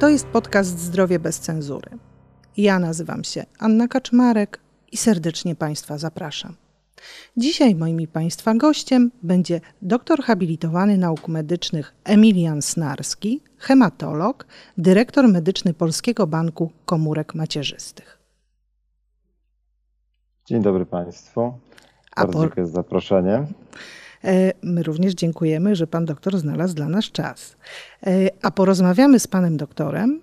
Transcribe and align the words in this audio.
To 0.00 0.08
jest 0.08 0.26
podcast 0.26 0.78
Zdrowie 0.78 1.18
bez 1.18 1.40
cenzury. 1.40 1.90
Ja 2.56 2.78
nazywam 2.78 3.24
się 3.24 3.44
Anna 3.58 3.88
Kaczmarek 3.88 4.60
i 4.92 4.96
serdecznie 4.96 5.54
Państwa 5.54 5.98
zapraszam. 5.98 6.54
Dzisiaj 7.36 7.74
moim 7.74 8.00
i 8.00 8.06
Państwa 8.06 8.54
gościem 8.54 9.10
będzie 9.22 9.60
doktor 9.82 10.22
habilitowany 10.22 10.98
nauk 10.98 11.28
medycznych 11.28 11.94
Emilian 12.04 12.62
Snarski, 12.62 13.40
hematolog, 13.56 14.46
dyrektor 14.78 15.28
medyczny 15.28 15.74
Polskiego 15.74 16.26
Banku 16.26 16.70
Komórek 16.84 17.34
Macierzystych. 17.34 18.18
Dzień 20.46 20.62
dobry 20.62 20.86
Państwu. 20.86 21.52
Bardzo 22.16 22.40
dziękuję 22.40 22.66
za 22.66 22.72
zaproszenie. 22.72 23.46
E, 24.24 24.52
my 24.62 24.82
również 24.82 25.14
dziękujemy, 25.14 25.76
że 25.76 25.86
pan 25.86 26.04
doktor 26.04 26.38
znalazł 26.38 26.74
dla 26.74 26.88
nas 26.88 27.04
czas. 27.04 27.56
E, 28.06 28.30
a 28.42 28.50
porozmawiamy 28.50 29.20
z 29.20 29.26
panem 29.26 29.56
doktorem 29.56 30.20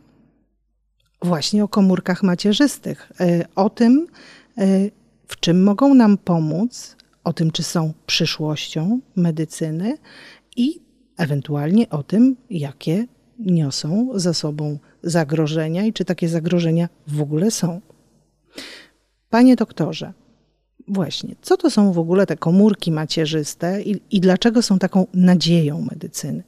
właśnie 1.22 1.64
o 1.64 1.68
komórkach 1.68 2.24
macierzystych, 2.24 3.12
e, 3.20 3.46
o 3.56 3.70
tym, 3.70 4.08
w 5.28 5.40
czym 5.40 5.64
mogą 5.64 5.94
nam 5.94 6.18
pomóc, 6.18 6.96
o 7.24 7.34
tym, 7.34 7.52
czy 7.52 7.64
są 7.64 7.94
przyszłością 8.06 9.00
medycyny 9.16 9.98
i 10.56 10.80
ewentualnie 11.18 11.90
o 11.90 12.04
tym, 12.04 12.36
jakie 12.50 13.06
niosą 13.40 14.10
za 14.16 14.34
sobą 14.34 14.80
zagrożenia 15.04 15.86
i 15.86 15.94
czy 15.94 16.06
takie 16.06 16.30
zagrożenia 16.30 16.90
w 17.08 17.22
ogóle 17.22 17.52
są. 17.52 17.82
Panie 19.30 19.56
doktorze, 19.56 20.14
Właśnie. 20.88 21.36
Co 21.42 21.58
to 21.58 21.70
są 21.70 21.92
w 21.92 22.00
ogóle 22.00 22.26
te 22.26 22.38
komórki 22.38 22.92
macierzyste 22.92 23.82
i, 23.82 24.02
i 24.12 24.20
dlaczego 24.20 24.62
są 24.62 24.80
taką 24.80 25.08
nadzieją 25.14 25.82
medycyny? 25.92 26.44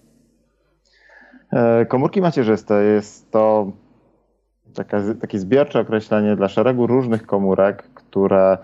E, 1.54 1.86
komórki 1.86 2.22
macierzyste 2.22 2.84
jest 2.84 3.32
to 3.32 3.72
taka, 4.74 5.02
takie 5.22 5.40
zbiorcze 5.40 5.80
określenie 5.80 6.36
dla 6.36 6.48
szeregu 6.48 6.88
różnych 6.88 7.26
komórek, 7.26 7.84
które 7.94 8.58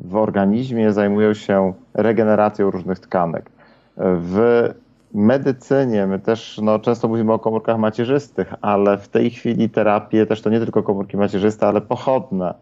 w 0.00 0.16
organizmie 0.16 0.92
zajmują 0.92 1.34
się 1.34 1.72
regeneracją 1.94 2.70
różnych 2.70 2.98
tkanek. 2.98 3.50
W 3.96 4.68
medycynie 5.14 6.06
my 6.06 6.18
też 6.18 6.60
no, 6.62 6.78
często 6.78 7.08
mówimy 7.08 7.32
o 7.32 7.38
komórkach 7.38 7.78
macierzystych, 7.78 8.54
ale 8.60 8.98
w 8.98 9.08
tej 9.08 9.30
chwili 9.30 9.70
terapie 9.70 10.26
też 10.26 10.42
to 10.42 10.50
nie 10.50 10.58
tylko 10.58 10.82
komórki 10.82 11.16
macierzyste, 11.16 11.66
ale 11.66 11.80
pochodne 11.80 12.54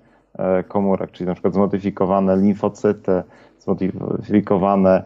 komórek, 0.68 1.10
czyli 1.10 1.26
na 1.26 1.34
przykład 1.34 1.54
zmodyfikowane 1.54 2.36
limfocyty, 2.36 3.22
zmodyfikowane 3.58 5.02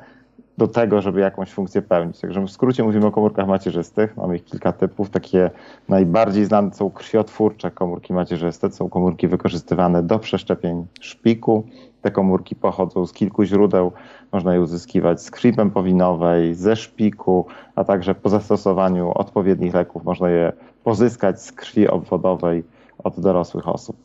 do 0.58 0.68
tego, 0.68 1.00
żeby 1.00 1.20
jakąś 1.20 1.50
funkcję 1.52 1.82
pełnić. 1.82 2.20
Także 2.20 2.40
w 2.40 2.50
skrócie 2.50 2.84
mówimy 2.84 3.06
o 3.06 3.10
komórkach 3.10 3.46
macierzystych. 3.46 4.16
Mamy 4.16 4.36
ich 4.36 4.44
kilka 4.44 4.72
typów. 4.72 5.10
Takie 5.10 5.50
najbardziej 5.88 6.44
znane 6.44 6.74
są 6.74 6.90
krwiotwórcze 6.90 7.70
komórki 7.70 8.12
macierzyste. 8.12 8.68
To 8.68 8.76
są 8.76 8.88
komórki 8.88 9.28
wykorzystywane 9.28 10.02
do 10.02 10.18
przeszczepień 10.18 10.86
szpiku. 11.00 11.64
Te 12.02 12.10
komórki 12.10 12.56
pochodzą 12.56 13.06
z 13.06 13.12
kilku 13.12 13.44
źródeł. 13.44 13.92
Można 14.32 14.54
je 14.54 14.60
uzyskiwać 14.60 15.22
z 15.22 15.30
krwi 15.30 15.52
pępowinowej, 15.52 16.54
ze 16.54 16.76
szpiku, 16.76 17.46
a 17.74 17.84
także 17.84 18.14
po 18.14 18.28
zastosowaniu 18.28 19.12
odpowiednich 19.14 19.74
leków 19.74 20.04
można 20.04 20.30
je 20.30 20.52
pozyskać 20.84 21.42
z 21.42 21.52
krwi 21.52 21.88
obwodowej 21.88 22.64
od 23.04 23.20
dorosłych 23.20 23.68
osób. 23.68 23.96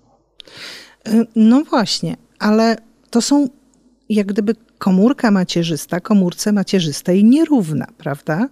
No 1.36 1.64
właśnie, 1.64 2.16
ale 2.40 2.76
to 3.10 3.22
są 3.22 3.48
jak 4.10 4.28
gdyby 4.28 4.56
komórka 4.78 5.32
macierzysta 5.32 6.00
komórce 6.00 6.52
macierzystej 6.52 7.24
nierówna, 7.24 7.86
prawda? 7.98 8.48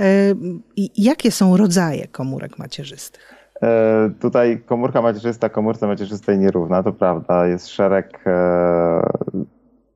E, 0.00 0.34
I 0.76 1.02
jakie 1.04 1.30
są 1.30 1.56
rodzaje 1.56 2.08
komórek 2.08 2.58
macierzystych? 2.58 3.34
E, 3.62 4.10
tutaj 4.20 4.60
komórka 4.66 5.02
macierzysta 5.02 5.48
komórce 5.48 5.86
macierzystej 5.86 6.38
nierówna, 6.38 6.82
to 6.82 6.92
prawda. 6.92 7.46
Jest 7.46 7.68
szereg, 7.68 8.20
e, 8.26 8.30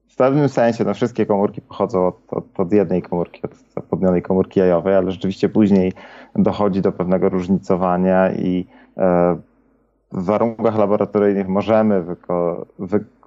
w 0.09 0.17
pewnym 0.17 0.49
sensie 0.49 0.85
no 0.85 0.95
wszystkie 0.95 1.27
komórki 1.27 1.61
pochodzą 1.61 2.07
od, 2.07 2.17
od, 2.29 2.61
od 2.61 2.73
jednej 2.73 3.03
komórki, 3.03 3.43
od 3.43 3.51
zapłodnionej 3.75 4.23
komórki 4.23 4.61
jajowej, 4.61 4.97
ale 4.97 5.11
rzeczywiście 5.11 5.49
później 5.49 5.93
dochodzi 6.37 6.81
do 6.81 6.93
pewnego 6.93 7.29
różnicowania 7.29 8.33
i 8.33 8.67
w 10.13 10.25
warunkach 10.25 10.79
laboratoryjnych 10.79 11.49
możemy 11.49 12.05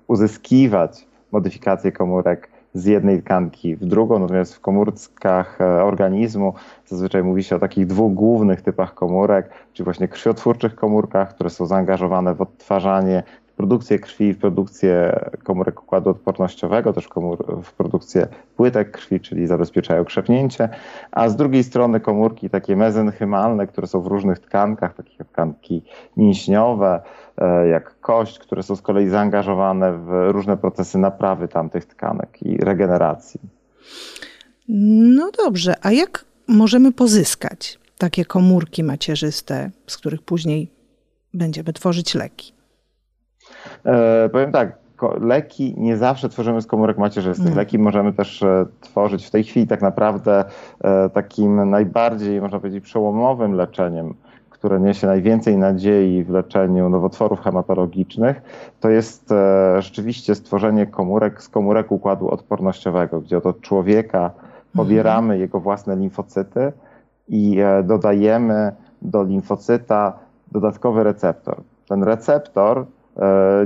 uzyskiwać 0.08 1.08
modyfikacje 1.32 1.92
komórek 1.92 2.50
z 2.74 2.86
jednej 2.86 3.22
tkanki 3.24 3.76
w 3.76 3.86
drugą, 3.86 4.20
natomiast 4.20 4.56
w 4.56 4.60
komórkach 4.60 5.62
e, 5.62 5.84
organizmu 5.84 6.54
zazwyczaj 6.86 7.24
mówi 7.24 7.44
się 7.44 7.56
o 7.56 7.60
takich 7.60 7.88
dwóch 7.88 8.14
głównych 8.14 8.62
typach 8.62 8.94
komórek, 8.94 9.50
czyli 9.74 9.84
właśnie 9.84 10.08
krwiotwórczych 10.08 10.76
komórkach, 10.76 11.36
które 11.36 11.50
są 11.50 11.66
zaangażowane 11.66 12.36
w 12.36 12.42
odtwarzanie 12.42 13.24
produkcję 13.58 14.00
krwi, 14.00 14.34
w 14.34 14.38
produkcję 14.38 15.20
komórek 15.44 15.84
układu 15.84 16.10
odpornościowego, 16.10 16.94
też 16.94 17.08
komór, 17.08 17.62
w 17.64 17.74
produkcję 17.74 18.28
płytek 18.58 18.92
krwi, 18.92 19.20
czyli 19.20 19.48
zabezpieczają 19.48 20.06
krzepnięcie, 20.06 20.70
a 21.12 21.30
z 21.30 21.36
drugiej 21.36 21.64
strony 21.64 22.00
komórki 22.00 22.50
takie 22.50 22.76
mezenchymalne, 22.76 23.68
które 23.68 23.88
są 23.88 24.02
w 24.02 24.08
różnych 24.08 24.40
tkankach, 24.40 24.96
takie 24.96 25.12
jak 25.20 25.28
tkanki 25.28 25.84
mięśniowe, 26.18 27.02
e, 27.38 27.68
jak 27.68 28.00
kość, 28.00 28.40
które 28.40 28.64
są 28.64 28.76
z 28.76 28.82
kolei 28.82 29.10
zaangażowane 29.10 29.94
w 29.94 30.32
różne 30.32 30.58
procesy 30.58 30.98
naprawy 30.98 31.48
tamtych 31.48 31.86
tkanek 31.86 32.44
i 32.44 32.58
regeneracji. 32.58 33.40
No 34.70 35.32
dobrze, 35.46 35.76
a 35.82 35.92
jak 35.92 36.26
możemy 36.48 36.92
pozyskać 36.92 37.80
takie 37.98 38.26
komórki 38.26 38.84
macierzyste, 38.84 39.72
z 39.88 39.98
których 39.98 40.22
później 40.22 40.72
będziemy 41.34 41.74
tworzyć 41.74 42.16
leki? 42.16 42.55
E, 43.86 44.30
powiem 44.30 44.52
tak, 44.52 44.78
leki 45.22 45.76
nie 45.78 45.98
zawsze 45.98 46.30
tworzymy 46.30 46.62
z 46.62 46.68
komórek 46.68 46.98
macierzystych. 46.98 47.46
Mm. 47.46 47.58
Leki 47.58 47.80
możemy 47.80 48.14
też 48.14 48.44
e, 48.44 48.66
tworzyć 48.82 49.26
w 49.26 49.32
tej 49.32 49.44
chwili 49.44 49.68
tak 49.68 49.82
naprawdę 49.82 50.46
e, 50.84 51.10
takim 51.10 51.70
najbardziej, 51.70 52.42
można 52.42 52.60
powiedzieć, 52.60 52.84
przełomowym 52.84 53.54
leczeniem, 53.54 54.14
które 54.50 54.80
niesie 54.80 55.08
najwięcej 55.08 55.58
nadziei 55.58 56.24
w 56.24 56.30
leczeniu 56.30 56.90
nowotworów 56.90 57.42
hematologicznych, 57.42 58.42
to 58.80 58.90
jest 58.90 59.34
rzeczywiście 59.80 60.36
stworzenie 60.36 60.88
komórek 60.88 61.44
z 61.44 61.50
komórek 61.50 61.92
układu 61.92 62.30
odpornościowego, 62.30 63.22
gdzie 63.22 63.38
od 63.44 63.62
człowieka 63.62 64.32
pobieramy 64.76 65.34
mm. 65.34 65.40
jego 65.40 65.60
własne 65.60 65.96
limfocyty 65.96 66.72
i 67.28 67.58
dodajemy 67.84 68.72
do 69.02 69.24
limfocyta 69.24 70.14
dodatkowy 70.52 71.04
receptor. 71.04 71.62
Ten 71.88 72.04
receptor 72.04 72.86
E, 73.05 73.05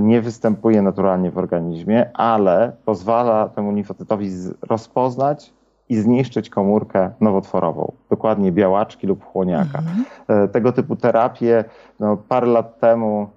nie 0.01 0.21
występuje 0.21 0.81
naturalnie 0.81 1.31
w 1.31 1.37
organizmie, 1.37 2.09
ale 2.13 2.71
pozwala 2.85 3.49
temu 3.49 3.71
limfocytowi 3.71 4.31
rozpoznać 4.61 5.53
i 5.89 5.95
zniszczyć 5.95 6.49
komórkę 6.49 7.11
nowotworową, 7.21 7.91
dokładnie 8.09 8.51
białaczki 8.51 9.07
lub 9.07 9.25
chłoniaka. 9.25 9.79
Mhm. 9.79 10.05
E, 10.27 10.47
tego 10.47 10.71
typu 10.71 10.95
terapie 10.95 11.63
no, 11.99 12.17
parę 12.17 12.47
lat 12.47 12.79
temu 12.79 13.29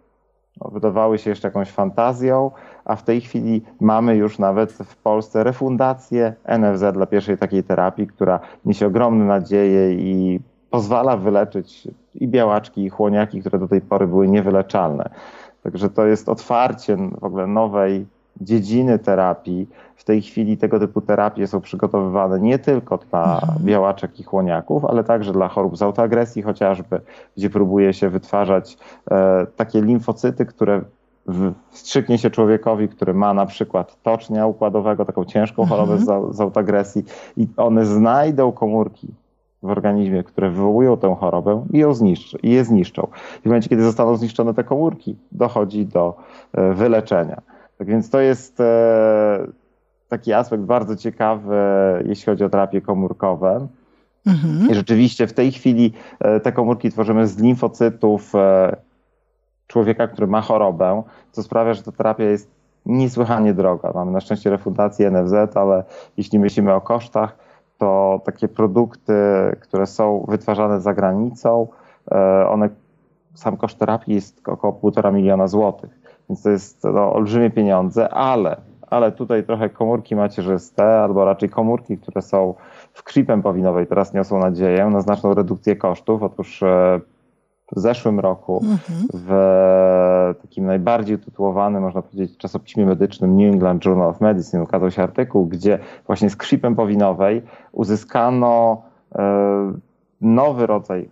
no, 0.61 0.71
wydawały 0.71 1.19
się 1.19 1.31
jeszcze 1.31 1.49
jakąś 1.49 1.71
fantazją, 1.71 2.51
a 2.84 2.97
w 2.97 3.03
tej 3.03 3.21
chwili 3.21 3.62
mamy 3.81 4.17
już 4.17 4.39
nawet 4.39 4.72
w 4.72 4.97
Polsce 4.97 5.45
refundację 5.45 6.34
NFZ 6.59 6.84
dla 6.93 7.06
pierwszej 7.06 7.39
takiej 7.39 7.65
terapii, 7.65 8.06
która 8.06 8.41
niesie 8.65 8.87
ogromne 8.87 9.25
nadzieje 9.25 9.93
i 9.93 10.41
pozwala 10.71 11.17
wyleczyć 11.17 11.89
i 12.15 12.28
białaczki, 12.28 12.84
i 12.84 12.89
chłoniaki, 12.89 13.41
które 13.41 13.59
do 13.59 13.69
tej 13.69 13.81
pory 13.81 14.06
były 14.06 14.28
niewyleczalne. 14.28 15.11
Także 15.62 15.91
to 15.91 16.06
jest 16.06 16.28
otwarcie 16.28 16.97
w 17.21 17.25
ogóle 17.25 17.47
nowej 17.47 18.06
dziedziny 18.41 18.99
terapii. 18.99 19.69
W 19.97 20.05
tej 20.05 20.23
chwili 20.23 20.56
tego 20.56 20.78
typu 20.78 21.00
terapie 21.00 21.47
są 21.47 21.61
przygotowywane 21.61 22.41
nie 22.41 22.59
tylko 22.59 22.99
dla 22.99 23.34
mhm. 23.34 23.65
białaczek 23.65 24.21
i 24.21 24.22
chłoniaków, 24.22 24.84
ale 24.84 25.04
także 25.04 25.33
dla 25.33 25.48
chorób 25.48 25.77
z 25.77 25.83
autoagresji 25.83 26.42
chociażby, 26.42 27.01
gdzie 27.36 27.51
próbuje 27.51 27.95
się 27.95 28.09
wytwarzać 28.09 28.78
e, 29.10 29.47
takie 29.57 29.83
limfocyty, 29.83 30.47
które 30.47 30.83
wstrzyknie 31.71 32.19
się 32.19 32.31
człowiekowi, 32.31 32.89
który 32.89 33.15
ma 33.15 33.34
na 33.34 33.47
przykład 33.47 34.03
tocznia 34.03 34.47
układowego, 34.47 35.04
taką 35.04 35.25
ciężką 35.25 35.66
chorobę 35.66 35.92
mhm. 35.92 36.33
z, 36.33 36.36
z 36.36 36.41
autoagresji 36.41 37.04
i 37.36 37.48
one 37.57 37.86
znajdą 37.86 38.53
komórki 38.53 39.09
w 39.62 39.70
organizmie, 39.70 40.22
które 40.22 40.50
wywołują 40.50 40.97
tę 40.97 41.16
chorobę 41.20 41.66
i 41.72 41.78
ją 41.78 41.94
zniszczy, 41.94 42.38
i 42.42 42.50
je 42.50 42.64
zniszczą. 42.64 43.06
I 43.38 43.42
w 43.42 43.47
momencie, 43.47 43.68
kiedy 43.68 43.82
zostaną 43.82 44.16
zniszczone 44.16 44.54
te 44.54 44.64
komórki, 44.64 45.16
dochodzi 45.32 45.86
do 45.86 46.16
e, 46.53 46.74
wyleczenia. 46.74 47.42
Tak 47.78 47.86
więc 47.86 48.10
to 48.10 48.20
jest 48.20 48.60
e, 48.60 49.47
taki 50.09 50.32
aspekt 50.32 50.62
bardzo 50.62 50.97
ciekawy, 50.97 51.56
jeśli 52.06 52.24
chodzi 52.24 52.44
o 52.44 52.48
terapie 52.48 52.80
komórkowe. 52.80 53.66
Mhm. 54.26 54.70
I 54.70 54.74
rzeczywiście 54.74 55.26
w 55.26 55.32
tej 55.32 55.53
chwili 55.53 55.92
e, 56.20 56.41
te 56.41 56.53
komórki 56.53 56.91
tworzymy 56.91 57.26
z 57.26 57.38
limfocytów 57.38 58.32
człowieka, 59.66 60.09
który 60.09 60.26
ma 60.26 60.41
chorobę, 60.41 61.03
co 61.32 61.42
sprawia, 61.42 61.74
że 61.74 61.82
ta 61.82 61.92
terapia 61.92 62.24
jest 62.24 62.50
niesłychanie 62.86 63.54
droga. 63.54 63.92
Mamy 63.94 64.12
na 64.12 64.20
szczęście 64.20 64.50
refundację 64.50 65.10
NFZ, 65.10 65.56
ale 65.56 65.84
jeśli 66.16 66.38
myślimy 66.38 66.74
o 66.74 66.80
kosztach, 66.80 67.36
to 67.83 68.21
takie 68.25 68.49
produkty, 68.49 69.15
które 69.61 69.87
są 69.87 70.25
wytwarzane 70.29 70.81
za 70.81 70.95
granicą, 70.95 71.69
e, 72.13 72.49
one 72.49 72.69
sam 73.34 73.57
koszt 73.57 73.79
terapii 73.79 74.15
jest 74.15 74.49
około 74.49 74.73
1,5 74.73 75.13
miliona 75.13 75.49
złotych, 75.49 75.91
więc 76.29 76.43
to 76.43 76.51
jest 76.51 76.84
no, 76.84 77.13
olbrzymie 77.13 77.51
pieniądze, 77.51 78.09
ale, 78.09 78.57
ale 78.87 79.13
tutaj 79.13 79.45
trochę 79.45 79.71
komórki 79.71 80.17
macierzyste, 80.17 81.01
albo 81.01 81.25
raczej 81.25 81.49
komórki, 81.49 81.99
które 81.99 82.23
są 82.23 82.55
w 82.93 83.03
krwi 83.03 83.25
pępowinowej, 83.25 83.87
teraz 83.87 84.15
niosą 84.15 84.39
nadzieję 84.39 84.87
na 84.87 85.01
znaczną 85.01 85.34
redukcję 85.34 85.77
kosztów. 85.77 86.23
Otóż 86.23 86.63
e, 86.63 87.01
w 87.76 87.80
zeszłym 87.80 88.20
roku 88.20 88.60
mhm. 88.64 89.09
w 89.14 90.34
takim 90.42 90.66
najbardziej 90.66 91.18
tytułowanym, 91.18 91.82
można 91.82 92.03
powiedzieć, 92.03 92.36
czasopiśmie 92.36 92.86
medycznym 92.86 93.36
New 93.36 93.54
England 93.54 93.84
Journal 93.84 94.09
of 94.09 94.20
Medicine 94.20 94.62
ukazał 94.62 94.91
się 94.91 95.03
artykuł, 95.03 95.47
gdzie 95.47 95.78
właśnie 96.06 96.30
z 96.30 96.36
krwi 96.36 96.59
pępowinowej 96.59 97.42
uzyskano 97.72 98.82
e, 99.14 99.72
nowy 100.20 100.66
rodzaj 100.66 101.09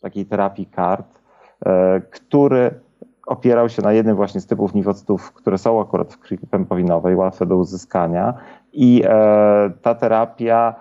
takiej 0.00 0.26
terapii 0.26 0.66
kart, 0.66 1.20
e, 1.66 2.00
który 2.00 2.80
opierał 3.26 3.68
się 3.68 3.82
na 3.82 3.92
jednym 3.92 4.16
właśnie 4.16 4.40
z 4.40 4.46
typów 4.46 4.74
niwocytów, 4.74 5.32
które 5.32 5.58
są 5.58 5.80
akurat 5.80 6.12
w 6.12 6.18
krwi 6.18 6.38
pępowinowej, 6.38 7.16
łatwe 7.16 7.46
do 7.46 7.56
uzyskania 7.56 8.34
i 8.72 9.02
e, 9.04 9.70
ta 9.82 9.94
terapia 9.94 10.74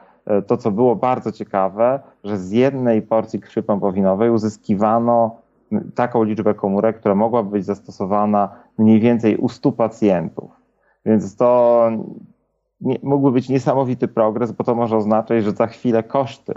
to, 0.48 0.58
co 0.58 0.72
było 0.72 0.96
bardzo 0.96 1.32
ciekawe, 1.32 2.00
że 2.24 2.38
z 2.38 2.52
jednej 2.52 3.02
porcji 3.02 3.40
krwi 3.40 3.64
pępowinowej 3.64 4.30
uzyskiwano 4.30 5.36
taką 5.96 6.24
liczbę 6.24 6.54
komórek, 6.54 7.00
która 7.00 7.16
mogłaby 7.16 7.50
być 7.50 7.66
zastosowana 7.66 8.50
mniej 8.78 9.00
więcej 9.00 9.38
u 9.38 9.50
100 9.50 9.72
pacjentów. 9.72 10.52
Więc 11.06 11.36
to 11.36 11.90
nie, 12.82 12.98
mógłby 13.04 13.32
być 13.32 13.50
niesamowity 13.50 14.08
progres, 14.08 14.52
bo 14.52 14.64
to 14.64 14.76
może 14.76 14.98
oznaczać, 14.98 15.44
że 15.44 15.52
za 15.52 15.68
chwilę 15.68 16.04
koszty 16.04 16.54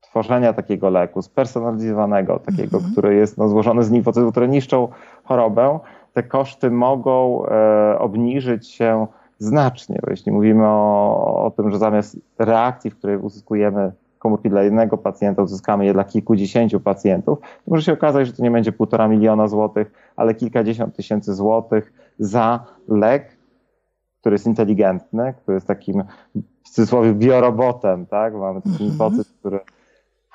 tworzenia 0.00 0.52
takiego 0.52 0.90
leku, 0.90 1.22
spersonalizowanego, 1.22 2.38
takiego, 2.38 2.78
-hmm. 2.78 2.92
który 2.92 3.14
jest 3.14 3.38
no, 3.38 3.48
złożony 3.48 3.84
z 3.84 3.90
limfocytów, 3.90 4.30
które 4.30 4.48
niszczą 4.48 4.88
chorobę, 5.24 5.78
te 6.12 6.22
koszty 6.22 6.70
mogą 6.70 7.46
e, 7.46 7.98
obniżyć 7.98 8.68
się 8.68 9.06
znacznie. 9.40 9.98
Bo 10.02 10.10
jeśli 10.10 10.32
mówimy 10.32 10.66
o, 10.66 11.44
o 11.44 11.50
tym, 11.50 11.70
że 11.70 11.78
zamiast 11.78 12.16
reakcji, 12.38 12.90
w 12.90 12.96
której 12.96 13.16
uzyskujemy 13.16 13.92
komórki 14.18 14.50
dla 14.50 14.62
jednego 14.62 14.98
pacjenta, 14.98 15.42
uzyskamy 15.42 15.84
je 15.86 15.92
dla 15.92 16.04
kilkudziesięciu 16.04 16.80
pacjentów, 16.80 17.40
to 17.40 17.70
może 17.70 17.82
się 17.82 17.92
okazać, 17.92 18.26
że 18.26 18.32
to 18.32 18.42
nie 18.42 18.50
będzie 18.50 18.72
półtora 18.72 19.08
miliona 19.08 19.48
złotych, 19.48 19.92
ale 20.16 20.34
kilkadziesiąt 20.34 20.96
tysięcy 20.96 21.34
złotych 21.34 21.92
za 22.18 22.66
lek, 22.88 23.36
który 24.20 24.34
jest 24.34 24.46
inteligentny, 24.46 25.34
który 25.42 25.54
jest 25.54 25.66
takim 25.66 26.04
w 26.64 26.68
cudzysłowie 26.68 27.14
biorobotem, 27.14 28.06
tak? 28.06 28.34
Mamy 28.34 28.62
taki 28.62 28.84
mm 28.84 29.24
który 29.38 29.60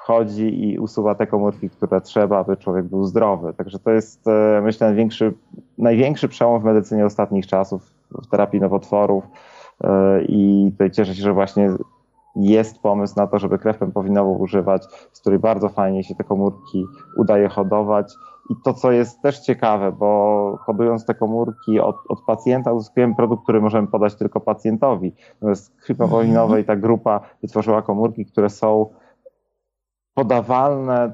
wchodzi 0.05 0.69
i 0.69 0.79
usuwa 0.79 1.15
te 1.15 1.27
komórki, 1.27 1.69
które 1.69 2.01
trzeba, 2.01 2.39
aby 2.39 2.57
człowiek 2.57 2.85
był 2.85 3.03
zdrowy. 3.03 3.53
Także 3.53 3.79
to 3.79 3.91
jest, 3.91 4.27
e, 4.27 4.61
myślę, 4.63 4.87
największy, 4.87 5.33
największy 5.77 6.27
przełom 6.27 6.61
w 6.61 6.63
medycynie 6.63 7.05
ostatnich 7.05 7.47
czasów, 7.47 7.94
w 8.23 8.27
terapii 8.27 8.61
nowotworów. 8.61 9.23
E, 9.83 10.21
I 10.21 10.69
tutaj 10.71 10.91
cieszę 10.91 11.15
się, 11.15 11.21
że 11.21 11.33
właśnie 11.33 11.69
jest 12.35 12.81
pomysł 12.81 13.13
na 13.17 13.27
to, 13.27 13.39
żeby 13.39 13.59
krew 13.59 13.77
pępowinową 13.77 14.37
używać, 14.37 14.85
z 15.11 15.21
której 15.21 15.39
bardzo 15.39 15.69
fajnie 15.69 16.03
się 16.03 16.15
te 16.15 16.23
komórki 16.23 16.85
udaje 17.17 17.49
hodować. 17.49 18.13
I 18.49 18.53
to, 18.63 18.73
co 18.73 18.91
jest 18.91 19.21
też 19.21 19.39
ciekawe, 19.39 19.91
bo 19.91 20.59
hodując 20.61 21.05
te 21.05 21.13
komórki 21.13 21.79
od, 21.79 21.95
od 22.09 22.21
pacjenta, 22.21 22.73
uzyskujemy 22.73 23.15
produkt, 23.15 23.43
który 23.43 23.61
możemy 23.61 23.87
podać 23.87 24.15
tylko 24.15 24.39
pacjentowi. 24.39 25.13
Natomiast 25.33 25.75
krwi 25.81 25.95
pępowinowej 25.95 26.65
ta 26.65 26.75
grupa 26.75 27.19
wytworzyła 27.41 27.81
komórki, 27.81 28.25
które 28.25 28.49
są 28.49 28.89
podawalne, 30.13 31.13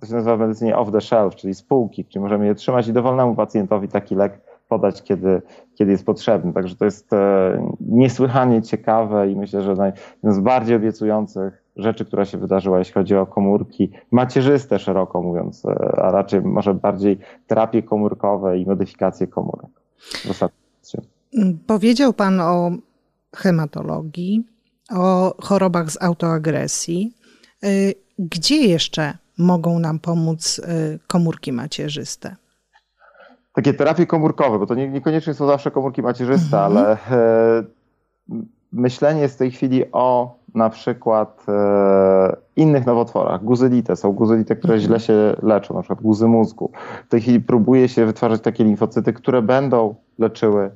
to 0.00 0.06
się 0.06 0.14
nazywa 0.14 0.36
w 0.36 0.40
medycynie 0.40 0.76
off 0.76 0.92
the 0.92 1.00
shelf, 1.00 1.34
czyli 1.34 1.54
spółki, 1.54 2.04
czyli 2.04 2.22
możemy 2.22 2.46
je 2.46 2.54
trzymać 2.54 2.88
i 2.88 2.92
dowolnemu 2.92 3.34
pacjentowi 3.34 3.88
taki 3.88 4.14
lek 4.14 4.40
podać, 4.70 5.02
kiedy, 5.02 5.42
kiedy 5.74 5.90
jest 5.90 6.06
potrzebny. 6.06 6.52
Także 6.52 6.76
to 6.76 6.84
jest 6.84 7.12
e, 7.12 7.72
niesłychanie 7.80 8.62
ciekawe 8.62 9.30
i 9.30 9.36
myślę, 9.36 9.62
że 9.62 9.70
jeden 9.70 10.34
z 10.34 10.40
bardziej 10.40 10.76
obiecujących 10.76 11.64
rzeczy, 11.76 12.04
która 12.04 12.24
się 12.24 12.38
wydarzyła, 12.38 12.78
jeśli 12.78 12.94
chodzi 12.94 13.16
o 13.16 13.26
komórki 13.26 13.90
macierzyste, 14.10 14.78
szeroko 14.78 15.22
mówiąc, 15.22 15.64
e, 15.64 15.70
a 16.02 16.10
raczej 16.10 16.40
może 16.42 16.74
bardziej 16.74 17.18
terapie 17.46 17.82
komórkowe 17.82 18.58
i 18.58 18.66
modyfikacje 18.66 19.26
komórek. 19.26 19.70
Powiedział 21.66 22.12
Pan 22.12 22.40
o 22.40 22.70
hematologii, 23.36 24.44
o 24.90 25.34
chorobach 25.42 25.90
z 25.90 26.02
autoagresji. 26.02 27.14
E, 27.62 27.68
gdzie 28.18 28.56
jeszcze 28.56 29.18
mogą 29.38 29.78
nam 29.78 29.98
pomóc 29.98 30.60
komórki 31.06 31.52
macierzyste? 31.52 32.36
Takie 33.52 33.74
terapie 33.74 34.06
komórkowe, 34.06 34.58
bo 34.58 34.66
to 34.66 34.74
nie, 34.74 34.88
niekoniecznie 34.88 35.34
są 35.34 35.46
zawsze 35.46 35.70
komórki 35.70 36.02
macierzyste, 36.02 36.64
mhm. 36.64 36.76
ale 36.76 36.92
e, 36.92 37.64
myślenie 38.72 39.20
jest 39.20 39.34
w 39.34 39.38
tej 39.38 39.50
chwili 39.50 39.84
o 39.92 40.38
na 40.54 40.70
przykład 40.70 41.44
e, 41.48 42.36
innych 42.56 42.86
nowotworach. 42.86 43.44
Guzylite 43.44 43.96
są 43.96 44.12
guzylite, 44.12 44.56
które 44.56 44.74
mhm. 44.74 44.86
źle 44.86 45.00
się 45.00 45.36
leczą, 45.42 45.74
na 45.74 45.82
przykład 45.82 46.02
guzy 46.02 46.26
mózgu. 46.26 46.70
W 47.06 47.08
tej 47.08 47.20
chwili 47.20 47.40
próbuje 47.40 47.88
się 47.88 48.06
wytwarzać 48.06 48.40
takie 48.40 48.64
limfocyty, 48.64 49.12
które 49.12 49.42
będą 49.42 49.94
leczyły 50.18 50.70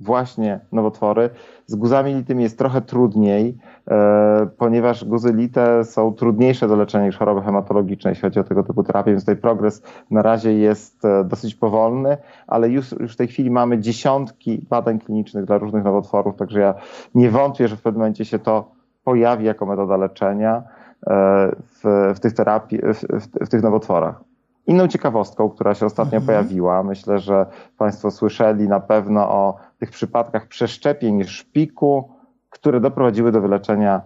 właśnie 0.00 0.60
nowotwory. 0.72 1.30
Z 1.66 1.74
guzami 1.74 2.14
litymi 2.14 2.42
jest 2.42 2.58
trochę 2.58 2.80
trudniej, 2.80 3.58
e, 3.90 4.48
ponieważ 4.58 5.04
guzy 5.04 5.32
lite 5.32 5.84
są 5.84 6.12
trudniejsze 6.14 6.68
do 6.68 6.76
leczenia 6.76 7.06
niż 7.06 7.16
choroby 7.16 7.42
hematologiczne, 7.42 8.10
jeśli 8.10 8.22
chodzi 8.22 8.40
o 8.40 8.44
tego 8.44 8.62
typu 8.62 8.82
terapię, 8.82 9.10
więc 9.10 9.22
tutaj 9.22 9.36
progres 9.36 9.82
na 10.10 10.22
razie 10.22 10.54
jest 10.54 11.04
e, 11.04 11.24
dosyć 11.24 11.54
powolny, 11.54 12.16
ale 12.46 12.68
już, 12.68 12.92
już 12.92 13.14
w 13.14 13.16
tej 13.16 13.28
chwili 13.28 13.50
mamy 13.50 13.78
dziesiątki 13.78 14.66
badań 14.70 14.98
klinicznych 14.98 15.44
dla 15.44 15.58
różnych 15.58 15.84
nowotworów, 15.84 16.36
także 16.36 16.60
ja 16.60 16.74
nie 17.14 17.30
wątpię, 17.30 17.68
że 17.68 17.76
w 17.76 17.82
pewnym 17.82 18.00
momencie 18.00 18.24
się 18.24 18.38
to 18.38 18.70
pojawi 19.04 19.44
jako 19.44 19.66
metoda 19.66 19.96
leczenia 19.96 20.62
e, 21.06 21.50
w, 21.62 22.12
w 22.14 22.20
tych 22.20 22.32
terapii, 22.32 22.78
w, 22.78 23.00
w, 23.20 23.46
w 23.46 23.48
tych 23.48 23.62
nowotworach. 23.62 24.28
Inną 24.68 24.88
ciekawostką, 24.88 25.50
która 25.50 25.74
się 25.74 25.86
ostatnio 25.86 26.18
mhm. 26.18 26.26
pojawiła, 26.26 26.82
myślę, 26.82 27.18
że 27.18 27.46
Państwo 27.78 28.10
słyszeli 28.10 28.68
na 28.68 28.80
pewno 28.80 29.30
o 29.30 29.56
tych 29.78 29.90
przypadkach 29.90 30.46
przeszczepień 30.46 31.24
szpiku, 31.24 32.12
które 32.50 32.80
doprowadziły 32.80 33.32
do 33.32 33.40
wyleczenia 33.40 34.02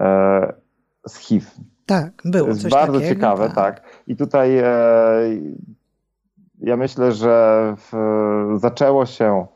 e, 0.00 0.52
z 1.06 1.16
HIV. 1.16 1.46
Tak, 1.86 2.12
było. 2.24 2.44
To 2.44 2.52
jest 2.52 2.68
bardzo 2.68 2.92
takiego, 2.92 3.14
ciekawe, 3.14 3.46
tak. 3.46 3.54
tak. 3.54 3.82
I 4.06 4.16
tutaj 4.16 4.58
e, 4.58 4.64
ja 6.58 6.76
myślę, 6.76 7.12
że 7.12 7.74
w, 7.76 7.92
zaczęło 8.56 9.06
się 9.06 9.46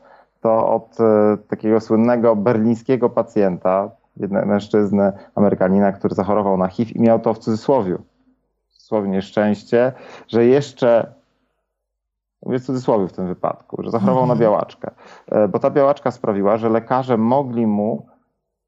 to 0.41 0.73
od 0.73 0.99
e, 0.99 1.37
takiego 1.47 1.81
słynnego 1.81 2.35
berlińskiego 2.35 3.09
pacjenta, 3.09 3.91
jednego 4.17 4.45
mężczyzny, 4.45 5.11
Amerykanina, 5.35 5.91
który 5.91 6.15
zachorował 6.15 6.57
na 6.57 6.67
HIV 6.67 6.91
i 6.91 7.01
miał 7.01 7.19
to 7.19 7.33
w 7.33 7.39
cudzysłowie 7.39 7.97
cudzysłowie 8.87 9.09
nieszczęście, 9.09 9.93
że 10.27 10.45
jeszcze 10.45 11.13
mówię 12.45 12.59
w 12.59 12.65
cudzysłowie 12.65 13.07
w 13.07 13.13
tym 13.13 13.27
wypadku, 13.27 13.83
że 13.83 13.91
zachorował 13.91 14.25
na 14.25 14.33
mhm. 14.33 14.39
białaczkę, 14.39 14.91
e, 15.27 15.47
bo 15.47 15.59
ta 15.59 15.69
białaczka 15.69 16.11
sprawiła, 16.11 16.57
że 16.57 16.69
lekarze 16.69 17.17
mogli 17.17 17.67
mu 17.67 18.07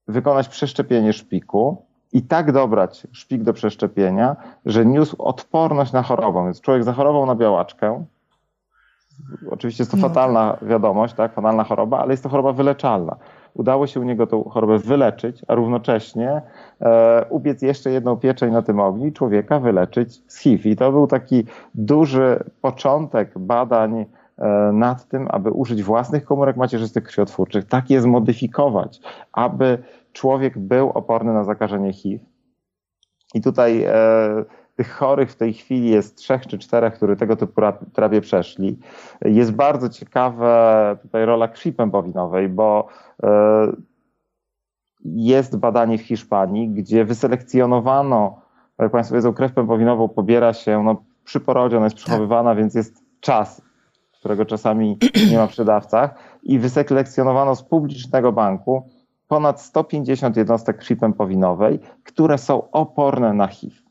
wykonać 0.08 0.48
przeszczepienie 0.48 1.14
szpiku 1.14 1.86
i 2.14 2.22
tak 2.22 2.52
dobrać 2.52 3.08
szpik 3.12 3.44
do 3.44 3.54
przeszczepienia, 3.54 4.36
że 4.66 4.86
niósł 4.86 5.24
odporność 5.24 5.92
na 5.92 6.04
chorobę. 6.04 6.44
Więc 6.44 6.62
człowiek 6.62 6.84
zachorował 6.84 7.26
na 7.26 7.36
białaczkę. 7.36 8.06
Oczywiście 9.52 9.82
jest 9.82 9.92
to 9.92 9.98
no 9.98 10.08
fatalna 10.08 10.52
tak. 10.60 10.70
wiadomość, 10.70 11.14
tak, 11.14 11.34
fatalna 11.34 11.64
choroba, 11.64 12.00
ale 12.00 12.12
jest 12.14 12.24
to 12.24 12.30
choroba 12.30 12.54
wyleczalna 12.54 13.16
udało 13.54 13.88
się 13.88 14.00
u 14.00 14.04
niego 14.04 14.28
tą 14.28 14.44
chorobę 14.44 14.78
wyleczyć, 14.80 15.42
a 15.48 15.56
równocześnie 15.56 16.42
e, 16.82 17.26
ubiec 17.30 17.62
jeszcze 17.62 17.92
jedną 17.92 18.18
pieczeń 18.18 18.52
na 18.52 18.62
tym 18.62 18.80
ogniu 18.80 19.08
i 19.08 19.14
człowieka 19.14 19.60
wyleczyć 19.60 20.22
z 20.28 20.38
HIV. 20.38 20.70
I 20.70 20.76
to 20.76 20.92
był 20.92 21.08
taki 21.08 21.44
duży 21.76 22.44
początek 22.62 23.40
badań 23.40 24.06
e, 24.38 24.48
nad 24.74 25.08
tym, 25.08 25.28
aby 25.32 25.52
użyć 25.52 25.84
własnych 25.84 26.26
komórek 26.26 26.58
macierzystych 26.58 27.04
krwiotwórczych, 27.04 27.66
tak 27.66 27.90
je 27.90 28.02
zmodyfikować, 28.02 29.02
aby 29.32 29.78
człowiek 30.14 30.58
był 30.58 30.90
oporny 30.90 31.34
na 31.34 31.44
zakażenie 31.44 31.94
HIV. 31.94 32.26
I 33.34 33.42
tutaj 33.42 33.84
e, 33.84 33.92
tych 34.80 34.92
chorych 34.92 35.32
w 35.32 35.36
tej 35.36 35.54
chwili 35.54 35.90
jest 35.90 36.18
trzech 36.18 36.48
czy 36.48 36.58
czterech, 36.58 36.94
którzy 36.94 37.16
tego 37.16 37.36
typu 37.36 37.62
terapię 37.94 38.22
przeszli. 38.22 38.80
Jest 39.22 39.52
bardzo 39.52 39.90
ciekawa 39.90 40.96
tutaj 41.02 41.26
rola 41.26 41.48
krwi 41.48 41.74
pępowinowej, 41.74 42.50
bo 42.50 42.88
e, 43.24 43.72
jest 45.06 45.58
badanie 45.58 45.98
w 45.98 46.02
Hiszpanii, 46.02 46.70
gdzie 46.70 47.06
wyselekcjonowano, 47.06 48.42
jak 48.78 48.92
Państwo 48.92 49.16
wiedzą, 49.16 49.34
krew 49.34 49.54
pępowinową 49.54 50.10
pobiera 50.10 50.54
się 50.54 50.84
no, 50.84 51.04
przy 51.24 51.40
porodzie, 51.40 51.78
ona 51.78 51.86
jest 51.86 51.96
tak. 51.96 52.06
przechowywana, 52.06 52.56
więc 52.56 52.76
jest 52.76 53.04
czas, 53.20 53.62
którego 54.20 54.46
czasami 54.46 54.98
nie 55.32 55.38
ma 55.38 55.48
przy 55.48 55.66
dawcach 55.66 56.16
i 56.44 56.60
wyselekcjonowano 56.60 57.56
z 57.56 57.64
publicznego 57.64 58.32
banku 58.32 58.90
ponad 59.28 59.62
150 59.62 60.38
jednostek 60.38 60.78
krwi 60.78 60.96
pępowinowej, 60.96 61.80
które 62.04 62.38
są 62.38 62.72
oporne 62.72 63.34
na 63.34 63.48
HIV. 63.48 63.89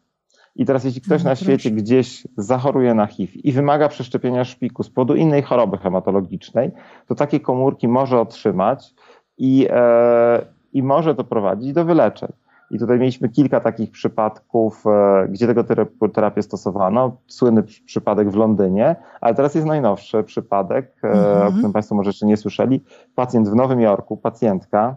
I 0.59 0.67
teraz 0.67 0.85
jeśli 0.85 1.01
ktoś 1.01 1.25
no, 1.25 1.31
na 1.31 1.37
świecie 1.37 1.71
gdzieś 1.71 2.27
zachoruje 2.37 2.95
na 2.95 3.07
HIV 3.07 3.33
i 3.35 3.53
wymaga 3.53 3.89
przeszczepienia 3.89 4.45
szpiku 4.45 4.83
z 4.83 4.91
powodu 4.91 5.15
innej 5.15 5.43
choroby 5.43 5.79
hematologicznej, 5.79 6.71
to 7.07 7.15
takie 7.15 7.41
komórki 7.41 7.89
może 7.89 8.21
otrzymać 8.21 8.95
i, 9.39 9.67
e, 9.71 10.45
i 10.73 10.83
może 10.83 11.15
to 11.15 11.25
prowadzić 11.25 11.73
do 11.73 11.85
wyleczeń. 11.85 12.33
I 12.71 12.79
tutaj 12.79 12.99
mieliśmy 12.99 13.29
kilka 13.29 13.61
takich 13.61 13.91
przypadków, 13.91 14.85
e, 14.87 15.29
gdzie 15.29 15.47
tego 15.47 15.65
terapię 16.13 16.43
stosowano. 16.43 17.17
Słynny 17.27 17.63
przypadek 17.63 18.31
w 18.31 18.37
Londynie, 18.37 18.97
ale 19.21 19.35
teraz 19.35 19.55
jest 19.55 19.67
najnowszy 19.67 20.25
przypadek, 20.25 20.93
mhm. 21.03 21.49
o 21.49 21.53
którym 21.53 21.73
Państwo 21.73 21.95
może 21.95 22.09
jeszcze 22.09 22.27
nie 22.27 22.37
słyszeli. 22.37 22.85
Pacjent 23.15 23.49
w 23.49 23.55
Nowym 23.55 23.81
Jorku, 23.81 24.17
pacjentka 24.17 24.97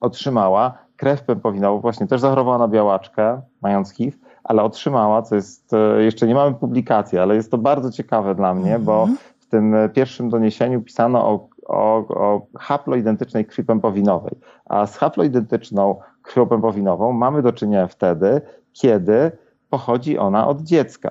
otrzymała 0.00 0.78
krew 0.96 1.22
pępowinową, 1.22 1.80
właśnie 1.80 2.06
też 2.06 2.20
zachorowała 2.20 2.58
na 2.58 2.68
białaczkę, 2.68 3.42
mając 3.62 3.92
HIV, 3.92 4.18
ale 4.44 4.62
otrzymała, 4.62 5.22
co 5.22 5.34
jest, 5.34 5.72
e, 5.72 6.02
jeszcze 6.02 6.26
nie 6.26 6.34
mamy 6.34 6.54
publikacji, 6.54 7.18
ale 7.18 7.34
jest 7.34 7.50
to 7.50 7.58
bardzo 7.58 7.90
ciekawe 7.90 8.34
dla 8.34 8.54
mnie, 8.54 8.74
mhm. 8.74 8.84
bo 8.84 9.08
w 9.38 9.46
tym 9.46 9.74
pierwszym 9.94 10.28
doniesieniu 10.28 10.82
pisano 10.82 11.28
o, 11.28 11.48
o, 11.66 11.96
o 12.08 12.46
haploidentycznej 12.58 13.46
krwi 13.46 13.64
pępowinowej, 13.64 14.34
a 14.64 14.86
z 14.86 14.96
haploidentyczną 14.96 16.00
krwią 16.22 16.46
pępowinową 16.46 17.12
mamy 17.12 17.42
do 17.42 17.52
czynienia 17.52 17.86
wtedy, 17.86 18.40
kiedy 18.72 19.32
pochodzi 19.70 20.18
ona 20.18 20.48
od 20.48 20.62
dziecka. 20.62 21.10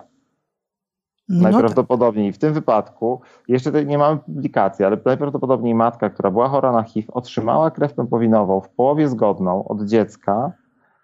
No 1.30 1.50
najprawdopodobniej 1.50 2.34
w 2.34 2.38
tym 2.38 2.54
wypadku, 2.54 3.22
jeszcze 3.48 3.86
nie 3.86 3.98
mamy 3.98 4.20
publikacji, 4.20 4.86
ale 4.86 4.98
najprawdopodobniej 5.06 5.76
matka, 5.76 6.10
która 6.10 6.32
była 6.32 6.50
chora 6.50 6.72
na 6.72 6.84
HIV, 6.84 7.14
otrzymała 7.14 7.72
krew 7.72 7.94
pępowinową 7.94 8.62
w 8.62 8.70
połowie 8.70 9.08
zgodną 9.08 9.68
od 9.68 9.84
dziecka 9.84 10.52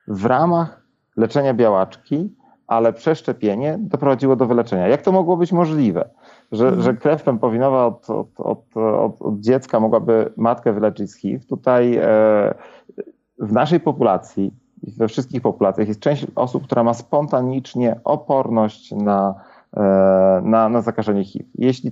w 0.08 0.26
ramach 0.26 0.83
leczenia 1.16 1.54
białaczki, 1.54 2.36
ale 2.68 2.94
przeszczepienie 2.94 3.78
doprowadziło 3.80 4.36
do 4.36 4.46
wyleczenia. 4.46 4.88
Jak 4.88 5.02
to 5.02 5.12
mogło 5.12 5.38
być 5.38 5.52
możliwe? 5.52 6.10
Że, 6.52 6.66
hmm. 6.66 6.82
że 6.82 6.94
krew 6.94 7.24
pępowinowa 7.24 7.86
od, 7.86 8.10
od, 8.10 8.40
od, 8.40 8.78
od, 9.20 9.40
dziecka 9.40 9.80
mogłaby 9.80 10.34
matkę 10.38 10.74
wyleczyć 10.74 11.12
z 11.12 11.16
HIV. 11.16 11.46
Tutaj 11.46 11.96
e, 11.96 12.04
w 13.40 13.52
naszej 13.52 13.80
populacji, 13.80 14.54
we 14.98 15.08
wszystkich 15.08 15.42
populacjach 15.42 15.88
jest 15.88 16.00
część 16.00 16.28
osób, 16.36 16.64
która 16.64 16.84
ma 16.84 16.94
spontanicznie 16.94 18.00
oporność 18.04 18.92
na, 18.92 19.36
e, 19.78 19.82
na, 20.44 20.70
na 20.70 20.82
zakażenie 20.82 21.24
HIV. 21.24 21.50
Jeśli 21.56 21.92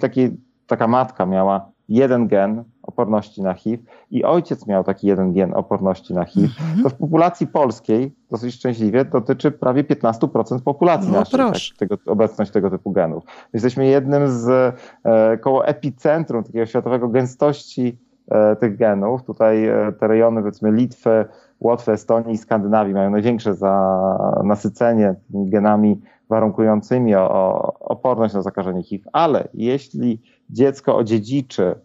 taka 0.67 0.87
matka 0.87 1.25
miała 1.25 1.71
jeden 1.95 2.27
gen 2.27 2.63
oporności 2.83 3.41
na 3.41 3.53
HIV 3.53 3.83
i 4.11 4.23
ojciec 4.23 4.67
miał 4.67 4.83
taki 4.83 5.07
jeden 5.07 5.33
gen 5.33 5.53
oporności 5.53 6.13
na 6.13 6.25
HIV, 6.25 6.47
mhm. 6.47 6.83
to 6.83 6.89
w 6.89 6.93
populacji 6.93 7.47
polskiej, 7.47 8.15
dosyć 8.31 8.55
szczęśliwie, 8.55 9.05
dotyczy 9.05 9.51
prawie 9.51 9.83
15% 9.83 10.61
populacji 10.61 11.11
no, 11.11 11.19
naszej, 11.19 11.39
tak, 11.39 11.57
tego, 11.77 11.97
obecność 12.05 12.51
tego 12.51 12.69
typu 12.69 12.91
genów. 12.91 13.23
Jesteśmy 13.53 13.85
jednym 13.85 14.27
z 14.27 14.75
e, 15.03 15.37
koło 15.37 15.65
epicentrum 15.65 16.43
takiego 16.43 16.65
światowego 16.65 17.07
gęstości 17.07 17.97
E, 18.31 18.55
tych 18.55 18.77
genów. 18.77 19.23
Tutaj 19.23 19.67
e, 19.67 19.91
te 19.99 20.07
rejony, 20.07 20.41
powiedzmy 20.41 20.71
Litwy, 20.71 21.25
Łotwy, 21.59 21.91
Estonii 21.91 22.33
i 22.33 22.37
Skandynawii 22.37 22.93
mają 22.93 23.09
największe 23.09 23.53
za 23.53 23.97
nasycenie 24.43 25.15
genami 25.29 26.01
warunkującymi 26.29 27.15
o, 27.15 27.31
o 27.31 27.73
oporność 27.79 28.33
na 28.33 28.41
zakażenie 28.41 28.83
HIV. 28.83 29.09
Ale 29.13 29.47
jeśli 29.53 30.21
dziecko 30.51 30.97
odziedziczy 30.97 31.75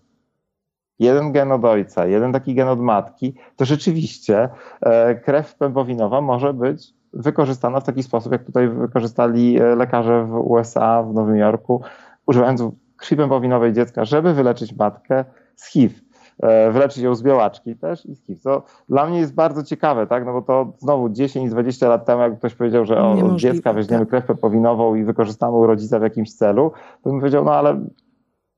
jeden 0.98 1.32
gen 1.32 1.52
od 1.52 1.64
ojca, 1.64 2.06
jeden 2.06 2.32
taki 2.32 2.54
gen 2.54 2.68
od 2.68 2.80
matki, 2.80 3.34
to 3.56 3.64
rzeczywiście 3.64 4.48
e, 4.80 5.14
krew 5.14 5.54
pępowinowa 5.54 6.20
może 6.20 6.54
być 6.54 6.94
wykorzystana 7.12 7.80
w 7.80 7.84
taki 7.84 8.02
sposób, 8.02 8.32
jak 8.32 8.44
tutaj 8.44 8.68
wykorzystali 8.68 9.58
lekarze 9.76 10.24
w 10.24 10.34
USA, 10.34 11.02
w 11.02 11.14
Nowym 11.14 11.36
Jorku, 11.36 11.82
używając 12.26 12.62
krwi 12.96 13.16
pępowinowej 13.16 13.72
dziecka, 13.72 14.04
żeby 14.04 14.34
wyleczyć 14.34 14.76
matkę 14.76 15.24
z 15.56 15.66
HIV. 15.66 15.94
E, 16.42 16.70
wyleczyć 16.70 17.02
ją 17.02 17.14
z 17.14 17.22
białaczki 17.22 17.76
też 17.76 18.06
i 18.06 18.14
z 18.14 18.26
HIV. 18.26 18.40
Co 18.40 18.62
dla 18.88 19.06
mnie 19.06 19.18
jest 19.18 19.34
bardzo 19.34 19.62
ciekawe, 19.62 20.06
tak? 20.06 20.26
No 20.26 20.32
bo 20.32 20.42
to 20.42 20.72
znowu 20.78 21.08
10-20 21.08 21.88
lat 21.88 22.06
temu, 22.06 22.22
jak 22.22 22.38
ktoś 22.38 22.54
powiedział, 22.54 22.84
że 22.84 23.02
od 23.02 23.36
dziecka 23.36 23.72
weźmiemy 23.72 24.06
tak. 24.06 24.10
krew 24.10 24.26
pepowinową 24.26 24.94
i 24.94 25.04
wykorzystamy 25.04 25.56
u 25.56 25.66
rodzica 25.66 25.98
w 25.98 26.02
jakimś 26.02 26.34
celu, 26.34 26.72
to 27.02 27.10
bym 27.10 27.18
powiedział, 27.20 27.44
no 27.44 27.54
ale 27.54 27.80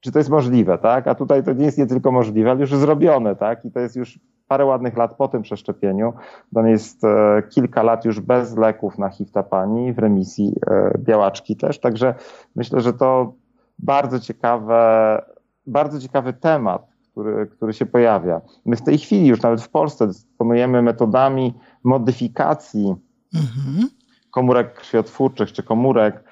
czy 0.00 0.12
to 0.12 0.18
jest 0.18 0.30
możliwe, 0.30 0.78
tak? 0.78 1.08
A 1.08 1.14
tutaj 1.14 1.44
to 1.44 1.52
nie 1.52 1.64
jest 1.64 1.78
nie 1.78 1.86
tylko 1.86 2.12
możliwe, 2.12 2.50
ale 2.50 2.60
już 2.60 2.74
zrobione, 2.74 3.36
tak? 3.36 3.64
I 3.64 3.70
to 3.70 3.80
jest 3.80 3.96
już 3.96 4.20
parę 4.48 4.64
ładnych 4.64 4.96
lat 4.96 5.14
po 5.14 5.28
tym 5.28 5.42
przeszczepieniu. 5.42 6.12
To 6.54 6.66
jest 6.66 7.04
e, 7.04 7.42
kilka 7.50 7.82
lat 7.82 8.04
już 8.04 8.20
bez 8.20 8.56
leków 8.56 8.98
na 8.98 9.08
HIV 9.08 9.42
pani, 9.42 9.92
w 9.92 9.98
remisji 9.98 10.54
e, 10.66 10.98
białaczki 10.98 11.56
też. 11.56 11.80
Także 11.80 12.14
myślę, 12.56 12.80
że 12.80 12.92
to 12.92 13.32
bardzo 13.78 14.20
ciekawe, 14.20 15.22
bardzo 15.66 16.00
ciekawy 16.00 16.32
temat, 16.32 16.86
który, 17.10 17.46
który 17.46 17.72
się 17.72 17.86
pojawia. 17.86 18.40
My 18.66 18.76
w 18.76 18.82
tej 18.82 18.98
chwili 18.98 19.26
już 19.26 19.42
nawet 19.42 19.62
w 19.62 19.68
Polsce 19.68 20.06
dysponujemy 20.06 20.82
metodami 20.82 21.54
modyfikacji 21.84 22.94
mhm. 23.34 23.88
komórek 24.30 24.74
krwiotwórczych 24.74 25.52
czy 25.52 25.62
komórek, 25.62 26.24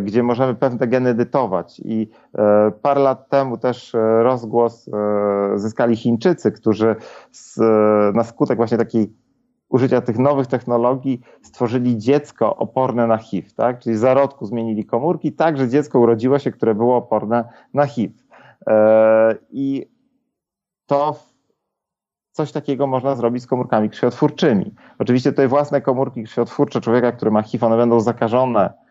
gdzie 0.00 0.22
możemy 0.22 0.54
pewne 0.54 0.86
geny 0.86 1.10
edytować. 1.10 1.80
I 1.84 2.08
e, 2.38 2.72
parę 2.82 3.00
lat 3.00 3.28
temu 3.28 3.58
też 3.58 3.94
e, 3.94 4.22
rozgłos 4.22 4.90
zyskali 5.54 5.96
Chińczycy, 5.96 6.52
którzy 6.52 6.96
z, 7.30 7.58
na 8.16 8.24
skutek 8.24 8.56
właśnie 8.56 8.78
takiej 8.78 9.12
użycia 9.68 10.00
tych 10.00 10.18
nowych 10.18 10.46
technologii 10.46 11.20
stworzyli 11.42 11.98
dziecko 11.98 12.56
oporne 12.56 13.06
na 13.06 13.16
HIV, 13.16 13.48
tak? 13.56 13.78
Czyli 13.78 13.96
zarodku 13.96 14.46
zmienili 14.46 14.84
komórki 14.84 15.32
tak, 15.32 15.56
że 15.58 15.68
dziecko 15.68 16.00
urodziło 16.00 16.38
się, 16.38 16.50
które 16.50 16.74
było 16.74 16.96
oporne 16.96 17.44
na 17.74 17.86
HIV. 17.86 18.14
I 19.50 19.86
to 20.86 21.16
coś 22.34 22.52
takiego 22.52 22.86
można 22.86 23.14
zrobić 23.14 23.42
z 23.42 23.46
komórkami 23.46 23.90
krwiotwórczymi. 23.90 24.74
Oczywiście 24.98 25.30
tutaj 25.30 25.48
własne 25.48 25.80
komórki 25.80 26.24
krwiotwórcze 26.24 26.80
człowieka, 26.80 27.12
który 27.12 27.30
ma 27.30 27.42
HIV, 27.42 27.66
one 27.66 27.76
będą 27.76 28.00
zakażone 28.00 28.64
e, 28.66 28.83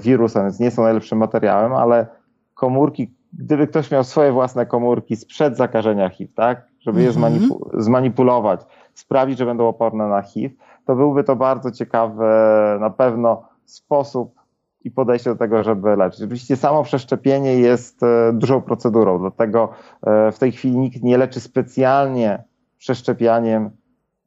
wirusem, 0.00 0.42
więc 0.42 0.60
nie 0.60 0.70
są 0.70 0.82
najlepszym 0.82 1.18
materiałem, 1.18 1.72
ale 1.72 2.06
komórki, 2.54 3.14
gdyby 3.32 3.66
ktoś 3.66 3.90
miał 3.90 4.04
swoje 4.04 4.32
własne 4.32 4.66
komórki 4.66 5.16
sprzed 5.16 5.56
zakażenia 5.56 6.08
HIV, 6.08 6.32
tak, 6.34 6.66
żeby 6.80 7.02
je 7.02 7.08
mhm. 7.08 7.20
zmanipu 7.20 7.70
zmanipulować, 7.74 8.60
sprawić, 8.94 9.38
że 9.38 9.46
będą 9.46 9.68
oporne 9.68 10.08
na 10.08 10.22
HIV, 10.22 10.54
to 10.84 10.96
byłby 10.96 11.24
to 11.24 11.36
bardzo 11.36 11.70
ciekawy 11.70 12.24
na 12.80 12.90
pewno 12.90 13.42
sposób 13.64 14.34
i 14.84 14.90
podejście 14.90 15.30
do 15.30 15.36
tego, 15.36 15.62
żeby 15.62 15.96
leczyć. 15.96 16.20
Oczywiście 16.20 16.56
samo 16.56 16.82
przeszczepienie 16.82 17.54
jest 17.54 18.02
e, 18.02 18.32
dużą 18.32 18.62
procedurą, 18.62 19.18
dlatego 19.18 19.68
e, 20.06 20.32
w 20.32 20.38
tej 20.38 20.52
chwili 20.52 20.76
nikt 20.76 21.02
nie 21.02 21.18
leczy 21.18 21.40
specjalnie 21.40 22.44
przeszczepianiem 22.78 23.70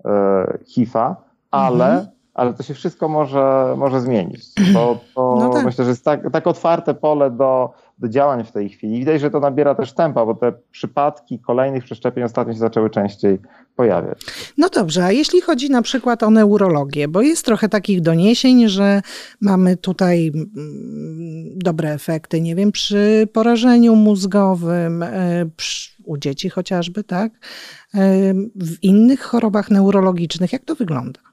e, 0.05 0.57
HIV-a, 0.65 1.15
ale, 1.51 1.85
mhm. 1.85 2.07
Ale 2.39 2.53
to 2.53 2.63
się 2.63 2.73
wszystko 2.73 3.07
może, 3.07 3.75
może 3.77 4.01
zmienić. 4.01 4.53
To, 4.73 4.99
to 5.15 5.35
no 5.39 5.49
tak. 5.49 5.65
myślę, 5.65 5.83
że 5.83 5.89
jest 5.89 6.05
tak, 6.05 6.31
tak 6.31 6.47
otwarte 6.47 6.93
pole 6.93 7.31
do, 7.31 7.73
do 7.97 8.09
działań 8.09 8.43
w 8.43 8.51
tej 8.51 8.69
chwili. 8.69 8.99
Widać, 8.99 9.21
że 9.21 9.31
to 9.31 9.39
nabiera 9.39 9.75
też 9.75 9.93
tempa, 9.93 10.25
bo 10.25 10.35
te 10.35 10.53
przypadki 10.71 11.39
kolejnych 11.39 11.83
przeszczepień 11.83 12.23
ostatnio 12.23 12.53
się 12.53 12.59
zaczęły 12.59 12.89
częściej 12.89 13.39
pojawiać. 13.75 14.21
No 14.57 14.69
dobrze, 14.69 15.03
a 15.03 15.11
jeśli 15.11 15.41
chodzi 15.41 15.69
na 15.69 15.81
przykład 15.81 16.23
o 16.23 16.29
neurologię, 16.29 17.07
bo 17.07 17.21
jest 17.21 17.45
trochę 17.45 17.69
takich 17.69 18.01
doniesień, 18.01 18.69
że 18.69 19.01
mamy 19.41 19.77
tutaj 19.77 20.31
mm, 20.35 20.49
dobre 21.55 21.93
efekty, 21.93 22.41
nie 22.41 22.55
wiem, 22.55 22.71
przy 22.71 23.27
porażeniu 23.33 23.95
mózgowym, 23.95 25.03
e, 25.03 25.45
u 26.05 26.17
dzieci 26.17 26.49
chociażby, 26.49 27.03
tak? 27.03 27.31
E, 27.95 28.33
w 28.55 28.83
innych 28.83 29.21
chorobach 29.21 29.71
neurologicznych, 29.71 30.53
jak 30.53 30.65
to 30.65 30.75
wygląda? 30.75 31.28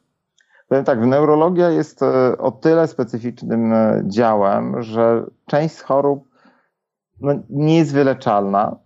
Powiem 0.69 0.85
tak, 0.85 1.07
neurologia 1.07 1.71
jest 1.71 2.03
e, 2.03 2.39
o 2.39 2.51
tyle 2.51 2.89
specyficznym 2.89 3.73
działem, 4.05 4.83
że 4.83 5.25
część 5.47 5.75
z 5.75 5.81
chorób 5.81 6.29
no, 7.21 7.33
nie 7.51 7.77
jest 7.77 7.93
wyleczalna. 7.93 8.77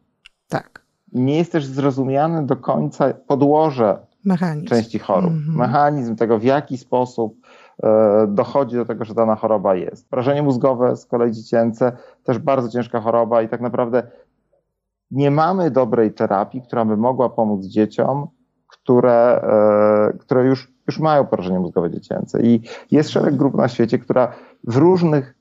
Tak. 0.48 0.82
Nie 1.12 1.38
jest 1.38 1.52
też 1.52 1.64
zrozumiane 1.64 2.46
do 2.46 2.56
końca 2.56 3.14
podłoże 3.26 3.98
Mechanizm. 4.24 4.66
części 4.66 4.98
chorób. 4.98 5.30
Mm 5.30 5.42
-hmm. 5.42 5.58
Mechanizm 5.58 6.16
tego, 6.16 6.38
w 6.38 6.42
jaki 6.42 6.78
sposób 6.78 7.36
e, 7.82 8.26
dochodzi 8.28 8.76
do 8.76 8.84
tego, 8.84 9.04
że 9.04 9.14
dana 9.14 9.36
choroba 9.36 9.74
jest. 9.74 10.10
Porażenie 10.10 10.42
mózgowe 10.42 10.96
z 10.96 11.06
kolei 11.06 11.32
dziecięce, 11.32 11.92
też 12.24 12.38
bardzo 12.38 12.68
ciężka 12.68 13.00
choroba 13.00 13.42
i 13.42 13.48
tak 13.48 13.60
naprawdę 13.60 14.02
nie 15.10 15.30
mamy 15.30 15.70
dobrej 15.70 16.12
terapii, 16.12 16.62
która 16.62 16.84
by 16.84 16.96
mogła 16.96 17.28
pomóc 17.28 17.64
dzieciom, 17.66 18.26
które, 18.66 19.42
e, 19.42 20.18
które 20.18 20.44
już, 20.44 20.72
już 20.90 20.98
mają 20.98 21.26
porażenie 21.26 21.60
mózgowe 21.60 21.90
dziecięce. 21.90 22.42
I 22.42 22.60
jest 22.90 23.10
szereg 23.10 23.36
grup 23.36 23.54
na 23.54 23.68
świecie, 23.68 23.98
która 23.98 24.32
w 24.64 24.76
różnych 24.76 25.34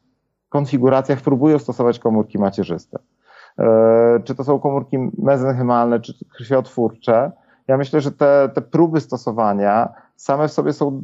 konfiguracjach 0.50 1.22
próbują 1.22 1.60
stosować 1.60 2.00
komórki 2.00 2.40
macierzyste. 2.40 3.00
E, 3.60 4.20
czy 4.24 4.36
to 4.36 4.44
są 4.44 4.60
komórki 4.60 4.98
mezenchymalne, 5.18 6.00
czy 6.00 6.14
krwiotwórcze. 6.38 7.32
Ja 7.68 7.78
myślę, 7.78 8.02
że 8.02 8.12
te, 8.12 8.50
te 8.54 8.62
próby 8.62 9.02
stosowania 9.02 9.90
same 10.16 10.48
w 10.48 10.52
sobie 10.52 10.74
są 10.74 11.04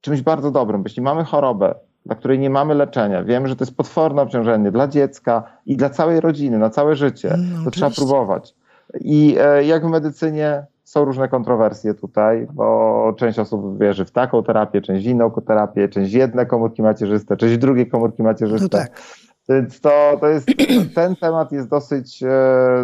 czymś 0.00 0.22
bardzo 0.22 0.50
dobrym. 0.50 0.82
Jeśli 0.84 1.02
mamy 1.02 1.24
chorobę, 1.24 1.74
dla 2.06 2.14
której 2.14 2.38
nie 2.38 2.50
mamy 2.50 2.74
leczenia, 2.74 3.24
wiemy, 3.24 3.48
że 3.48 3.56
to 3.56 3.64
jest 3.64 3.76
potworne 3.76 4.22
obciążenie 4.22 4.70
dla 4.70 4.88
dziecka 4.88 5.42
i 5.66 5.76
dla 5.76 5.90
całej 5.90 6.20
rodziny, 6.20 6.58
na 6.58 6.70
całe 6.70 6.96
życie, 6.96 7.36
no, 7.38 7.64
to 7.64 7.70
trzeba 7.70 7.90
próbować. 7.90 8.54
I 9.00 9.36
e, 9.40 9.64
jak 9.64 9.86
w 9.86 9.90
medycynie 9.90 10.66
są 10.88 11.04
różne 11.04 11.28
kontrowersje 11.28 11.94
tutaj, 11.94 12.48
bo 12.52 13.14
część 13.18 13.38
osób 13.38 13.78
wierzy 13.78 14.04
w 14.04 14.10
taką 14.10 14.42
terapię, 14.42 14.80
część 14.80 15.06
w 15.06 15.08
inną 15.08 15.30
terapię, 15.30 15.88
część 15.88 16.12
jedne 16.12 16.46
komórki 16.46 16.82
macierzyste, 16.82 17.36
część 17.36 17.58
drugie 17.58 17.86
komórki 17.86 18.22
macierzyste. 18.22 18.78
No 18.78 18.84
tak. 18.84 19.02
Więc 19.48 19.80
to, 19.80 20.16
to 20.20 20.28
jest, 20.28 20.48
ten 20.94 21.16
temat 21.16 21.52
jest 21.52 21.68
dosyć, 21.68 22.22
e, 22.22 22.28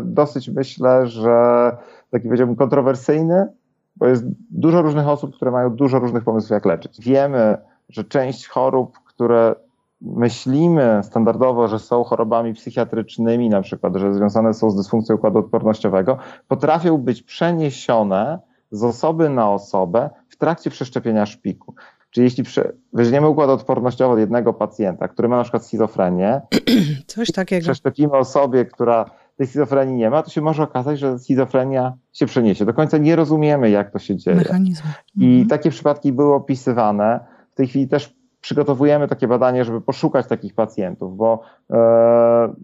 dosyć 0.04 0.48
myślę, 0.48 1.06
że 1.06 1.36
taki 2.10 2.26
powiedziałbym 2.26 2.56
kontrowersyjny, 2.56 3.46
bo 3.96 4.06
jest 4.06 4.24
dużo 4.50 4.82
różnych 4.82 5.08
osób, 5.08 5.36
które 5.36 5.50
mają 5.50 5.70
dużo 5.70 5.98
różnych 5.98 6.24
pomysłów, 6.24 6.50
jak 6.50 6.64
leczyć. 6.64 7.00
Wiemy, 7.00 7.56
że 7.88 8.04
część 8.04 8.48
chorób, 8.48 8.98
które 9.04 9.54
myślimy 10.04 11.00
standardowo, 11.02 11.68
że 11.68 11.78
są 11.78 12.04
chorobami 12.04 12.54
psychiatrycznymi, 12.54 13.48
na 13.48 13.62
przykład, 13.62 13.96
że 13.96 14.14
związane 14.14 14.54
są 14.54 14.70
z 14.70 14.76
dysfunkcją 14.76 15.16
układu 15.16 15.38
odpornościowego, 15.38 16.18
potrafią 16.48 16.98
być 16.98 17.22
przeniesione 17.22 18.38
z 18.70 18.84
osoby 18.84 19.28
na 19.28 19.50
osobę 19.50 20.10
w 20.28 20.36
trakcie 20.36 20.70
przeszczepienia 20.70 21.26
szpiku. 21.26 21.74
Czyli 22.10 22.24
jeśli 22.24 22.44
weźmiemy 22.92 23.28
układ 23.28 23.50
odpornościowy 23.50 24.14
od 24.14 24.18
jednego 24.18 24.52
pacjenta, 24.52 25.08
który 25.08 25.28
ma 25.28 25.36
na 25.36 25.42
przykład 25.42 25.66
schizofrenię, 25.66 26.40
coś 27.06 27.32
takiego. 27.32 27.62
Przeszczepimy 27.62 28.12
osobie, 28.12 28.64
która 28.64 29.10
tej 29.36 29.46
schizofrenii 29.46 29.96
nie 29.96 30.10
ma, 30.10 30.22
to 30.22 30.30
się 30.30 30.40
może 30.40 30.62
okazać, 30.62 30.98
że 30.98 31.18
schizofrenia 31.18 31.92
się 32.12 32.26
przeniesie. 32.26 32.64
Do 32.64 32.74
końca 32.74 32.98
nie 32.98 33.16
rozumiemy, 33.16 33.70
jak 33.70 33.90
to 33.90 33.98
się 33.98 34.16
dzieje. 34.16 34.36
Mechanizmy. 34.36 34.90
I 35.16 35.24
mhm. 35.24 35.48
takie 35.48 35.70
przypadki 35.70 36.12
były 36.12 36.34
opisywane. 36.34 37.20
W 37.50 37.54
tej 37.54 37.66
chwili 37.66 37.88
też 37.88 38.14
przygotowujemy 38.44 39.08
takie 39.08 39.28
badanie, 39.28 39.64
żeby 39.64 39.80
poszukać 39.80 40.26
takich 40.26 40.54
pacjentów, 40.54 41.16
bo 41.16 41.40
e, 41.70 42.54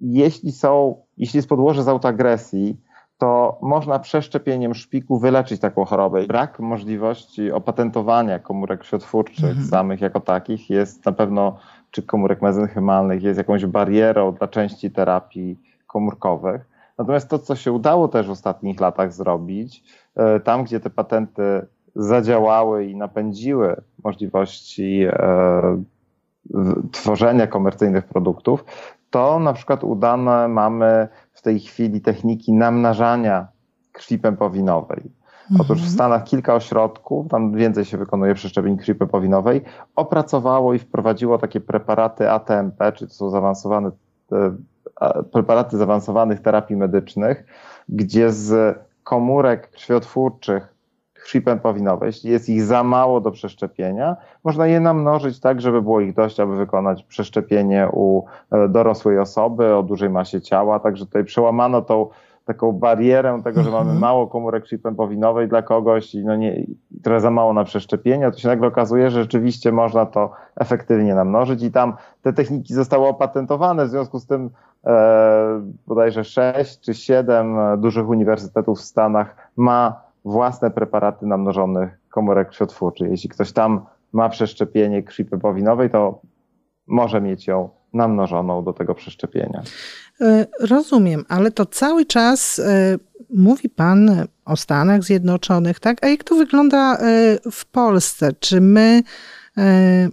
jeśli 0.00 0.52
są, 0.52 1.02
jeśli 1.16 1.38
jest 1.38 1.48
podłoże 1.48 1.82
z 1.82 1.88
autoagresji, 1.88 2.76
to 3.18 3.58
można 3.62 3.98
przeszczepieniem 3.98 4.74
szpiku 4.74 5.18
wyleczyć 5.18 5.60
taką 5.60 5.84
chorobę. 5.84 6.26
Brak 6.26 6.60
możliwości 6.60 7.52
opatentowania 7.52 8.38
komórek 8.38 8.84
światwórczych 8.84 9.44
mhm. 9.44 9.66
samych 9.66 10.00
jako 10.00 10.20
takich 10.20 10.70
jest 10.70 11.06
na 11.06 11.12
pewno, 11.12 11.58
czy 11.90 12.02
komórek 12.02 12.42
mezenchymalnych, 12.42 13.22
jest 13.22 13.38
jakąś 13.38 13.66
barierą 13.66 14.32
dla 14.32 14.48
części 14.48 14.90
terapii 14.90 15.58
komórkowych. 15.86 16.68
Natomiast 16.98 17.28
to, 17.28 17.38
co 17.38 17.56
się 17.56 17.72
udało 17.72 18.08
też 18.08 18.26
w 18.26 18.30
ostatnich 18.30 18.80
latach 18.80 19.12
zrobić, 19.12 19.84
e, 20.16 20.40
tam 20.40 20.64
gdzie 20.64 20.80
te 20.80 20.90
patenty 20.90 21.66
zadziałały 21.94 22.84
i 22.84 22.96
napędziły 22.96 23.82
możliwości 24.04 25.02
e, 25.08 25.82
tworzenia 26.92 27.46
komercyjnych 27.46 28.04
produktów, 28.04 28.64
to 29.10 29.38
na 29.38 29.52
przykład 29.52 29.84
udane 29.84 30.48
mamy 30.48 31.08
w 31.32 31.42
tej 31.42 31.60
chwili 31.60 32.00
techniki 32.00 32.52
namnażania 32.52 33.48
krwi 33.92 34.18
pępowinowej. 34.18 35.18
Otóż 35.54 35.66
w 35.66 35.70
mhm. 35.70 35.90
Stanach 35.90 36.24
kilka 36.24 36.54
ośrodków, 36.54 37.28
tam 37.28 37.52
więcej 37.52 37.84
się 37.84 37.98
wykonuje 37.98 38.34
przeszczepień 38.34 38.76
krwi 38.76 38.94
pępowinowej, 38.94 39.62
opracowało 39.96 40.74
i 40.74 40.78
wprowadziło 40.78 41.38
takie 41.38 41.60
preparaty 41.60 42.30
ATMP, 42.30 42.92
czyli 42.92 43.08
to 43.08 43.14
są 43.14 43.30
zaawansowane 43.30 43.90
e, 44.32 45.22
preparaty 45.32 45.76
zaawansowanych 45.76 46.40
terapii 46.40 46.76
medycznych, 46.76 47.44
gdzie 47.88 48.32
z 48.32 48.78
komórek 49.04 49.70
krwiotwórczych 49.70 50.74
pępowinowej, 51.44 52.06
jeśli 52.06 52.30
jest 52.30 52.48
ich 52.48 52.62
za 52.62 52.84
mało 52.84 53.20
do 53.20 53.30
przeszczepienia, 53.30 54.16
można 54.44 54.66
je 54.66 54.80
namnożyć 54.80 55.40
tak, 55.40 55.60
żeby 55.60 55.82
było 55.82 56.00
ich 56.00 56.14
dość, 56.14 56.40
aby 56.40 56.56
wykonać 56.56 57.02
przeszczepienie 57.02 57.88
u 57.92 58.24
e, 58.50 58.68
dorosłej 58.68 59.18
osoby 59.18 59.74
o 59.74 59.82
dużej 59.82 60.10
masie 60.10 60.40
ciała. 60.40 60.80
Także 60.80 61.06
tutaj 61.06 61.24
przełamano 61.24 61.82
tą 61.82 62.08
taką 62.48 62.72
barierę 62.72 63.40
tego, 63.44 63.62
że 63.62 63.70
mamy 63.70 63.82
mhm. 63.82 63.98
mało 63.98 64.26
komórek 64.26 64.64
krwi 64.64 64.78
pępowinowej 64.78 65.48
dla 65.48 65.62
kogoś 65.62 66.14
i 66.14 66.24
no 66.24 66.36
nie, 66.36 66.66
trochę 67.02 67.20
za 67.20 67.30
mało 67.30 67.52
na 67.52 67.64
przeszczepienie, 67.64 68.30
to 68.30 68.38
się 68.38 68.48
nagle 68.48 68.68
okazuje, 68.68 69.10
że 69.10 69.22
rzeczywiście 69.22 69.72
można 69.72 70.06
to 70.06 70.30
efektywnie 70.56 71.14
namnożyć 71.14 71.62
i 71.62 71.70
tam 71.70 71.92
te 72.22 72.32
techniki 72.32 72.74
zostały 72.74 73.06
opatentowane, 73.06 73.86
w 73.86 73.90
związku 73.90 74.18
z 74.18 74.26
tym 74.26 74.50
e, 74.86 75.62
bodajże 75.86 76.24
sześć 76.24 76.80
czy 76.80 76.94
siedem 76.94 77.56
dużych 77.78 78.08
uniwersytetów 78.08 78.78
w 78.78 78.84
Stanach 78.84 79.36
ma 79.56 80.07
własne 80.28 80.70
preparaty 80.70 81.26
namnożonych 81.26 82.00
komórek 82.10 82.48
krwiotwórczych. 82.48 83.10
Jeśli 83.10 83.28
ktoś 83.28 83.52
tam 83.52 83.86
ma 84.12 84.28
przeszczepienie 84.28 85.02
krwi 85.02 85.24
pepowinowej, 85.24 85.90
to 85.90 86.20
może 86.86 87.20
mieć 87.20 87.46
ją 87.46 87.68
namnożoną 87.92 88.64
do 88.64 88.72
tego 88.72 88.94
przeszczepienia. 88.94 89.62
E, 90.20 90.46
rozumiem, 90.60 91.24
ale 91.28 91.50
to 91.50 91.66
cały 91.66 92.06
czas 92.06 92.58
e, 92.58 92.96
mówi 93.34 93.68
Pan 93.68 94.26
o 94.44 94.56
Stanach 94.56 95.02
Zjednoczonych, 95.02 95.80
tak? 95.80 96.04
A 96.04 96.08
jak 96.08 96.24
to 96.24 96.34
wygląda 96.34 96.96
e, 96.96 96.98
w 97.50 97.66
Polsce? 97.66 98.32
Czy 98.40 98.60
my 98.60 99.02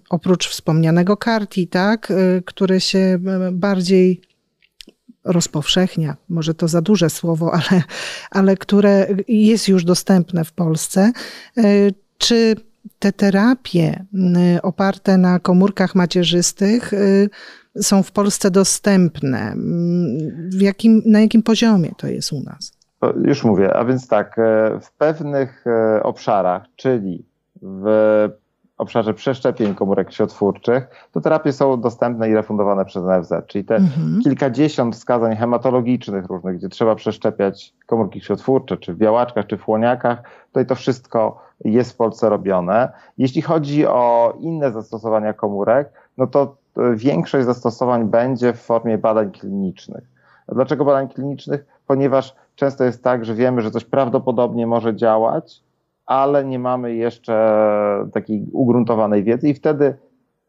oprócz 0.10 0.50
wspomnianego 0.50 1.18
karti, 1.18 1.68
tak, 1.68 2.14
które 2.46 2.82
się 2.82 3.20
bardziej 3.52 4.22
rozpowszechnia, 5.26 6.16
może 6.30 6.54
to 6.54 6.68
za 6.68 6.82
duże 6.82 7.10
słowo, 7.10 7.54
ale, 7.54 7.82
ale 8.32 8.58
które 8.58 9.08
jest 9.28 9.68
już 9.68 9.84
dostępne 9.84 10.46
w 10.46 10.52
Polsce. 10.52 11.12
E, 11.58 11.64
czy 12.18 12.56
te 13.00 13.12
terapie 13.12 14.06
oparte 14.64 15.18
na 15.18 15.40
komórkach 15.40 15.96
macierzystych 15.96 16.94
e, 16.94 16.98
są 17.84 18.04
w 18.04 18.12
Polsce 18.12 18.52
dostępne? 18.52 19.56
Jakim, 20.60 21.02
na 21.06 21.22
jakim 21.22 21.44
poziomie 21.44 21.92
to 21.98 22.08
jest 22.08 22.34
u 22.34 22.44
nas? 22.44 22.72
Już 23.24 23.44
mówię, 23.44 23.74
a 23.74 23.86
więc 23.86 24.08
tak, 24.08 24.40
e, 24.40 24.80
w 24.82 24.92
pewnych 24.92 25.66
obszarach, 26.04 26.64
czyli 26.76 27.26
w 27.62 27.86
obszarze 28.78 29.14
przeszczepień 29.14 29.76
komórek 29.76 30.12
światwórczych, 30.12 31.08
to 31.12 31.22
terapie 31.22 31.54
są 31.54 31.82
dostępne 31.82 32.30
i 32.30 32.34
refundowane 32.34 32.86
przez 32.86 33.04
NFZ, 33.04 33.34
czyli 33.48 33.66
te 33.66 33.76
mhm. 33.76 34.22
kilkadziesiąt 34.24 34.96
wskazań 34.96 35.36
hematologicznych 35.36 36.26
różnych, 36.26 36.58
gdzie 36.58 36.70
trzeba 36.70 36.96
przeszczepiać 36.96 37.74
komórki 37.86 38.22
światwórcze, 38.22 38.78
czy 38.78 38.94
w 38.94 38.98
białaczkach, 38.98 39.48
czy 39.48 39.58
w 39.58 39.64
chłoniakach, 39.64 40.24
tutaj 40.48 40.66
to 40.66 40.76
wszystko 40.76 41.42
jest 41.66 41.92
w 41.92 41.96
Polsce 41.96 42.30
robione. 42.30 42.92
Jeśli 43.18 43.42
chodzi 43.42 43.88
o 43.88 44.34
inne 44.40 44.72
zastosowania 44.72 45.34
komórek, 45.34 45.90
no 46.18 46.28
to 46.28 46.56
e, 46.78 46.96
większość 46.96 47.46
zastosowań 47.46 48.06
będzie 48.06 48.54
w 48.54 48.62
formie 48.62 48.98
badań 48.98 49.32
klinicznych. 49.32 50.04
Dlaczego 50.50 50.86
badań 50.86 51.10
klinicznych? 51.10 51.66
Ponieważ 51.88 52.36
często 52.56 52.84
jest 52.84 53.04
tak, 53.04 53.26
że 53.26 53.36
wiemy, 53.36 53.62
że 53.62 53.72
coś 53.72 53.86
prawdopodobnie 53.86 54.68
może 54.68 54.96
działać, 54.96 55.64
ale 56.06 56.46
nie 56.46 56.60
mamy 56.60 56.96
jeszcze 56.96 57.60
takiej 58.14 58.48
ugruntowanej 58.52 59.24
wiedzy 59.24 59.50
i 59.50 59.54
wtedy 59.54 59.98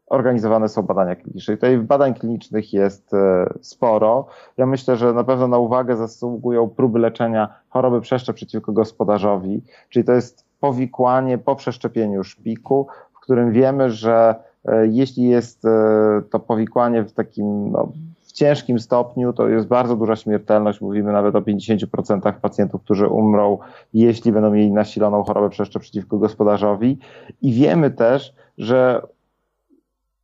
organizowane 0.07 0.69
są 0.69 0.81
badania 0.81 1.15
kliniczne. 1.15 1.53
I 1.53 1.57
tutaj 1.57 1.77
badań 1.77 2.13
klinicznych 2.13 2.73
jest 2.73 3.13
e, 3.13 3.53
sporo. 3.61 4.25
Ja 4.57 4.65
myślę, 4.65 4.95
że 4.95 5.13
na 5.13 5.23
pewno 5.23 5.47
na 5.47 5.57
uwagę 5.57 5.95
zasługują 5.95 6.69
próby 6.69 6.99
leczenia 6.99 7.53
choroby 7.69 8.01
przeszczep 8.01 8.35
przeciwko 8.35 8.71
gospodarzowi, 8.71 9.61
czyli 9.89 10.05
to 10.05 10.11
jest 10.11 10.45
powikłanie 10.59 11.37
po 11.37 11.55
przeszczepieniu 11.55 12.23
szpiku, 12.23 12.87
w 13.13 13.19
którym 13.19 13.51
wiemy, 13.51 13.89
że 13.89 14.35
e, 14.65 14.87
jeśli 14.87 15.23
jest 15.23 15.65
e, 15.65 16.21
to 16.29 16.39
powikłanie 16.39 17.03
w 17.03 17.11
takim 17.11 17.71
no, 17.71 17.91
ciężkim 18.37 18.79
stopniu 18.79 19.33
to 19.33 19.47
jest 19.47 19.67
bardzo 19.67 19.95
duża 19.95 20.15
śmiertelność. 20.15 20.81
Mówimy 20.81 21.11
nawet 21.11 21.35
o 21.35 21.41
50% 21.41 22.33
pacjentów, 22.33 22.81
którzy 22.81 23.07
umrą, 23.07 23.57
jeśli 23.93 24.31
będą 24.31 24.51
mieli 24.51 24.71
nasiloną 24.71 25.23
chorobę 25.23 25.49
przeszczep 25.49 25.81
przeciwko 25.81 26.17
gospodarzowi. 26.17 26.99
I 27.41 27.53
wiemy 27.53 27.91
też, 27.91 28.33
że 28.57 29.01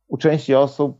u 0.08 0.16
części 0.16 0.54
osób 0.54 0.96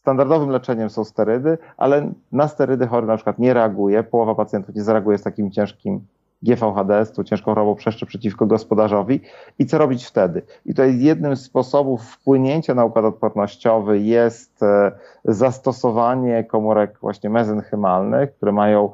standardowym 0.00 0.50
leczeniem 0.50 0.90
są 0.90 1.04
sterydy, 1.04 1.58
ale 1.76 2.12
na 2.32 2.48
sterydy 2.48 2.86
chory 2.86 3.06
na 3.06 3.16
przykład 3.16 3.38
nie 3.38 3.54
reaguje. 3.54 4.02
Połowa 4.02 4.34
pacjentów 4.34 4.74
nie 4.74 4.82
zareaguje 4.82 5.18
z 5.18 5.22
takim 5.22 5.50
ciężkim 5.50 6.00
GVHD, 6.42 7.06
tą 7.06 7.24
ciężką 7.24 7.50
chorobą 7.50 7.74
przeszczep 7.74 8.08
przeciwko 8.08 8.46
gospodarzowi 8.46 9.20
i 9.58 9.66
co 9.66 9.78
robić 9.78 10.04
wtedy. 10.04 10.42
I 10.66 10.74
to 10.74 10.84
jest 10.84 10.98
jednym 10.98 11.36
z 11.36 11.42
sposobów 11.42 12.02
wpłynięcia 12.02 12.74
na 12.74 12.84
układ 12.84 13.04
odpornościowy 13.04 13.98
jest 13.98 14.62
e, 14.62 14.92
zastosowanie 15.24 16.44
komórek 16.44 16.98
właśnie 17.00 17.30
mezenchymalnych, 17.30 18.36
które 18.36 18.52
mają 18.52 18.92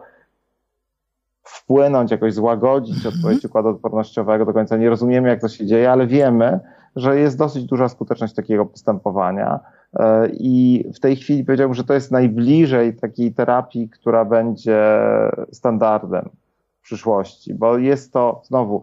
wpłynąć, 1.43 2.11
jakoś 2.11 2.35
złagodzić 2.35 2.97
mhm. 2.97 3.15
odpowiedź 3.15 3.45
układu 3.45 3.69
odpornościowego. 3.69 4.47
Do 4.47 4.53
końca 4.53 4.77
nie 4.77 4.91
rozumiemy, 4.91 5.29
jak 5.29 5.41
to 5.41 5.49
się 5.49 5.67
dzieje, 5.67 5.93
ale 5.93 6.07
wiemy, 6.07 6.61
że 6.97 7.19
jest 7.19 7.39
dosyć 7.39 7.65
duża 7.65 7.89
skuteczność 7.89 8.35
takiego 8.35 8.67
postępowania. 8.67 9.61
E, 9.99 10.29
I 10.33 10.85
w 10.95 11.01
tej 11.01 11.17
chwili 11.17 11.45
powiedziałbym, 11.45 11.75
że 11.75 11.85
to 11.85 11.95
jest 11.95 12.11
najbliżej 12.11 12.97
takiej 12.97 13.35
terapii, 13.35 13.89
która 13.89 14.25
będzie 14.25 14.99
standardem 15.53 16.29
przyszłości, 16.87 17.55
bo 17.55 17.79
jest 17.79 18.13
to 18.13 18.41
znowu 18.45 18.83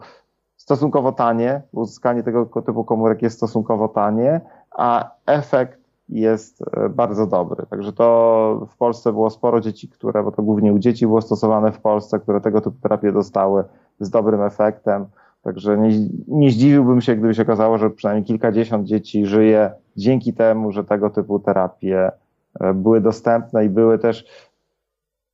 stosunkowo 0.55 1.11
tanie, 1.11 1.61
uzyskanie 1.71 2.23
tego 2.23 2.45
typu 2.45 2.83
komórek 2.83 3.21
jest 3.21 3.37
stosunkowo 3.37 3.87
tanie, 3.87 4.41
a 4.71 5.11
efekt 5.25 5.79
jest 6.09 6.61
e, 6.61 6.89
bardzo 6.89 7.27
dobry. 7.27 7.65
Także 7.69 7.93
to 7.93 8.67
w 8.69 8.77
Polsce 8.77 9.11
było 9.11 9.29
sporo 9.29 9.61
dzieci, 9.61 9.87
które, 9.89 10.23
bo 10.23 10.31
to 10.31 10.43
głównie 10.43 10.73
u 10.73 10.79
dzieci 10.79 11.07
było 11.07 11.21
stosowane 11.21 11.71
w 11.71 11.79
Polsce, 11.79 12.19
które 12.19 12.41
tego 12.41 12.61
typu 12.61 12.77
terapię 12.81 13.11
dostały 13.11 13.63
z 13.99 14.09
dobrym 14.09 14.41
efektem. 14.41 15.05
Także 15.41 15.77
nie, 15.77 15.89
nie 16.27 16.51
zdziwiłbym 16.51 17.01
się, 17.01 17.15
gdyby 17.15 17.35
się 17.35 17.41
okazało, 17.41 17.77
że 17.77 17.89
przynajmniej 17.89 18.25
kilkadziesiąt 18.25 18.87
dzieci 18.87 19.25
żyje 19.25 19.71
dzięki 19.97 20.33
temu, 20.33 20.71
że 20.71 20.83
tego 20.83 21.09
typu 21.09 21.39
terapie 21.39 22.11
e, 22.59 22.73
były 22.73 23.01
dostępne 23.01 23.65
i 23.65 23.69
były 23.69 23.99
też 23.99 24.25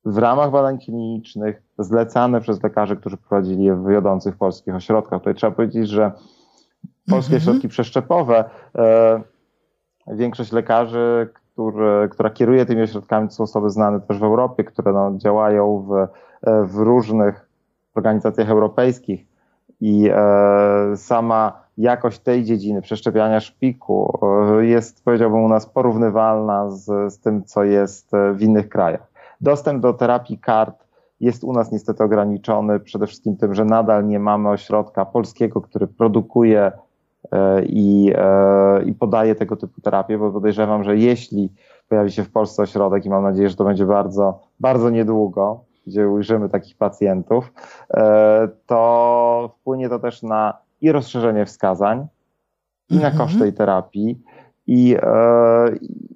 w 0.04 0.18
ramach 0.18 0.50
badań 0.50 0.78
klinicznych 0.78 1.62
zlecane 1.78 2.40
przez 2.40 2.62
lekarzy, 2.62 2.96
którzy 2.96 3.16
prowadzili 3.16 3.64
je 3.64 3.76
w 3.76 3.88
wiodących 3.88 4.36
polskich 4.36 4.74
ośrodkach. 4.74 5.18
Tutaj 5.18 5.34
trzeba 5.34 5.56
powiedzieć, 5.56 5.88
że 5.88 6.12
polskie 7.10 7.34
-hmm. 7.34 7.38
ośrodki 7.38 7.68
przeszczepowe, 7.68 8.44
e, 8.78 9.20
większość 10.06 10.52
lekarzy, 10.52 11.28
który, 11.34 12.08
która 12.08 12.30
kieruje 12.30 12.66
tymi 12.66 12.82
ośrodkami, 12.82 13.28
to 13.28 13.34
są 13.34 13.44
osoby 13.44 13.70
znane 13.70 14.00
też 14.00 14.18
w 14.18 14.22
Europie, 14.24 14.64
które 14.64 14.92
no, 14.92 15.12
działają 15.16 15.86
w, 15.88 15.92
e, 15.92 16.08
w 16.64 16.76
różnych 16.76 17.48
organizacjach 17.94 18.50
europejskich 18.50 19.26
i 19.80 20.10
e, 20.12 20.96
sama 20.96 21.62
jakość 21.78 22.18
tej 22.18 22.44
dziedziny 22.44 22.82
przeszczepiania 22.82 23.40
szpiku 23.40 24.18
e, 24.22 24.66
jest, 24.66 25.04
powiedziałbym, 25.04 25.44
u 25.44 25.48
nas 25.48 25.66
porównywalna 25.66 26.70
z, 26.70 27.12
z 27.14 27.20
tym, 27.20 27.44
co 27.44 27.64
jest 27.64 28.10
w 28.34 28.42
innych 28.42 28.68
krajach. 28.68 29.09
Dostęp 29.40 29.82
do 29.82 29.92
terapii 29.92 30.38
kart 30.38 30.90
jest 31.20 31.44
u 31.44 31.52
nas 31.52 31.72
niestety 31.72 32.04
ograniczony, 32.04 32.80
przede 32.80 33.06
wszystkim 33.06 33.36
tym, 33.36 33.54
że 33.54 33.64
nadal 33.64 34.06
nie 34.06 34.18
mamy 34.18 34.48
ośrodka 34.48 35.04
polskiego, 35.04 35.60
który 35.60 35.86
produkuje 35.86 36.72
e, 37.32 37.64
i, 37.64 38.12
e, 38.14 38.82
i 38.82 38.94
podaje 38.94 39.34
tego 39.34 39.56
typu 39.56 39.80
terapię, 39.80 40.18
bo 40.18 40.30
podejrzewam, 40.30 40.84
że 40.84 40.96
jeśli 40.96 41.52
pojawi 41.88 42.12
się 42.12 42.24
w 42.24 42.30
Polsce 42.30 42.62
ośrodek 42.62 43.06
i 43.06 43.10
mam 43.10 43.22
nadzieję, 43.22 43.48
że 43.48 43.56
to 43.56 43.64
będzie 43.64 43.86
bardzo, 43.86 44.40
bardzo 44.60 44.90
niedługo, 44.90 45.60
gdzie 45.86 46.08
ujrzymy 46.08 46.48
takich 46.48 46.76
pacjentów, 46.76 47.52
e, 47.94 48.48
to 48.66 49.50
wpłynie 49.60 49.88
to 49.88 49.98
też 49.98 50.22
na 50.22 50.58
i 50.80 50.92
rozszerzenie 50.92 51.46
wskazań, 51.46 52.06
i 52.90 52.96
na 52.96 53.08
mhm. 53.08 53.18
koszt 53.18 53.38
tej 53.38 53.52
terapii, 53.52 54.22
i 54.66 54.96
e, 55.02 55.06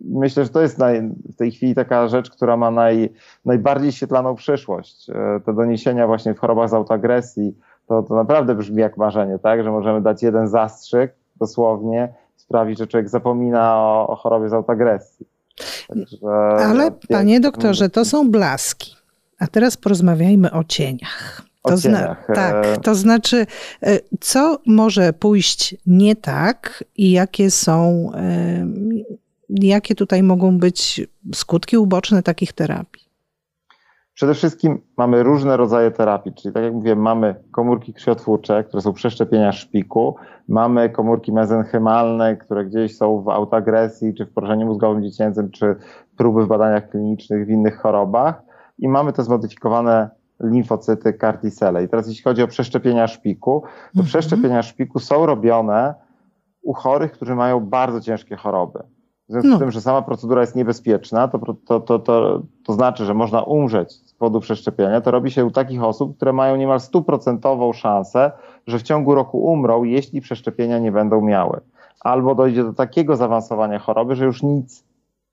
myślę, 0.05 0.45
że 0.45 0.51
to 0.51 0.63
jest 0.63 0.79
naj, 0.79 1.03
w 1.33 1.37
tej 1.37 1.53
chwili 1.53 1.75
taka 1.75 2.09
rzecz, 2.09 2.31
która 2.31 2.57
ma 2.57 2.71
naj, 2.71 3.13
najbardziej 3.45 3.93
świetlaną 3.93 4.35
przyszłość. 4.35 5.11
E, 5.11 5.41
te 5.47 5.55
doniesienia 5.55 6.07
właśnie 6.07 6.35
w 6.35 6.39
chorobach 6.39 6.71
z 6.71 6.75
autoagresji, 6.75 7.55
to, 7.87 8.03
to 8.03 8.15
naprawdę 8.15 8.55
brzmi 8.55 8.81
jak 8.81 8.97
marzenie, 8.97 9.39
tak? 9.39 9.65
Że 9.65 9.71
możemy 9.71 10.01
dać 10.01 10.23
jeden 10.23 10.49
zastrzyk 10.49 11.15
dosłownie, 11.37 12.15
sprawić, 12.37 12.79
że 12.79 12.87
człowiek 12.87 13.09
zapomina 13.09 13.77
o, 13.77 14.07
o 14.09 14.17
chorobie 14.17 14.49
z 14.49 14.53
autoagresji. 14.53 15.27
Także, 15.89 16.29
Ale 16.67 16.91
panie 17.09 17.41
doktorze, 17.41 17.89
to 17.89 18.05
są 18.05 18.31
blaski. 18.31 18.97
A 19.39 19.47
teraz 19.47 19.77
porozmawiajmy 19.77 20.53
o 20.53 20.65
cieniach. 20.65 21.43
To 21.69 21.77
zna- 21.77 22.17
tak, 22.35 22.67
e, 22.67 22.77
to 22.77 22.95
znaczy, 22.95 23.47
e, 23.83 23.99
co 24.21 24.59
może 24.67 25.13
pójść 25.13 25.77
nie 25.87 26.17
tak 26.17 26.85
i 26.97 27.11
jakie 27.11 27.51
są, 27.51 28.11
e, 28.15 28.67
jakie 29.49 29.95
tutaj 29.95 30.23
mogą 30.23 30.59
być 30.59 31.07
skutki 31.35 31.79
uboczne 31.79 32.23
takich 32.23 32.53
terapii? 32.53 33.05
Przede 34.15 34.35
wszystkim 34.35 34.81
mamy 34.97 35.23
różne 35.23 35.57
rodzaje 35.57 35.91
terapii, 35.91 36.35
czyli 36.35 36.55
tak 36.55 36.65
jak 36.65 36.73
mówię, 36.73 36.97
mamy 36.97 37.35
komórki 37.51 37.95
krwiotwórcze, 37.95 38.65
które 38.65 38.83
są 38.83 38.93
przeszczepienia 38.93 39.53
szpiku, 39.53 40.17
mamy 40.49 40.91
komórki 40.91 41.33
mezenchymalne, 41.33 42.37
które 42.37 42.65
gdzieś 42.65 42.97
są 42.97 43.23
w 43.23 43.29
autoagresji, 43.29 44.15
czy 44.15 44.27
w 44.27 44.33
porażeniu 44.33 44.67
mózgowym 44.67 45.03
dziecięcym, 45.03 45.51
czy 45.51 45.77
próby 46.17 46.45
w 46.45 46.49
badaniach 46.49 46.89
klinicznych 46.91 47.47
w 47.47 47.51
innych 47.51 47.79
chorobach 47.79 48.43
i 48.79 48.89
mamy 48.89 49.13
te 49.13 49.23
zmodyfikowane 49.23 50.11
limfocyty, 50.51 51.13
kartisele. 51.13 51.85
I 51.85 51.89
teraz 51.89 52.09
jeśli 52.09 52.25
chodzi 52.25 52.43
o 52.43 52.49
przeszczepienia 52.49 53.07
szpiku, 53.07 53.61
to 53.61 53.89
mhm. 53.89 54.07
przeszczepienia 54.07 54.63
szpiku 54.63 54.99
są 54.99 55.27
robione 55.27 55.95
u 56.63 56.73
chorych, 56.73 57.13
którzy 57.13 57.35
mają 57.35 57.61
bardzo 57.61 58.01
ciężkie 58.01 58.37
choroby. 58.37 58.79
W 59.29 59.33
związku 59.33 59.51
no. 59.51 59.57
z 59.57 59.59
tym, 59.59 59.71
że 59.71 59.81
sama 59.81 60.03
procedura 60.03 60.41
jest 60.41 60.57
niebezpieczna, 60.57 61.29
to, 61.29 61.39
to, 61.39 61.81
to, 61.81 61.99
to, 61.99 62.43
to 62.65 62.73
znaczy, 62.73 63.05
że 63.05 63.15
można 63.15 63.43
umrzeć 63.43 63.93
z 63.93 64.15
powodu 64.15 64.41
przeszczepienia. 64.41 65.01
To 65.01 65.11
robi 65.11 65.31
się 65.31 65.45
u 65.45 65.51
takich 65.51 65.83
osób, 65.83 66.17
które 66.17 66.33
mają 66.33 66.57
niemal 66.57 66.81
stuprocentową 66.81 67.73
szansę, 67.73 68.33
że 68.67 68.79
w 68.79 68.83
ciągu 68.83 69.15
roku 69.15 69.45
umrą, 69.45 69.85
jeśli 69.85 70.21
przeszczepienia 70.21 70.79
nie 70.79 70.93
będą 70.93 71.21
miały. 71.21 71.61
Albo 72.01 72.35
dojdzie 72.35 72.65
do 72.65 72.73
takiego 72.73 73.17
zaawansowania 73.17 73.79
choroby, 73.79 74.17
że 74.17 74.25
już 74.25 74.43
nic 74.43 74.85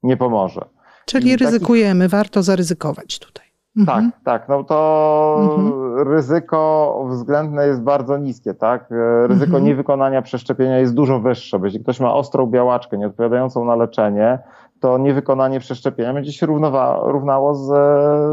nie 0.04 0.18
pomoże. 0.18 0.66
Czyli 1.06 1.30
I 1.30 1.38
ryzykujemy, 1.38 2.06
takich... 2.06 2.12
warto 2.12 2.44
zaryzykować 2.44 3.20
tutaj. 3.20 3.46
Tak, 3.78 3.96
mhm. 3.96 4.12
tak. 4.24 4.50
No 4.50 4.64
to 4.64 5.38
mhm. 5.40 6.08
ryzyko 6.08 7.06
względne 7.10 7.68
jest 7.68 7.82
bardzo 7.82 8.18
niskie, 8.18 8.54
tak? 8.54 8.92
E, 8.92 9.28
ryzyko 9.28 9.46
mhm. 9.46 9.64
niewykonania 9.64 10.22
przeszczepienia 10.22 10.80
jest 10.80 10.94
dużo 10.94 11.20
wyższe. 11.20 11.60
Bo 11.60 11.66
jeśli 11.66 11.80
ktoś 11.80 12.00
ma 12.00 12.14
ostrą 12.14 12.48
białaczkę 12.48 12.98
nieodpowiadającą 12.98 13.66
na 13.66 13.76
leczenie, 13.76 14.40
to 14.80 14.98
niewykonanie 14.98 15.60
przeszczepienia 15.60 16.14
będzie 16.14 16.32
się 16.32 16.46
równowa, 16.46 17.00
równało 17.04 17.56
z, 17.56 17.70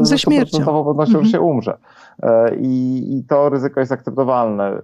ze 0.07 0.17
śmiercią. 0.17 0.85
pewnością, 0.85 1.23
że 1.23 1.29
się 1.29 1.41
umrze. 1.41 1.77
E, 2.23 2.55
I, 2.55 3.17
I 3.17 3.23
to 3.23 3.49
ryzyko 3.49 3.79
jest 3.79 3.91
akceptowalne 3.91 4.81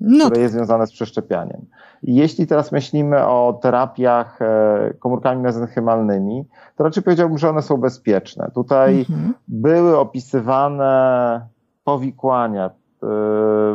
no 0.00 0.26
które 0.26 0.40
jest 0.40 0.54
związane 0.54 0.86
z 0.86 0.92
przeszczepianiem. 0.92 1.66
Jeśli 2.02 2.46
teraz 2.46 2.72
myślimy 2.72 3.26
o 3.26 3.58
terapiach 3.62 4.42
e, 4.42 4.94
komórkami 4.98 5.42
mezenchymalnymi, 5.42 6.44
to 6.76 6.84
raczej 6.84 7.02
powiedziałbym, 7.02 7.38
że 7.38 7.50
one 7.50 7.62
są 7.62 7.76
bezpieczne. 7.76 8.50
Tutaj 8.54 8.98
mhm. 8.98 9.34
były 9.48 9.98
opisywane 9.98 11.40
powikłania 11.84 12.66
e, 12.66 12.70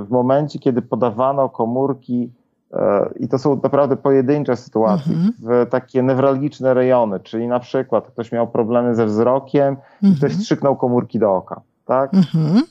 w 0.04 0.08
momencie, 0.10 0.60
kiedy 0.60 0.82
podawano 0.82 1.50
komórki 1.50 2.32
e, 2.74 3.10
i 3.20 3.28
to 3.28 3.40
są 3.40 3.60
naprawdę 3.64 3.96
pojedyncze 3.96 4.56
sytuacje, 4.56 5.14
mhm. 5.14 5.34
w 5.40 5.70
takie 5.70 6.04
newralgiczne 6.04 6.74
rejony, 6.74 7.20
czyli 7.20 7.48
na 7.48 7.60
przykład 7.60 8.08
ktoś 8.08 8.32
miał 8.32 8.48
problemy 8.48 8.96
ze 8.96 9.06
wzrokiem 9.06 9.68
mhm. 9.68 10.14
i 10.14 10.16
ktoś 10.16 10.36
strzyknął 10.36 10.76
komórki 10.76 11.20
do 11.20 11.36
oka. 11.36 11.62
Tak? 11.86 12.14
Mhm 12.14 12.62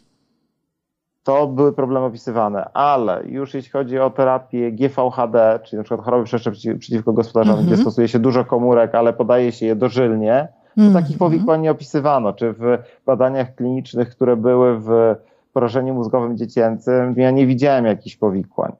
to 1.28 1.46
były 1.46 1.72
problemy 1.72 2.06
opisywane, 2.06 2.70
ale 2.74 3.22
już 3.26 3.54
jeśli 3.54 3.70
chodzi 3.70 3.98
o 3.98 4.10
terapię 4.10 4.72
GVHD, 4.72 5.60
czyli 5.62 5.78
na 5.78 5.84
przykład 5.84 6.04
choroby 6.04 6.24
przeszczep 6.24 6.54
przeciwko 6.54 7.12
gospodarzom, 7.12 7.54
gdzie 7.54 7.64
mhm. 7.64 7.80
stosuje 7.80 8.08
się 8.08 8.18
dużo 8.18 8.44
komórek, 8.44 8.94
ale 8.94 9.12
podaje 9.12 9.52
się 9.52 9.66
je 9.66 9.76
dożylnie, 9.76 10.48
to 10.74 10.82
mm 10.82 10.92
takich 10.92 11.18
powikłań 11.18 11.60
nie 11.60 11.70
opisywano, 11.70 12.32
czy 12.32 12.52
w 12.52 12.78
badaniach 13.06 13.54
klinicznych, 13.54 14.10
które 14.10 14.36
były 14.36 14.78
w 14.78 15.14
porażeniu 15.52 15.94
mózgowym 15.94 16.36
dziecięcym, 16.36 17.14
ja 17.16 17.30
nie 17.30 17.46
widziałem 17.46 17.84
jakichś 17.84 18.16
powikłań, 18.16 18.72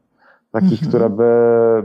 takich, 0.52 0.82
mhm. 0.82 0.88
które 0.88 1.10
by 1.10 1.32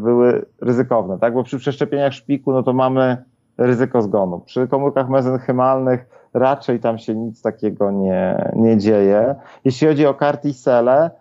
były 0.02 0.45
ryzykowne, 0.62 1.19
tak? 1.19 1.34
Bo 1.34 1.43
przy 1.43 1.58
przeszczepieniach 1.58 2.13
szpiku, 2.13 2.52
no 2.52 2.63
to 2.63 2.73
mamy 2.73 3.17
ryzyko 3.58 4.02
zgonu. 4.02 4.39
Przy 4.39 4.67
komórkach 4.67 5.10
mezenchymalnych 5.10 6.06
raczej 6.34 6.80
tam 6.80 6.98
się 6.98 7.15
nic 7.15 7.41
takiego 7.41 7.91
nie, 7.91 8.52
nie 8.56 8.78
dzieje. 8.78 9.36
Jeśli 9.65 9.88
chodzi 9.88 10.06
o 10.06 10.13
kartisele, 10.13 11.12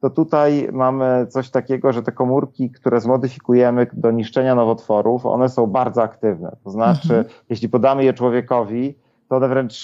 to 0.00 0.10
tutaj 0.10 0.68
mamy 0.72 1.26
coś 1.26 1.50
takiego, 1.50 1.92
że 1.92 2.02
te 2.02 2.12
komórki, 2.12 2.70
które 2.70 3.00
zmodyfikujemy 3.00 3.86
do 3.92 4.10
niszczenia 4.10 4.54
nowotworów, 4.54 5.26
one 5.26 5.48
są 5.48 5.66
bardzo 5.66 6.02
aktywne. 6.02 6.56
To 6.64 6.70
znaczy, 6.70 7.14
mhm. 7.14 7.24
jeśli 7.50 7.68
podamy 7.68 8.04
je 8.04 8.12
człowiekowi, 8.12 8.94
to 9.28 9.36
one 9.36 9.48
wręcz 9.48 9.74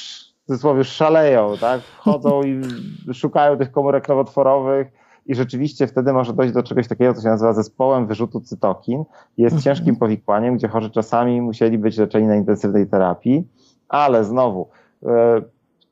w 0.43 0.47
cudzysłowie 0.47 0.85
szaleją, 0.85 1.53
tak? 1.61 1.81
Wchodzą 1.81 2.43
i 2.43 2.61
szukają 3.15 3.59
tych 3.59 3.73
komórek 3.73 4.09
nowotworowych 4.09 4.89
i 5.27 5.35
rzeczywiście 5.35 5.87
wtedy 5.87 6.13
może 6.13 6.33
dojść 6.33 6.55
do 6.55 6.63
czegoś 6.63 6.89
takiego, 6.89 7.15
co 7.15 7.23
się 7.23 7.29
nazywa 7.29 7.53
zespołem 7.53 8.07
wyrzutu 8.07 8.41
cytokin. 8.41 9.05
Jest 9.37 9.57
mhm. 9.57 9.63
ciężkim 9.63 9.97
powikłaniem, 9.97 10.57
gdzie 10.57 10.69
chorzy 10.69 10.91
czasami 10.91 11.43
musieli 11.43 11.79
być 11.79 11.99
leczeni 11.99 12.27
na 12.27 12.37
intensywnej 12.37 12.87
terapii, 12.87 13.45
ale 13.89 14.25
znowu, 14.25 14.69
e, 15.07 15.43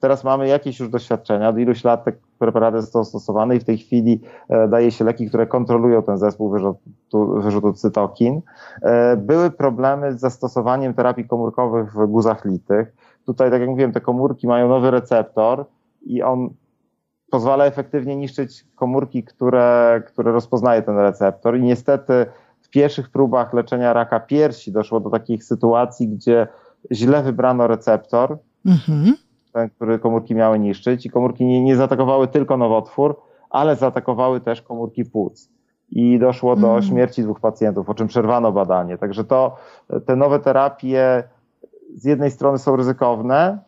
teraz 0.01 0.25
mamy 0.25 0.49
jakieś 0.49 0.81
już 0.81 0.89
doświadczenia, 0.89 1.49
od 1.49 1.59
iluś 1.59 1.85
lat 1.85 2.05
te 2.05 2.13
preparaty 2.39 2.83
są 2.83 3.05
stosowane 3.05 3.57
i 3.57 3.61
w 3.61 3.65
tej 3.65 3.79
chwili 3.79 4.21
e, 4.49 4.69
daje 4.69 4.91
się 4.91 5.05
leki, 5.05 5.29
które 5.29 5.47
kontrolują 5.47 6.03
ten 6.03 6.19
zespół 6.19 6.51
wyrzutu, 6.51 7.41
wyrzutu 7.41 7.73
cytokin. 7.73 8.41
E, 8.83 9.17
były 9.17 9.51
problemy 9.51 10.13
z 10.13 10.21
zastosowaniem 10.21 10.95
terapii 10.95 11.29
komórkowych 11.29 11.93
w 11.93 12.07
guzach 12.07 12.45
litych. 12.45 12.97
Tutaj, 13.27 13.51
tak 13.51 13.61
jak 13.61 13.71
mówiłem, 13.71 13.93
te 13.93 14.01
komórki 14.01 14.47
mają 14.47 14.69
nowy 14.69 14.91
receptor 14.91 15.65
i 16.03 16.23
on 16.23 16.51
pozwala 17.31 17.65
efektywnie 17.65 18.17
niszczyć 18.17 18.65
komórki, 18.75 19.25
które, 19.25 20.03
które 20.07 20.33
rozpoznaje 20.33 20.83
ten 20.83 20.99
receptor 20.99 21.59
i 21.59 21.63
niestety 21.63 22.27
w 22.61 22.71
pierwszych 22.71 23.11
próbach 23.11 23.53
leczenia 23.53 23.93
raka 23.93 24.21
piersi 24.21 24.73
doszło 24.73 25.01
do 25.01 25.11
takich 25.11 25.45
sytuacji, 25.45 26.09
gdzie 26.09 26.49
źle 26.92 27.22
wybrano 27.22 27.66
receptor, 27.66 28.38
mhm. 28.66 29.14
ten, 29.53 29.70
który 29.70 29.99
komórki 29.99 30.35
miały 30.35 30.59
niszczyć 30.59 31.07
i 31.07 31.11
komórki 31.11 31.44
nie, 31.44 31.62
nie 31.62 31.77
zaatakowały 31.77 32.29
tylko 32.29 32.57
nowotwór, 32.57 33.16
ale 33.51 33.77
zaatakowały 33.77 34.40
też 34.40 34.62
komórki 34.62 35.05
płuc 35.05 35.57
i 35.90 36.18
doszło 36.18 36.57
do 36.57 36.70
mm. 36.70 36.83
śmierci 36.83 37.22
dwóch 37.22 37.40
pacjentów, 37.40 37.87
po 37.87 37.94
czym 37.94 38.07
przerwano 38.07 38.53
badanie. 38.53 38.99
Także 38.99 39.25
to 39.25 39.57
te 40.07 40.16
nowe 40.16 40.38
terapie 40.38 41.25
z 41.94 42.05
jednej 42.05 42.31
strony 42.31 42.59
są 42.59 42.77
ryzykowne, 42.77 43.59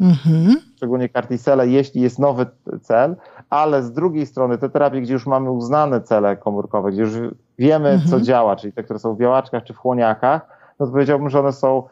mm-hmm. 0.00 0.54
szczególnie 0.76 1.08
kartisele, 1.08 1.68
jeśli 1.68 2.00
jest 2.00 2.18
nowy 2.18 2.46
cel, 2.82 3.16
ale 3.50 3.82
z 3.82 3.92
drugiej 3.92 4.26
strony 4.26 4.58
te 4.58 4.70
terapie, 4.70 5.00
gdzie 5.00 5.12
już 5.12 5.26
mamy 5.26 5.50
uznane 5.50 6.00
cele 6.00 6.36
komórkowe, 6.36 6.92
gdzie 6.92 7.02
już 7.02 7.12
wiemy, 7.58 7.98
mm-hmm. 7.98 8.10
co 8.10 8.20
działa, 8.20 8.56
czyli 8.56 8.72
te, 8.72 8.82
które 8.82 8.98
są 8.98 9.14
w 9.14 9.18
białaczkach 9.18 9.64
czy 9.64 9.74
w 9.74 9.76
chłoniakach, 9.76 10.46
no 10.80 10.86
to 10.86 10.92
powiedziałbym, 10.92 11.30
że 11.30 11.40
one 11.40 11.52
są 11.52 11.82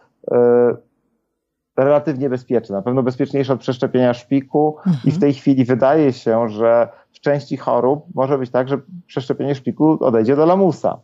relatywnie 1.76 2.30
bezpieczne, 2.30 2.76
na 2.76 2.82
pewno 2.82 3.02
bezpieczniejsze 3.02 3.52
od 3.52 3.60
przeszczepienia 3.60 4.14
szpiku 4.14 4.76
mm-hmm. 4.78 4.90
i 4.90 5.10
w 5.10 5.14
mhm. 5.14 5.20
tej 5.20 5.34
chwili 5.34 5.64
wydaje 5.64 6.12
się, 6.12 6.48
że 6.48 6.88
w 7.12 7.20
części 7.20 7.56
chorób 7.56 8.04
może 8.14 8.38
być 8.38 8.50
tak, 8.50 8.68
że 8.68 8.80
przeszczepienie 9.06 9.54
szpiku 9.54 10.04
odejdzie 10.04 10.36
do 10.36 10.46
lamusa 10.46 11.00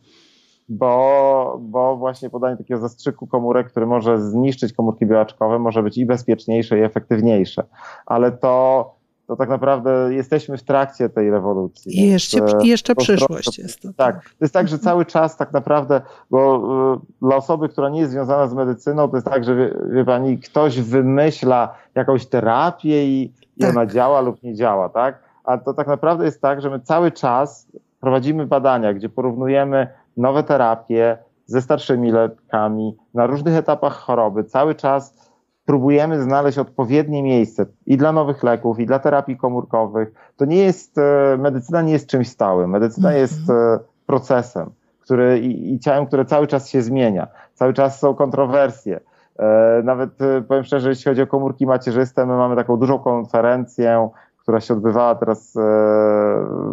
bo, 0.68 1.58
bo 1.60 1.96
właśnie 1.96 2.30
podanie 2.30 2.56
takiego 2.56 2.80
zastrzyku 2.80 3.26
komórek, 3.26 3.70
który 3.70 3.86
może 3.86 4.20
zniszczyć 4.20 4.72
komórki 4.72 5.06
białaczkowe, 5.06 5.58
może 5.58 5.82
być 5.82 5.98
i 5.98 6.06
bezpieczniejsze, 6.06 6.78
i 6.78 6.82
efektywniejsze. 6.82 7.62
Ale 8.06 8.32
to, 8.32 8.94
to 9.28 9.36
tak 9.36 9.48
naprawdę 9.48 10.14
jesteśmy 10.14 10.58
w 10.58 10.62
trakcie 10.62 11.08
tej 11.08 11.30
rewolucji. 11.30 11.98
I 12.00 12.10
jeszcze, 12.10 12.38
więc, 12.38 12.64
jeszcze 12.64 12.94
przyszłość 12.94 13.58
jest. 13.58 13.82
To, 13.82 13.88
tak, 13.96 14.24
to 14.24 14.44
jest 14.44 14.54
tak, 14.54 14.68
że 14.68 14.78
cały 14.78 15.06
czas 15.06 15.36
tak 15.36 15.52
naprawdę, 15.52 16.00
bo 16.30 16.56
y, 16.94 17.26
dla 17.26 17.36
osoby, 17.36 17.68
która 17.68 17.88
nie 17.88 18.00
jest 18.00 18.12
związana 18.12 18.46
z 18.46 18.54
medycyną, 18.54 19.08
to 19.08 19.16
jest 19.16 19.26
tak, 19.26 19.44
że 19.44 19.56
wie, 19.56 19.74
wie 19.90 20.04
pani, 20.04 20.38
ktoś 20.38 20.80
wymyśla 20.80 21.74
jakąś 21.94 22.26
terapię 22.26 23.06
i, 23.06 23.32
i 23.56 23.60
tak. 23.60 23.70
ona 23.70 23.86
działa 23.86 24.20
lub 24.20 24.42
nie 24.42 24.54
działa, 24.54 24.88
tak? 24.88 25.22
A 25.44 25.58
to 25.58 25.74
tak 25.74 25.86
naprawdę 25.86 26.24
jest 26.24 26.40
tak, 26.40 26.60
że 26.60 26.70
my 26.70 26.80
cały 26.80 27.12
czas 27.12 27.68
prowadzimy 28.00 28.46
badania, 28.46 28.94
gdzie 28.94 29.08
porównujemy 29.08 29.88
nowe 30.16 30.42
terapie 30.42 31.18
ze 31.46 31.62
starszymi 31.62 32.12
lekami 32.12 32.96
na 33.14 33.26
różnych 33.26 33.54
etapach 33.54 33.92
choroby. 33.92 34.44
Cały 34.44 34.74
czas 34.74 35.27
próbujemy 35.68 36.22
znaleźć 36.22 36.58
odpowiednie 36.58 37.22
miejsce 37.22 37.66
i 37.86 37.96
dla 37.96 38.12
nowych 38.12 38.42
leków, 38.42 38.80
i 38.80 38.86
dla 38.86 38.98
terapii 38.98 39.36
komórkowych. 39.36 40.12
To 40.36 40.44
nie 40.44 40.56
jest, 40.56 40.98
e, 40.98 41.36
medycyna 41.38 41.82
nie 41.82 41.92
jest 41.92 42.06
czymś 42.06 42.28
stałym. 42.28 42.70
Medycyna 42.70 43.08
mm 43.08 43.18
-hmm. 43.18 43.20
jest 43.20 43.50
e, 43.50 43.78
procesem, 44.06 44.70
który 45.00 45.38
i, 45.38 45.74
i 45.74 45.78
ciałem, 45.78 46.06
które 46.06 46.24
cały 46.24 46.46
czas 46.46 46.68
się 46.68 46.82
zmienia. 46.82 47.26
Cały 47.54 47.72
czas 47.72 47.98
są 47.98 48.14
kontrowersje. 48.14 49.00
E, 49.38 49.82
nawet 49.84 50.10
powiem 50.48 50.64
szczerze, 50.64 50.88
jeśli 50.88 51.04
chodzi 51.04 51.22
o 51.22 51.26
komórki 51.26 51.66
macierzyste, 51.66 52.26
my 52.26 52.36
mamy 52.36 52.56
taką 52.56 52.76
dużą 52.76 52.98
konferencję 52.98 54.08
która 54.42 54.60
się 54.60 54.74
odbywała 54.74 55.14
teraz 55.14 55.54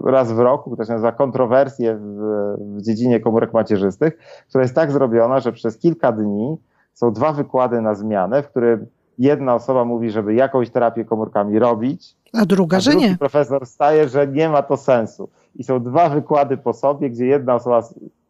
raz 0.05 0.31
w 0.31 0.39
roku, 0.39 0.71
która 0.71 0.85
się 0.85 0.91
nazywa 0.91 1.11
Kontrowersje 1.11 1.95
w, 1.95 2.17
w 2.59 2.81
dziedzinie 2.81 3.19
komórek 3.19 3.53
macierzystych, 3.53 4.17
która 4.49 4.61
jest 4.61 4.75
tak 4.75 4.91
zrobiona, 4.91 5.39
że 5.39 5.51
przez 5.51 5.77
kilka 5.77 6.11
dni 6.11 6.57
są 6.95 7.11
dwa 7.11 7.33
wykłady 7.33 7.81
na 7.81 7.95
zmianę, 7.95 8.43
w 8.43 8.49
którym 8.49 8.87
jedna 9.17 9.55
osoba 9.55 9.85
mówi, 9.85 10.09
żeby 10.09 10.33
jakąś 10.33 10.69
terapię 10.69 11.05
komórkami 11.05 11.59
robić, 11.59 12.15
a 12.33 12.45
druga, 12.45 12.77
a 12.77 12.79
że 12.79 12.95
nie. 12.95 13.17
profesor 13.17 13.65
staje, 13.65 14.09
że 14.09 14.27
nie 14.27 14.49
ma 14.49 14.61
to 14.61 14.77
sensu. 14.77 15.29
I 15.55 15.63
są 15.63 15.83
dwa 15.83 16.09
wykłady 16.09 16.57
po 16.57 16.73
sobie, 16.73 17.09
gdzie 17.09 17.25
jedna 17.25 17.55
osoba 17.55 17.81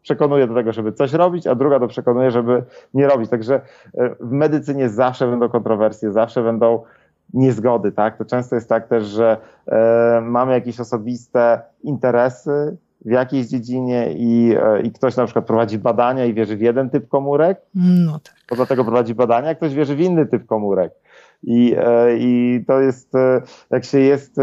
przekonuje 0.02 0.46
do 0.46 0.54
tego, 0.54 0.72
żeby 0.72 0.92
coś 0.92 1.12
robić, 1.12 1.46
a 1.46 1.54
druga 1.54 1.80
to 1.80 1.88
przekonuje, 1.88 2.30
żeby 2.30 2.64
nie 2.94 3.06
robić. 3.06 3.30
Także 3.30 3.60
e, 3.94 4.14
w 4.20 4.30
medycynie 4.30 4.88
zawsze 4.88 5.26
będą 5.26 5.48
kontrowersje, 5.48 6.12
zawsze 6.12 6.42
będą 6.42 6.82
niezgody, 7.34 7.92
tak? 7.92 8.18
To 8.18 8.24
często 8.24 8.54
jest 8.54 8.68
tak 8.68 8.88
też, 8.88 9.04
że 9.04 9.36
e, 9.66 10.20
mamy 10.20 10.52
jakieś 10.52 10.80
osobiste 10.80 11.60
interesy 11.82 12.76
w 13.06 13.10
jakiejś 13.10 13.46
dziedzinie 13.46 14.12
i, 14.12 14.54
e, 14.62 14.80
i 14.80 14.92
ktoś 14.92 15.16
na 15.16 15.24
przykład 15.24 15.46
prowadzi 15.46 15.78
badania 15.78 16.24
i 16.24 16.34
wierzy 16.34 16.56
w 16.56 16.60
jeden 16.60 16.90
typ 16.90 17.08
komórek, 17.08 17.60
no 17.74 18.18
tak. 18.18 18.34
bo 18.50 18.56
dlatego 18.56 18.84
prowadzi 18.84 19.14
badania, 19.14 19.54
ktoś 19.54 19.74
wierzy 19.74 19.96
w 19.96 20.00
inny 20.00 20.26
typ 20.26 20.46
komórek. 20.46 20.92
I, 21.42 21.74
e, 21.78 22.16
I 22.16 22.64
to 22.66 22.80
jest, 22.80 23.14
e, 23.14 23.42
jak 23.70 23.84
się 23.84 23.98
jest 23.98 24.36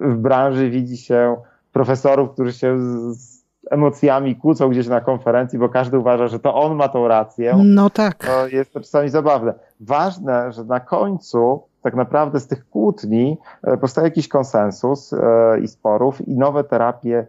w 0.00 0.16
branży, 0.16 0.70
widzi 0.70 0.96
się 0.96 1.36
profesorów, 1.72 2.30
którzy 2.30 2.52
się 2.52 2.78
z, 3.14 3.40
emocjami 3.70 4.36
kłócą 4.36 4.68
gdzieś 4.68 4.88
na 4.88 5.00
konferencji, 5.00 5.58
bo 5.58 5.68
każdy 5.68 5.98
uważa, 5.98 6.28
że 6.28 6.38
to 6.38 6.54
on 6.54 6.76
ma 6.76 6.88
tą 6.88 7.08
rację. 7.08 7.56
No 7.64 7.90
tak. 7.90 8.26
To 8.26 8.48
jest 8.48 8.72
to 8.72 8.80
czasami 8.80 9.08
zabawne. 9.08 9.54
Ważne, 9.80 10.52
że 10.52 10.64
na 10.64 10.80
końcu 10.80 11.62
tak 11.82 11.94
naprawdę 11.94 12.40
z 12.40 12.46
tych 12.46 12.68
kłótni 12.68 13.38
powstaje 13.80 14.04
jakiś 14.04 14.28
konsensus 14.28 15.14
i 15.62 15.68
sporów 15.68 16.28
i 16.28 16.36
nowe 16.36 16.64
terapie 16.64 17.26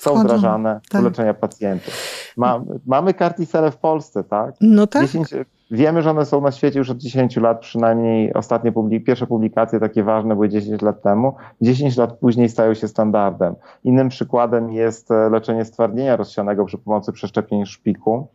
są 0.00 0.10
Wchodzą, 0.10 0.24
wdrażane 0.24 0.80
tak. 0.90 1.02
do 1.02 1.08
leczenia 1.08 1.34
pacjentów. 1.34 1.94
Ma, 2.36 2.64
mamy 2.86 3.14
kartisele 3.14 3.70
w 3.70 3.76
Polsce, 3.76 4.24
tak? 4.24 4.54
No 4.60 4.86
tak. 4.86 5.02
10, 5.02 5.34
wiemy, 5.70 6.02
że 6.02 6.10
one 6.10 6.26
są 6.26 6.40
na 6.40 6.52
świecie 6.52 6.78
już 6.78 6.90
od 6.90 6.98
10 6.98 7.36
lat, 7.36 7.60
przynajmniej 7.60 8.34
ostatnie 8.34 8.72
publik 8.72 9.04
pierwsze 9.04 9.26
publikacje 9.26 9.80
takie 9.80 10.02
ważne 10.02 10.34
były 10.34 10.48
10 10.48 10.82
lat 10.82 11.02
temu. 11.02 11.34
10 11.60 11.96
lat 11.96 12.18
później 12.18 12.48
stają 12.48 12.74
się 12.74 12.88
standardem. 12.88 13.54
Innym 13.84 14.08
przykładem 14.08 14.72
jest 14.72 15.10
e, 15.10 15.30
leczenie 15.30 15.64
stwardnienia 15.64 16.16
rozsianego 16.16 16.64
przy 16.64 16.78
pomocy 16.78 17.12
przeszczepień 17.12 17.66
szpiku 17.66 18.28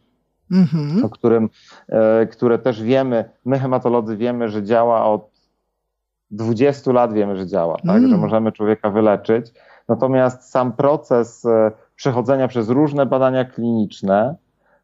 mhm. 0.51 1.05
o 1.05 1.09
którym, 1.09 1.49
e, 1.89 2.27
które 2.27 2.59
też 2.59 2.83
wiemy, 2.83 3.29
my 3.45 3.59
hematolodzy 3.59 4.17
wiemy, 4.17 4.49
że 4.49 4.63
działa 4.63 5.05
od 5.05 5.35
20 6.31 6.91
lat 6.91 7.13
wiemy, 7.13 7.37
że 7.37 7.47
działa, 7.47 7.75
tak? 7.75 7.97
Mm. 7.97 8.09
że 8.09 8.17
możemy 8.17 8.51
człowieka 8.51 8.89
wyleczyć. 8.89 9.53
Natomiast 9.89 10.49
sam 10.49 10.71
proces 10.71 11.45
e, 11.45 11.71
przechodzenia 11.95 12.47
przez 12.47 12.69
różne 12.69 13.05
badania 13.05 13.45
kliniczne 13.45 14.35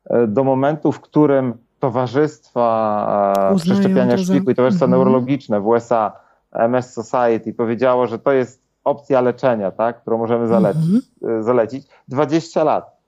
e, 0.06 0.28
do 0.28 0.44
momentu, 0.44 0.92
w 0.92 1.02
którym 1.02 1.54
towarzystwa 1.80 3.34
Uznają 3.56 3.80
przeszczepiania 3.80 4.16
to 4.18 4.24
szpiku 4.24 4.52
i 4.52 4.56
towarzystwa 4.56 4.86
mm. 4.86 4.98
neurologiczne 4.98 5.62
w 5.62 5.68
USA, 5.68 6.12
MS 6.52 6.94
Society 6.94 7.54
powiedziało, 7.54 8.08
że 8.08 8.20
to 8.20 8.32
jest 8.32 8.62
opcja 8.84 9.22
leczenia, 9.22 9.72
tak? 9.72 10.02
którą 10.02 10.18
możemy 10.18 10.48
zalecić, 10.48 10.84
mm. 11.24 11.44
zalecić 11.44 11.88
20 12.08 12.64
lat. 12.64 13.01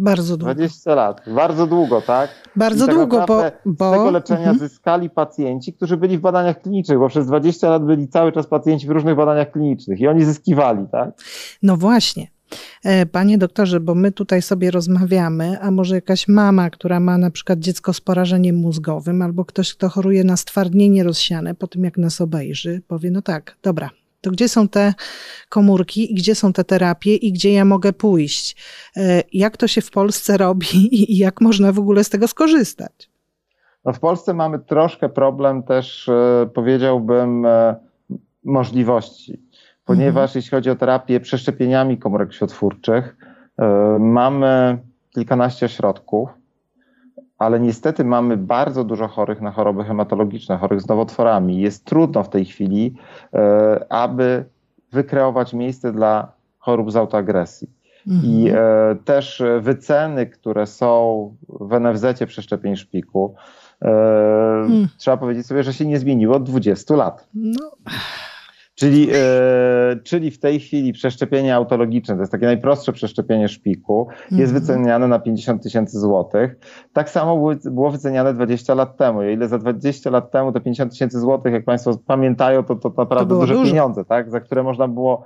Bardzo 0.00 0.36
długo. 0.36 0.54
20 0.54 0.94
lat, 0.94 1.22
bardzo 1.26 1.66
długo, 1.66 2.02
tak? 2.02 2.30
Bardzo 2.56 2.86
tak 2.86 2.94
długo, 2.94 3.24
bo, 3.28 3.42
bo... 3.64 3.90
Z 3.90 3.92
tego 3.92 4.10
leczenia 4.10 4.50
mhm. 4.50 4.58
zyskali 4.58 5.10
pacjenci, 5.10 5.72
którzy 5.72 5.96
byli 5.96 6.18
w 6.18 6.20
badaniach 6.20 6.62
klinicznych, 6.62 6.98
bo 6.98 7.08
przez 7.08 7.26
20 7.26 7.70
lat 7.70 7.84
byli 7.84 8.08
cały 8.08 8.32
czas 8.32 8.46
pacjenci 8.46 8.86
w 8.86 8.90
różnych 8.90 9.16
badaniach 9.16 9.50
klinicznych 9.50 10.00
i 10.00 10.08
oni 10.08 10.24
zyskiwali, 10.24 10.86
tak? 10.92 11.10
No 11.62 11.76
właśnie. 11.76 12.26
E, 12.84 13.06
panie 13.06 13.38
doktorze, 13.38 13.80
bo 13.80 13.94
my 13.94 14.12
tutaj 14.12 14.42
sobie 14.42 14.70
rozmawiamy, 14.70 15.60
a 15.60 15.70
może 15.70 15.94
jakaś 15.94 16.28
mama, 16.28 16.70
która 16.70 17.00
ma 17.00 17.18
na 17.18 17.30
przykład 17.30 17.58
dziecko 17.58 17.92
z 17.92 18.00
porażeniem 18.00 18.56
mózgowym, 18.56 19.22
albo 19.22 19.44
ktoś, 19.44 19.74
kto 19.74 19.88
choruje 19.88 20.24
na 20.24 20.36
stwardnienie 20.36 21.04
rozsiane, 21.04 21.54
po 21.54 21.66
tym 21.66 21.84
jak 21.84 21.98
nas 21.98 22.20
obejrzy, 22.20 22.82
powie: 22.88 23.10
No 23.10 23.22
tak, 23.22 23.56
dobra, 23.62 23.90
to 24.20 24.30
gdzie 24.30 24.48
są 24.48 24.68
te 24.68 24.94
komórki 25.48 26.12
i 26.12 26.14
gdzie 26.14 26.34
są 26.34 26.52
te 26.52 26.64
terapie 26.64 27.14
i 27.14 27.32
gdzie 27.32 27.52
ja 27.52 27.64
mogę 27.64 27.92
pójść? 27.92 28.56
E, 28.96 29.22
jak 29.32 29.56
to 29.56 29.68
się 29.68 29.80
w 29.80 29.90
Polsce 29.90 30.36
robi 30.36 30.66
i 31.12 31.18
jak 31.18 31.40
można 31.40 31.72
w 31.72 31.78
ogóle 31.78 32.04
z 32.04 32.08
tego 32.08 32.28
skorzystać? 32.28 33.10
No 33.84 33.92
w 33.92 34.00
Polsce 34.00 34.34
mamy 34.34 34.58
troszkę 34.58 35.08
problem 35.08 35.62
też, 35.62 36.08
e, 36.08 36.50
powiedziałbym, 36.54 37.46
e, 37.46 37.76
możliwości, 38.44 39.42
ponieważ 39.84 40.22
mhm. 40.22 40.30
jeśli 40.34 40.50
chodzi 40.50 40.70
o 40.70 40.76
terapię 40.76 41.20
przeszczepieniami 41.20 41.98
komórek 41.98 42.32
światwórczych, 42.32 43.16
mamy 43.98 44.78
kilkanaście 45.14 45.68
środków, 45.68 46.30
ale 47.40 47.60
niestety 47.60 48.04
mamy 48.04 48.36
bardzo 48.36 48.84
dużo 48.84 49.08
chorych 49.08 49.40
na 49.40 49.50
choroby 49.50 49.84
hematologiczne, 49.84 50.58
chorych 50.58 50.80
z 50.80 50.88
nowotworami. 50.88 51.60
Jest 51.60 51.84
trudno 51.84 52.22
w 52.22 52.28
tej 52.28 52.44
chwili, 52.44 52.94
e, 53.34 53.86
aby 53.92 54.44
wykreować 54.92 55.52
miejsce 55.52 55.92
dla 55.92 56.32
chorób 56.58 56.92
z 56.92 56.96
autoagresji. 56.96 57.70
Mhm. 58.06 58.32
I 58.32 58.48
e, 58.48 58.56
też 59.04 59.42
wyceny, 59.60 60.26
które 60.26 60.66
są 60.66 61.34
w 61.48 61.80
NFZ 61.80 62.24
przeszczepień 62.26 62.76
szpiku, 62.76 63.34
e, 63.82 63.86
hmm. 63.86 64.88
trzeba 64.96 65.16
powiedzieć 65.16 65.46
sobie, 65.46 65.62
że 65.62 65.72
się 65.72 65.86
nie 65.86 65.98
zmieniło 65.98 66.36
od 66.36 66.42
20 66.42 66.96
lat. 66.96 67.28
No. 67.34 67.70
Czyli, 68.80 69.08
e, 69.12 69.96
czyli 70.04 70.30
w 70.30 70.38
tej 70.38 70.60
chwili 70.60 70.92
przeszczepienie 70.92 71.54
autologiczne, 71.54 72.14
to 72.14 72.20
jest 72.20 72.32
takie 72.32 72.46
najprostsze 72.46 72.92
przeszczepienie 72.92 73.48
szpiku, 73.48 74.08
jest 74.30 74.52
mhm. 74.52 74.60
wyceniane 74.60 75.08
na 75.08 75.18
50 75.18 75.62
tysięcy 75.62 76.00
złotych. 76.00 76.56
Tak 76.92 77.10
samo 77.10 77.54
było 77.64 77.90
wyceniane 77.90 78.34
20 78.34 78.74
lat 78.74 78.96
temu. 78.96 79.18
O 79.18 79.22
ile 79.22 79.48
za 79.48 79.58
20 79.58 80.10
lat 80.10 80.30
temu 80.30 80.52
te 80.52 80.60
50 80.60 80.92
tysięcy 80.92 81.20
złotych, 81.20 81.52
jak 81.52 81.64
Państwo 81.64 81.98
pamiętają, 82.06 82.64
to, 82.64 82.76
to 82.76 82.92
naprawdę 82.98 83.34
to 83.34 83.40
duże 83.40 83.54
dużo. 83.54 83.66
pieniądze, 83.66 84.04
tak? 84.04 84.30
za 84.30 84.40
które 84.40 84.62
można 84.62 84.88
było 84.88 85.24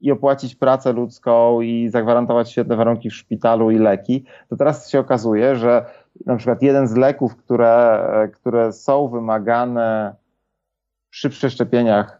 i 0.00 0.12
opłacić 0.12 0.54
pracę 0.54 0.92
ludzką 0.92 1.60
i 1.60 1.88
zagwarantować 1.88 2.50
świetne 2.50 2.76
warunki 2.76 3.10
w 3.10 3.14
szpitalu 3.14 3.70
i 3.70 3.78
leki, 3.78 4.24
to 4.48 4.56
teraz 4.56 4.90
się 4.90 5.00
okazuje, 5.00 5.56
że 5.56 5.84
na 6.26 6.36
przykład 6.36 6.62
jeden 6.62 6.88
z 6.88 6.96
leków, 6.96 7.36
które, 7.36 8.30
które 8.34 8.72
są 8.72 9.08
wymagane 9.08 10.14
przy 11.10 11.30
przeszczepieniach 11.30 12.17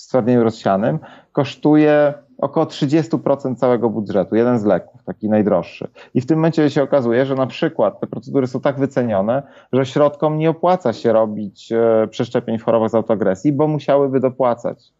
w 0.00 0.02
stwardnieniu 0.02 0.44
rozsianym 0.44 0.98
kosztuje 1.32 2.14
około 2.38 2.66
30% 2.66 3.56
całego 3.56 3.90
budżetu, 3.90 4.36
jeden 4.36 4.58
z 4.58 4.64
leków, 4.64 5.04
taki 5.04 5.28
najdroższy. 5.28 5.88
I 6.14 6.20
w 6.20 6.26
tym 6.26 6.38
momencie 6.38 6.70
się 6.70 6.82
okazuje, 6.82 7.26
że 7.26 7.34
na 7.34 7.46
przykład 7.46 8.00
te 8.00 8.06
procedury 8.06 8.46
są 8.46 8.60
tak 8.60 8.78
wycenione, 8.78 9.42
że 9.72 9.86
środkom 9.86 10.38
nie 10.38 10.50
opłaca 10.50 10.92
się 10.92 11.12
robić 11.12 11.72
e, 11.72 12.08
przeszczepień 12.10 12.58
w 12.58 12.64
chorobach 12.64 12.90
z 12.90 12.94
autoagresji, 12.94 13.52
bo 13.52 13.68
musiałyby 13.68 14.20
dopłacać. 14.20 14.92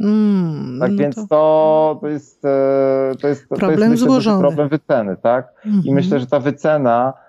Mm, 0.00 0.78
tak 0.80 0.90
no 0.90 0.96
więc 0.98 1.14
to... 1.14 1.26
To, 1.26 1.98
to 2.00 2.08
jest, 2.08 2.44
e, 2.44 3.12
to 3.20 3.28
jest, 3.28 3.48
problem 3.48 3.88
to 3.88 3.90
jest 3.90 4.02
złożony. 4.02 4.40
problem 4.40 4.68
wyceny, 4.68 5.16
tak? 5.22 5.52
Mm 5.64 5.76
-hmm. 5.76 5.84
I 5.84 5.88
mhm. 5.88 5.94
myślę, 5.94 6.20
że 6.20 6.26
ta 6.26 6.40
wycena 6.40 7.12
e, 7.12 7.25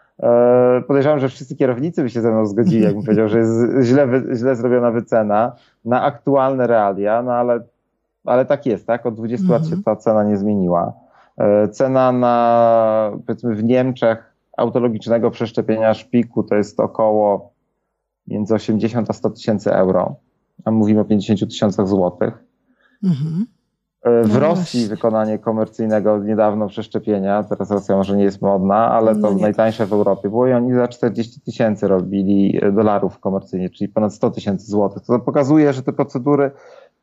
Podejrzewam, 0.88 1.20
że 1.20 1.30
wszyscy 1.30 1.56
kierownicy 1.56 2.04
by 2.04 2.10
się 2.10 2.22
ze 2.22 2.32
mną 2.32 2.46
zgodzili, 2.46 2.84
jakbym 2.84 3.04
powiedział, 3.04 3.28
że 3.30 3.38
jest 3.38 3.52
źle, 3.82 4.08
źle 4.36 4.56
zrobiona 4.56 4.92
wycena 4.92 5.56
na 5.86 6.02
aktualne 6.02 6.68
realia, 6.68 7.24
no 7.24 7.32
ale 7.32 7.60
ale 8.28 8.46
tak 8.46 8.66
jest, 8.66 8.88
tak? 8.88 9.06
Od 9.06 9.16
20 9.16 9.46
mm 9.46 9.50
-hmm. 9.50 9.62
lat 9.62 9.70
się 9.70 9.76
mhm. 9.76 9.84
ta 9.84 9.96
cena 9.96 10.24
nie 10.24 10.38
zmieniła. 10.38 10.94
E, 11.38 11.68
cena 11.68 12.12
na, 12.12 13.12
powiedzmy, 13.26 13.56
w 13.56 13.64
Niemczech 13.64 14.34
autologicznego 14.58 15.32
przeszczepienia 15.32 15.94
szpiku 15.94 16.44
to 16.44 16.56
jest 16.56 16.80
około 16.80 17.52
między 18.28 18.54
80 18.54 19.10
a 19.10 19.14
100 19.14 19.30
tysięcy 19.30 19.74
euro, 19.74 20.16
a 20.66 20.72
mówimy 20.72 21.00
o 21.00 21.06
50 21.06 21.52
tysiącach 21.52 21.88
złotych. 21.88 22.44
-hmm. 23.04 23.46
W 24.24 24.34
no 24.34 24.39
Rosji 24.39 24.80
właśnie. 24.80 24.96
wykonanie 24.96 25.39
komercyjnego 25.39 26.17
niedawno 26.17 26.67
przeszczepienia, 26.67 27.43
teraz 27.43 27.72
Rosja 27.72 27.96
może 27.96 28.17
nie 28.17 28.24
jest 28.24 28.41
modna, 28.41 28.91
ale 28.91 29.15
to 29.15 29.22
no 29.22 29.32
najtańsze 29.32 29.86
w 29.86 29.93
Europie 29.93 30.30
było 30.30 30.48
i 30.48 30.54
oni 30.54 30.74
za 30.74 30.88
40 30.88 31.41
tysięcy 31.41 31.88
robili 31.88 32.60
dolarów 32.74 33.20
komercyjnie, 33.20 33.70
czyli 33.70 33.89
ponad 33.89 34.13
100 34.13 34.32
tysięcy 34.32 34.72
złotych. 34.72 35.04
To 35.04 35.20
pokazuje, 35.20 35.74
że 35.74 35.84
te 35.84 35.93
procedury 35.93 36.52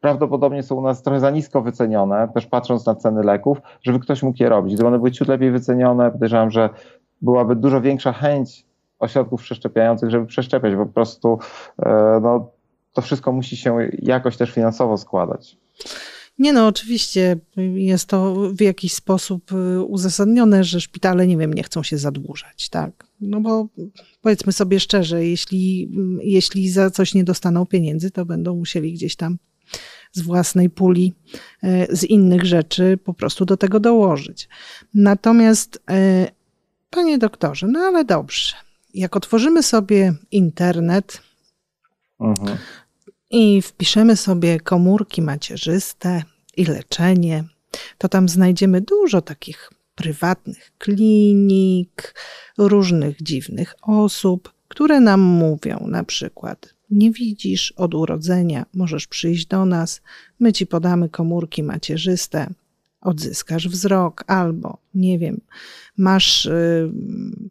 prawdopodobnie 0.00 0.62
są 0.62 0.74
u 0.74 0.82
nas 0.82 1.02
trochę 1.02 1.20
za 1.20 1.30
nisko 1.30 1.62
wycenione, 1.62 2.28
też 2.34 2.46
patrząc 2.46 2.86
na 2.86 2.94
ceny 2.94 3.22
leków, 3.22 3.58
żeby 3.82 3.98
ktoś 3.98 4.22
mógł 4.22 4.42
je 4.42 4.48
robić. 4.48 4.74
Gdyby 4.74 4.88
one 4.88 4.98
były 4.98 5.12
ciut 5.12 5.28
lepiej 5.28 5.50
wycenione, 5.50 6.10
podejrzewam, 6.10 6.50
że 6.50 6.70
byłaby 7.22 7.56
dużo 7.56 7.80
większa 7.80 8.12
chęć 8.12 8.66
ośrodków 8.98 9.42
przeszczepiających, 9.42 10.10
żeby 10.10 10.26
przeszczepiać, 10.26 10.76
bo 10.76 10.86
po 10.86 10.92
prostu 10.92 11.38
e, 11.82 12.20
no, 12.22 12.48
to 12.92 13.02
wszystko 13.02 13.32
musi 13.32 13.56
się 13.56 13.78
jakoś 13.92 14.36
też 14.36 14.50
finansowo 14.50 14.96
składać. 14.96 15.56
Nie 16.38 16.52
no, 16.52 16.66
oczywiście 16.66 17.36
jest 17.74 18.06
to 18.06 18.34
w 18.34 18.60
jakiś 18.60 18.94
sposób 18.94 19.52
y, 19.52 19.82
uzasadnione, 19.82 20.64
że 20.64 20.80
szpitale, 20.80 21.26
nie 21.26 21.36
wiem, 21.36 21.54
nie 21.54 21.62
chcą 21.62 21.82
się 21.82 21.98
zadłużać, 21.98 22.68
tak? 22.68 23.06
No 23.20 23.40
bo 23.40 23.68
powiedzmy 24.22 24.52
sobie 24.52 24.80
szczerze, 24.80 25.26
jeśli, 25.26 25.90
jeśli 26.22 26.70
za 26.70 26.90
coś 26.90 27.14
nie 27.14 27.24
dostaną 27.24 27.66
pieniędzy, 27.66 28.10
to 28.10 28.26
będą 28.26 28.56
musieli 28.56 28.92
gdzieś 28.92 29.16
tam 29.16 29.38
z 30.12 30.20
własnej 30.20 30.70
puli, 30.70 31.14
e, 31.62 31.96
z 31.96 32.04
innych 32.04 32.44
rzeczy 32.44 32.98
po 33.04 33.14
prostu 33.14 33.44
do 33.44 33.56
tego 33.56 33.80
dołożyć. 33.80 34.48
Natomiast, 34.94 35.82
e, 35.90 36.28
panie 36.90 37.18
doktorze, 37.18 37.66
no 37.66 37.80
ale 37.80 38.04
dobrze, 38.04 38.54
jak 38.94 39.16
otworzymy 39.16 39.62
sobie 39.62 40.14
internet 40.30 41.22
mhm. 42.20 42.58
I 43.30 43.62
wpiszemy 43.62 44.16
sobie 44.16 44.60
komórki 44.60 45.22
macierzyste 45.22 46.22
i 46.56 46.64
leczenie, 46.64 47.44
to 47.98 48.08
tam 48.08 48.28
znajdziemy 48.28 48.80
dużo 48.80 49.22
takich 49.22 49.70
prywatnych 49.94 50.72
klinik, 50.78 52.14
różnych 52.58 53.22
dziwnych 53.22 53.74
osób, 53.82 54.52
które 54.68 55.00
nam 55.00 55.20
mówią 55.20 55.87
na 55.88 56.04
przykład, 56.04 56.74
nie 56.90 57.10
widzisz 57.10 57.72
od 57.72 57.94
urodzenia, 57.94 58.66
możesz 58.74 59.06
przyjść 59.06 59.46
do 59.46 59.64
nas, 59.64 60.02
my 60.40 60.52
ci 60.52 60.66
podamy 60.66 61.08
komórki 61.08 61.62
macierzyste, 61.62 62.46
odzyskasz 63.00 63.68
wzrok, 63.68 64.24
albo 64.26 64.78
nie 64.94 65.18
wiem, 65.18 65.40
masz 65.96 66.46
y, 66.46 66.90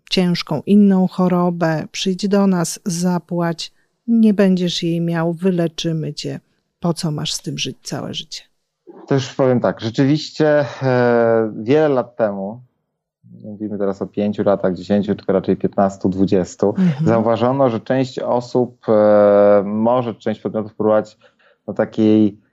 ciężką 0.09 0.61
inną 0.65 1.07
chorobę, 1.07 1.87
przyjdź 1.91 2.27
do 2.27 2.47
nas, 2.47 2.79
zapłać, 2.85 3.72
nie 4.07 4.33
będziesz 4.33 4.83
jej 4.83 5.01
miał, 5.01 5.33
wyleczymy 5.33 6.13
cię. 6.13 6.39
Po 6.79 6.93
co 6.93 7.11
masz 7.11 7.33
z 7.33 7.41
tym 7.41 7.57
żyć 7.57 7.77
całe 7.81 8.13
życie? 8.13 8.43
Też 9.07 9.33
powiem 9.33 9.59
tak, 9.59 9.81
rzeczywiście 9.81 10.65
e, 10.83 11.53
wiele 11.63 11.89
lat 11.89 12.15
temu, 12.15 12.61
mówimy 13.43 13.77
teraz 13.77 14.01
o 14.01 14.07
5 14.07 14.39
latach, 14.39 14.75
10, 14.75 15.07
czy 15.07 15.15
raczej 15.27 15.57
15, 15.57 16.09
20, 16.09 16.67
mhm. 16.67 17.05
zauważono, 17.05 17.69
że 17.69 17.79
część 17.79 18.19
osób 18.19 18.85
e, 18.89 19.63
może, 19.65 20.15
część 20.15 20.41
podmiotów 20.41 20.75
próbować 20.75 21.17
na 21.67 21.73
takiej 21.73 22.43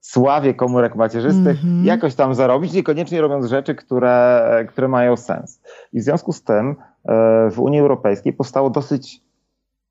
sławie 0.00 0.54
komórek 0.54 0.96
macierzystych 0.96 1.64
mhm. 1.64 1.84
jakoś 1.84 2.14
tam 2.14 2.34
zarobić, 2.34 2.72
niekoniecznie 2.72 3.20
robiąc 3.20 3.46
rzeczy, 3.46 3.74
które, 3.74 4.66
które 4.68 4.88
mają 4.88 5.16
sens. 5.16 5.60
I 5.92 6.00
w 6.00 6.02
związku 6.02 6.32
z 6.32 6.42
tym 6.42 6.76
e, 7.04 7.50
w 7.50 7.60
Unii 7.60 7.80
Europejskiej 7.80 8.32
powstało 8.32 8.70
dosyć, 8.70 9.25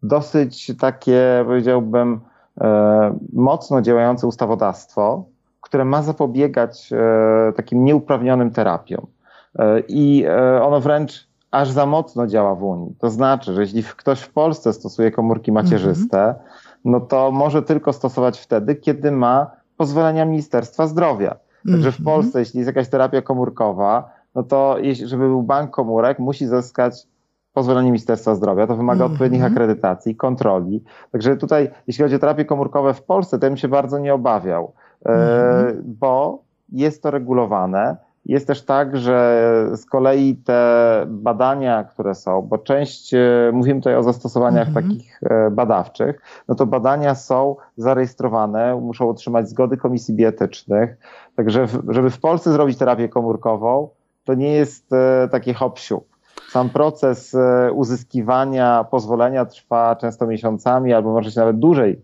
dosyć 0.08 0.72
takie, 0.80 1.44
powiedziałbym, 1.46 2.20
e, 2.62 3.18
mocno 3.34 3.82
działające 3.82 4.28
ustawodawstwo, 4.28 5.26
które 5.62 5.86
ma 5.86 6.02
zapobiegać 6.02 6.94
e, 6.94 7.54
takim 7.54 7.86
nieuprawnionym 7.86 8.52
terapiom. 8.52 9.08
E, 9.60 9.80
i 9.88 10.26
ono 10.62 10.80
wręcz 10.80 11.28
aż 11.52 11.70
za 11.70 11.86
mocno 11.86 12.28
działa 12.28 12.56
w 12.56 12.64
Unii. 12.64 12.96
To 13.00 13.10
znaczy, 13.10 13.54
że 13.54 13.62
jeśli 13.62 13.84
ktoś 13.84 14.20
w 14.22 14.34
Polsce 14.34 14.74
stosuje 14.74 15.12
komórki 15.12 15.52
macierzyste, 15.52 16.22
mm 16.24 16.36
-hmm. 16.36 16.40
no 16.86 17.00
to 17.00 17.32
może 17.32 17.64
tylko 17.64 17.94
stosować 17.94 18.40
wtedy, 18.40 18.76
kiedy 18.76 19.12
ma 19.12 19.52
pozwolenia 19.78 20.26
Ministerstwa 20.26 20.88
Zdrowia. 20.88 21.36
Także 21.72 21.92
w 21.92 22.00
mhm. 22.00 22.06
Polsce, 22.06 22.40
jeśli 22.40 22.58
jest 22.58 22.68
jakaś 22.68 22.90
terapia 22.90 23.22
komórkowa, 23.22 24.10
no 24.36 24.44
to 24.44 24.78
żeby 25.06 25.28
był 25.28 25.44
bank 25.44 25.72
komórek, 25.72 26.20
musi 26.20 26.48
zyskać 26.48 27.08
pozwolenie 27.56 27.92
Ministerstwa 27.92 28.36
Zdrowia. 28.36 28.68
To 28.68 28.76
wymaga 28.76 28.98
mm 28.98 29.10
-hmm. 29.10 29.14
odpowiednich 29.14 29.44
akredytacji, 29.44 30.16
kontroli. 30.16 30.84
Także 31.12 31.38
tutaj, 31.38 31.70
jeśli 31.88 32.04
chodzi 32.04 32.16
o 32.16 32.20
terapie 32.20 32.46
komórkowe 32.46 32.94
w 32.94 33.04
Polsce, 33.04 33.40
to 33.40 33.48
bym 33.48 33.58
się 33.58 33.68
bardzo 33.68 34.00
nie 34.00 34.14
obawiał, 34.14 34.74
mm 35.06 35.20
-hmm. 35.20 35.74
bo 35.84 36.44
jest 36.72 37.04
to 37.04 37.12
regulowane. 37.12 37.98
Jest 38.26 38.48
też 38.48 38.66
tak, 38.66 38.98
że 38.98 39.70
z 39.76 39.86
kolei 39.86 40.36
te 40.36 41.06
badania, 41.08 41.84
które 41.84 42.16
są, 42.16 42.42
bo 42.42 42.58
część, 42.58 43.14
e, 43.14 43.52
mówimy 43.54 43.80
tutaj 43.80 43.96
o 43.96 44.04
zastosowaniach 44.04 44.68
mhm. 44.68 44.86
takich 44.86 45.20
e, 45.24 45.52
badawczych, 45.52 46.22
no 46.48 46.56
to 46.56 46.66
badania 46.66 47.16
są 47.16 47.56
zarejestrowane, 47.78 48.76
muszą 48.76 49.10
otrzymać 49.10 49.50
zgody 49.50 49.78
komisji 49.78 50.14
bioetycznych. 50.14 50.98
Także, 51.36 51.68
żeby 51.88 52.10
w 52.10 52.20
Polsce 52.20 52.52
zrobić 52.52 52.78
terapię 52.78 53.10
komórkową, 53.10 53.90
to 54.24 54.34
nie 54.34 54.52
jest 54.52 54.90
takie 55.32 55.54
hop 55.54 55.80
Sam 56.56 56.70
proces 56.70 57.36
uzyskiwania 57.74 58.86
pozwolenia 58.92 59.46
trwa 59.46 59.96
często 59.96 60.28
miesiącami, 60.28 60.94
albo 60.94 61.12
może 61.14 61.32
się 61.32 61.40
nawet 61.40 61.60
dłużej 61.60 62.02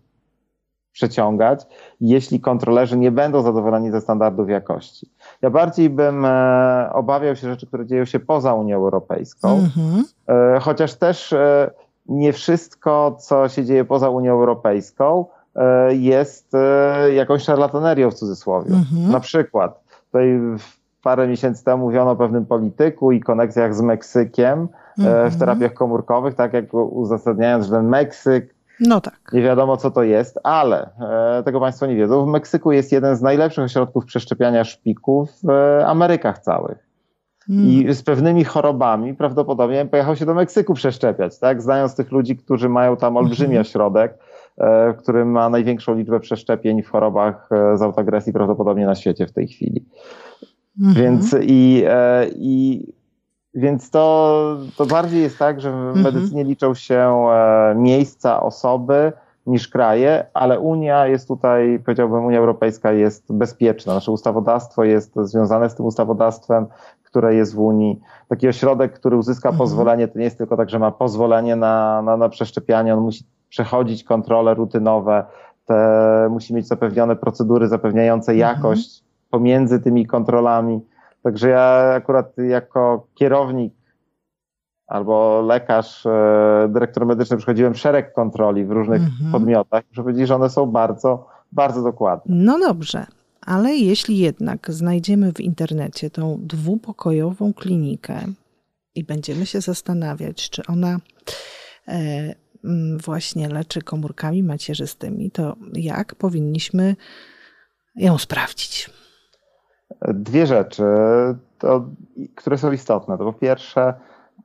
przeciągać, 0.91 1.65
jeśli 2.01 2.39
kontrolerzy 2.39 2.97
nie 2.97 3.11
będą 3.11 3.41
zadowoleni 3.41 3.91
ze 3.91 4.01
standardów 4.01 4.49
jakości. 4.49 5.09
Ja 5.41 5.49
bardziej 5.49 5.89
bym 5.89 6.25
e, 6.25 6.89
obawiał 6.93 7.35
się 7.35 7.49
rzeczy, 7.49 7.67
które 7.67 7.85
dzieją 7.85 8.05
się 8.05 8.19
poza 8.19 8.53
Unią 8.53 8.75
Europejską, 8.75 9.59
mm-hmm. 9.59 10.03
e, 10.27 10.59
chociaż 10.59 10.95
też 10.95 11.33
e, 11.33 11.71
nie 12.05 12.33
wszystko, 12.33 13.15
co 13.19 13.49
się 13.49 13.65
dzieje 13.65 13.85
poza 13.85 14.09
Unią 14.09 14.31
Europejską, 14.31 15.25
e, 15.55 15.95
jest 15.95 16.55
e, 16.55 17.13
jakąś 17.13 17.43
szarlatanerią 17.43 18.11
w 18.11 18.13
cudzysłowie. 18.13 18.71
Mm-hmm. 18.71 19.11
Na 19.11 19.19
przykład, 19.19 19.83
tutaj 20.05 20.39
parę 21.03 21.27
miesięcy 21.27 21.63
temu 21.63 21.85
mówiono 21.85 22.11
o 22.11 22.15
pewnym 22.15 22.45
polityku 22.45 23.11
i 23.11 23.19
koneksjach 23.19 23.75
z 23.75 23.81
Meksykiem 23.81 24.67
mm-hmm. 24.67 25.03
w 25.03 25.07
mhm. 25.07 25.39
terapiach 25.39 25.73
komórkowych, 25.73 26.35
tak 26.35 26.53
jak 26.53 26.73
uzasadniając, 26.73 27.65
że 27.65 27.71
ten 27.71 27.87
Meksyk 27.87 28.55
no 28.81 29.01
tak. 29.01 29.19
Nie 29.33 29.41
wiadomo, 29.41 29.77
co 29.77 29.91
to 29.91 30.03
jest, 30.03 30.39
ale 30.43 30.89
e, 31.39 31.43
tego 31.43 31.59
Państwo 31.59 31.85
nie 31.85 31.95
wiedzą. 31.95 32.25
W 32.25 32.27
Meksyku 32.27 32.71
jest 32.71 32.91
jeden 32.91 33.15
z 33.15 33.21
najlepszych 33.21 33.63
ośrodków 33.63 34.05
przeszczepiania 34.05 34.63
szpików 34.63 35.29
w 35.43 35.49
e, 35.49 35.87
Amerykach 35.87 36.39
całych. 36.39 36.91
Hmm. 37.47 37.65
I 37.65 37.93
z 37.93 38.03
pewnymi 38.03 38.43
chorobami 38.43 39.13
prawdopodobnie 39.13 39.85
pojechał 39.85 40.15
się 40.15 40.25
do 40.25 40.33
Meksyku 40.33 40.73
przeszczepiać, 40.73 41.39
tak? 41.39 41.61
Znając 41.61 41.95
tych 41.95 42.11
ludzi, 42.11 42.37
którzy 42.37 42.69
mają 42.69 42.97
tam 42.97 43.17
olbrzymi 43.17 43.57
mhm. 43.57 43.61
ośrodek, 43.61 44.17
e, 44.57 44.93
który 44.93 45.25
ma 45.25 45.49
największą 45.49 45.95
liczbę 45.95 46.19
przeszczepień 46.19 46.83
w 46.83 46.89
chorobach 46.89 47.49
e, 47.51 47.77
z 47.77 47.81
autoagresji 47.81 48.33
prawdopodobnie 48.33 48.85
na 48.85 48.95
świecie 48.95 49.27
w 49.27 49.31
tej 49.31 49.47
chwili. 49.47 49.85
Mhm. 50.79 50.95
Więc 50.95 51.35
i, 51.41 51.83
e, 51.87 52.27
i 52.35 52.85
więc 53.53 53.89
to, 53.89 54.57
to 54.77 54.85
bardziej 54.85 55.21
jest 55.21 55.37
tak, 55.37 55.61
że 55.61 55.71
w 55.71 55.75
mhm. 55.75 56.01
medycynie 56.01 56.43
liczą 56.43 56.73
się 56.73 57.27
e, 57.29 57.75
miejsca, 57.75 58.43
osoby 58.43 59.13
niż 59.45 59.67
kraje, 59.67 60.25
ale 60.33 60.59
Unia 60.59 61.07
jest 61.07 61.27
tutaj, 61.27 61.79
powiedziałbym, 61.85 62.25
Unia 62.25 62.39
Europejska 62.39 62.91
jest 62.91 63.33
bezpieczna. 63.33 63.93
Nasze 63.93 64.11
ustawodawstwo 64.11 64.83
jest 64.83 65.15
związane 65.15 65.69
z 65.69 65.75
tym 65.75 65.85
ustawodawstwem, 65.85 66.65
które 67.03 67.35
jest 67.35 67.55
w 67.55 67.59
Unii. 67.59 67.99
Taki 68.27 68.47
ośrodek, 68.47 68.93
który 68.93 69.17
uzyska 69.17 69.49
mhm. 69.49 69.57
pozwolenie, 69.57 70.07
to 70.07 70.19
nie 70.19 70.25
jest 70.25 70.37
tylko 70.37 70.57
tak, 70.57 70.69
że 70.69 70.79
ma 70.79 70.91
pozwolenie 70.91 71.55
na, 71.55 72.01
na, 72.01 72.17
na 72.17 72.29
przeszczepianie, 72.29 72.93
on 72.93 72.99
musi 73.03 73.23
przechodzić 73.49 74.03
kontrole 74.03 74.53
rutynowe, 74.53 75.25
te, 75.65 76.27
musi 76.31 76.53
mieć 76.53 76.67
zapewnione 76.67 77.15
procedury 77.15 77.67
zapewniające 77.67 78.31
mhm. 78.31 78.37
jakość 78.37 79.03
pomiędzy 79.31 79.79
tymi 79.79 80.05
kontrolami. 80.05 80.81
Także 81.23 81.49
ja 81.49 81.93
akurat 81.95 82.37
jako 82.37 83.07
kierownik 83.15 83.73
albo 84.87 85.41
lekarz, 85.41 86.05
e, 86.05 86.69
dyrektor 86.69 87.05
medyczny 87.05 87.37
przechodziłem 87.37 87.75
szereg 87.75 88.13
kontroli 88.13 88.65
w 88.65 88.71
różnych 88.71 89.01
mhm. 89.01 89.31
podmiotach. 89.31 89.83
Muszę 89.89 90.01
powiedzieć, 90.01 90.27
że 90.27 90.35
one 90.35 90.49
są 90.49 90.65
bardzo, 90.65 91.27
bardzo 91.51 91.83
dokładne. 91.83 92.35
No 92.35 92.59
dobrze, 92.59 93.05
ale 93.41 93.75
jeśli 93.75 94.17
jednak 94.17 94.71
znajdziemy 94.71 95.33
w 95.33 95.39
internecie 95.39 96.09
tą 96.09 96.37
dwupokojową 96.41 97.53
klinikę 97.53 98.19
i 98.95 99.03
będziemy 99.03 99.45
się 99.45 99.61
zastanawiać, 99.61 100.49
czy 100.49 100.61
ona 100.67 100.99
e, 101.87 102.35
właśnie 103.05 103.49
leczy 103.49 103.81
komórkami 103.81 104.43
macierzystymi, 104.43 105.31
to 105.31 105.55
jak 105.73 106.15
powinniśmy 106.15 106.95
ją 107.95 108.17
sprawdzić? 108.17 108.89
Dwie 110.07 110.47
rzeczy, 110.47 110.85
to, 111.57 111.85
które 112.35 112.57
są 112.57 112.71
istotne. 112.71 113.17
To 113.17 113.23
po 113.23 113.33
pierwsze, 113.33 113.93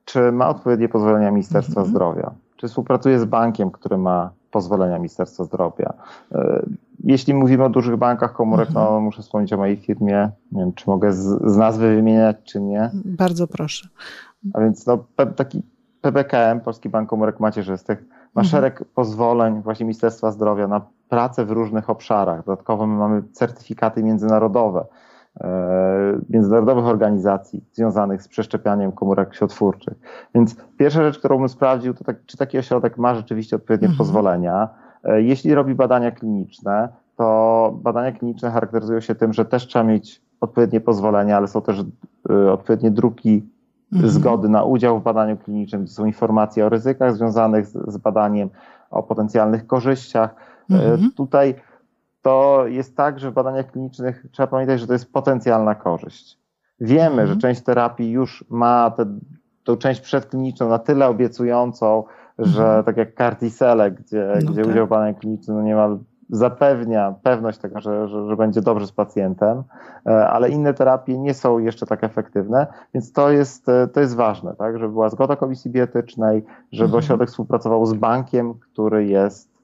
czy 0.05 0.31
ma 0.31 0.49
odpowiednie 0.49 0.89
pozwolenia 0.89 1.31
Ministerstwa 1.31 1.81
mhm. 1.81 1.87
Zdrowia? 1.87 2.31
Czy 2.55 2.67
współpracuje 2.67 3.19
z 3.19 3.25
bankiem, 3.25 3.71
który 3.71 3.97
ma 3.97 4.31
pozwolenia 4.51 4.97
Ministerstwa 4.97 5.43
Zdrowia? 5.43 5.93
E, 6.31 6.65
jeśli 7.03 7.33
mówimy 7.33 7.63
o 7.63 7.69
dużych 7.69 7.97
bankach 7.97 8.33
komórek, 8.33 8.69
no 8.73 8.99
muszę 8.99 9.21
wspomnieć 9.21 9.53
o 9.53 9.57
mojej 9.57 9.77
firmie. 9.77 10.31
Nie 10.51 10.61
wiem, 10.61 10.73
czy 10.73 10.89
mogę 10.89 11.13
z, 11.13 11.51
z 11.51 11.57
nazwy 11.57 11.95
wymieniać, 11.95 12.37
czy 12.43 12.61
nie. 12.61 12.91
Bardzo 13.05 13.47
proszę. 13.47 13.87
A 14.53 14.61
więc 14.61 14.85
no, 14.85 15.05
taki 15.35 15.63
PBKM, 16.01 16.59
Polski 16.59 16.89
Bank 16.89 17.09
Komórek 17.09 17.39
Macierzystych, 17.39 18.05
ma 18.35 18.41
mhm. 18.41 18.45
szereg 18.45 18.83
pozwoleń 18.95 19.61
właśnie 19.61 19.85
Ministerstwa 19.85 20.31
Zdrowia 20.31 20.67
na 20.67 20.81
pracę 21.09 21.45
w 21.45 21.51
różnych 21.51 21.89
obszarach. 21.89 22.45
Dodatkowo 22.45 22.87
my 22.87 22.97
mamy 22.97 23.23
certyfikaty 23.31 24.03
międzynarodowe 24.03 24.85
międzynarodowych 26.29 26.85
organizacji 26.85 27.63
związanych 27.73 28.21
z 28.21 28.27
przeszczepianiem 28.27 28.91
komórek 28.91 29.29
krwiotwórczych. 29.29 29.93
Więc 30.35 30.55
pierwsza 30.77 31.03
rzecz, 31.03 31.19
którą 31.19 31.37
bym 31.37 31.49
sprawdził, 31.49 31.93
to 31.93 32.03
tak, 32.03 32.25
czy 32.25 32.37
taki 32.37 32.57
ośrodek 32.57 32.97
ma 32.97 33.15
rzeczywiście 33.15 33.55
odpowiednie 33.55 33.87
mhm. 33.87 33.97
pozwolenia. 33.97 34.69
E, 35.03 35.21
jeśli 35.21 35.53
robi 35.53 35.75
badania 35.75 36.11
kliniczne, 36.11 36.89
to 37.15 37.79
badania 37.81 38.11
kliniczne 38.11 38.51
charakteryzują 38.51 38.99
się 38.99 39.15
tym, 39.15 39.33
że 39.33 39.45
też 39.45 39.67
trzeba 39.67 39.85
mieć 39.85 40.21
odpowiednie 40.41 40.81
pozwolenia, 40.81 41.37
ale 41.37 41.47
są 41.47 41.61
też 41.61 41.83
e, 42.29 42.51
odpowiednie 42.51 42.91
druki 42.91 43.49
mhm. 43.93 44.11
zgody 44.11 44.49
na 44.49 44.63
udział 44.63 44.99
w 44.99 45.03
badaniu 45.03 45.37
klinicznym, 45.37 45.83
gdzie 45.83 45.93
są 45.93 46.05
informacje 46.05 46.65
o 46.65 46.69
ryzykach 46.69 47.15
związanych 47.15 47.65
z, 47.65 47.93
z 47.93 47.97
badaniem, 47.97 48.49
o 48.91 49.03
potencjalnych 49.03 49.67
korzyściach. 49.67 50.35
E, 50.71 50.73
mhm. 50.73 51.11
Tutaj 51.11 51.55
to 52.27 52.67
jest 52.67 52.97
tak, 52.97 53.19
że 53.19 53.31
w 53.31 53.33
badaniach 53.33 53.71
klinicznych 53.71 54.25
trzeba 54.31 54.47
pamiętać, 54.47 54.79
że 54.79 54.87
to 54.87 54.93
jest 54.93 55.13
potencjalna 55.13 55.75
korzyść. 55.75 56.39
Wiemy, 56.79 57.21
mhm. 57.21 57.27
że 57.27 57.37
część 57.37 57.61
terapii 57.61 58.11
już 58.11 58.45
ma 58.49 58.91
tę 59.63 59.77
część 59.77 60.01
przedkliniczną 60.01 60.69
na 60.69 60.79
tyle 60.79 61.07
obiecującą, 61.07 62.03
że 62.39 62.63
mhm. 62.63 62.83
tak 62.83 62.97
jak 62.97 63.15
Cartisele, 63.17 63.91
gdzie, 63.91 64.33
no 64.45 64.51
gdzie 64.51 64.61
tak. 64.61 64.71
udział 64.71 64.85
w 64.85 64.89
badaniu 64.89 65.15
klinicznym 65.15 65.57
no 65.57 65.63
niemal 65.63 65.99
zapewnia 66.29 67.15
pewność 67.23 67.57
tego, 67.57 67.81
że, 67.81 68.07
że, 68.07 68.27
że, 68.27 68.35
będzie 68.35 68.61
dobrze 68.61 68.87
z 68.87 68.91
pacjentem, 68.91 69.63
e, 70.05 70.27
ale 70.27 70.49
inne 70.49 70.73
terapie 70.73 71.17
nie 71.17 71.33
są 71.33 71.59
jeszcze 71.59 71.85
tak 71.85 72.03
efektywne, 72.03 72.67
więc 72.93 73.11
to 73.11 73.31
jest, 73.31 73.69
e, 73.69 73.87
to 73.87 73.99
jest 73.99 74.15
ważne, 74.15 74.55
tak, 74.55 74.79
żeby 74.79 74.93
była 74.93 75.09
zgoda 75.09 75.35
komisji 75.35 75.71
bioetycznej, 75.71 76.45
żeby 76.71 76.85
mhm. 76.85 76.99
ośrodek 76.99 77.29
współpracował 77.29 77.85
z 77.85 77.93
bankiem, 77.93 78.53
który 78.53 79.05
jest, 79.05 79.56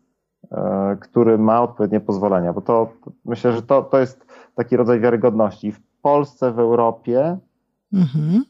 który 1.00 1.38
ma 1.38 1.62
odpowiednie 1.62 2.00
pozwolenia, 2.00 2.54
bo 2.54 2.62
to, 2.62 2.90
myślę, 3.26 3.52
że 3.52 3.62
to, 3.62 3.82
to 3.82 4.00
jest 4.00 4.26
taki 4.56 4.78
rodzaj 4.78 5.00
wiarygodności. 5.00 5.72
W 5.72 5.82
Polsce, 6.02 6.52
w 6.52 6.60
Europie 6.60 7.38
mhm 7.94 8.44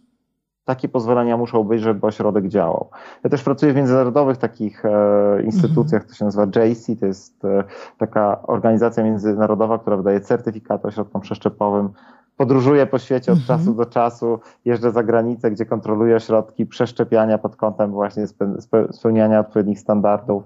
takie 0.65 0.89
pozwolenia 0.89 1.37
muszą 1.37 1.63
być, 1.63 1.81
żeby 1.81 2.07
ośrodek 2.07 2.47
działał. 2.47 2.89
Ja 3.23 3.29
też 3.29 3.43
pracuję 3.43 3.73
w 3.73 3.75
międzynarodowych 3.75 4.37
takich 4.37 4.85
e, 4.85 5.43
instytucjach, 5.43 6.05
to 6.05 6.13
się 6.13 6.25
nazywa 6.25 6.45
JC, 6.45 6.99
to 6.99 7.05
jest 7.05 7.45
e, 7.45 7.63
taka 7.97 8.41
organizacja 8.41 9.03
międzynarodowa, 9.03 9.79
która 9.79 9.97
wydaje 9.97 10.21
certyfikaty 10.21 10.87
ośrodkom 10.87 11.21
przeszczepowym. 11.21 11.89
Podróżuję 12.37 12.85
po 12.85 12.99
świecie 12.99 13.31
od 13.31 13.39
mhm. 13.39 13.59
czasu 13.59 13.73
do 13.73 13.85
czasu, 13.85 14.39
jeżdżę 14.65 14.91
za 14.91 15.03
granicę, 15.03 15.51
gdzie 15.51 15.65
kontroluję 15.65 16.15
ośrodki 16.15 16.65
przeszczepiania 16.65 17.37
pod 17.37 17.55
kątem 17.55 17.91
właśnie 17.91 18.23
spełniania 18.91 19.39
odpowiednich 19.39 19.79
standardów. 19.79 20.43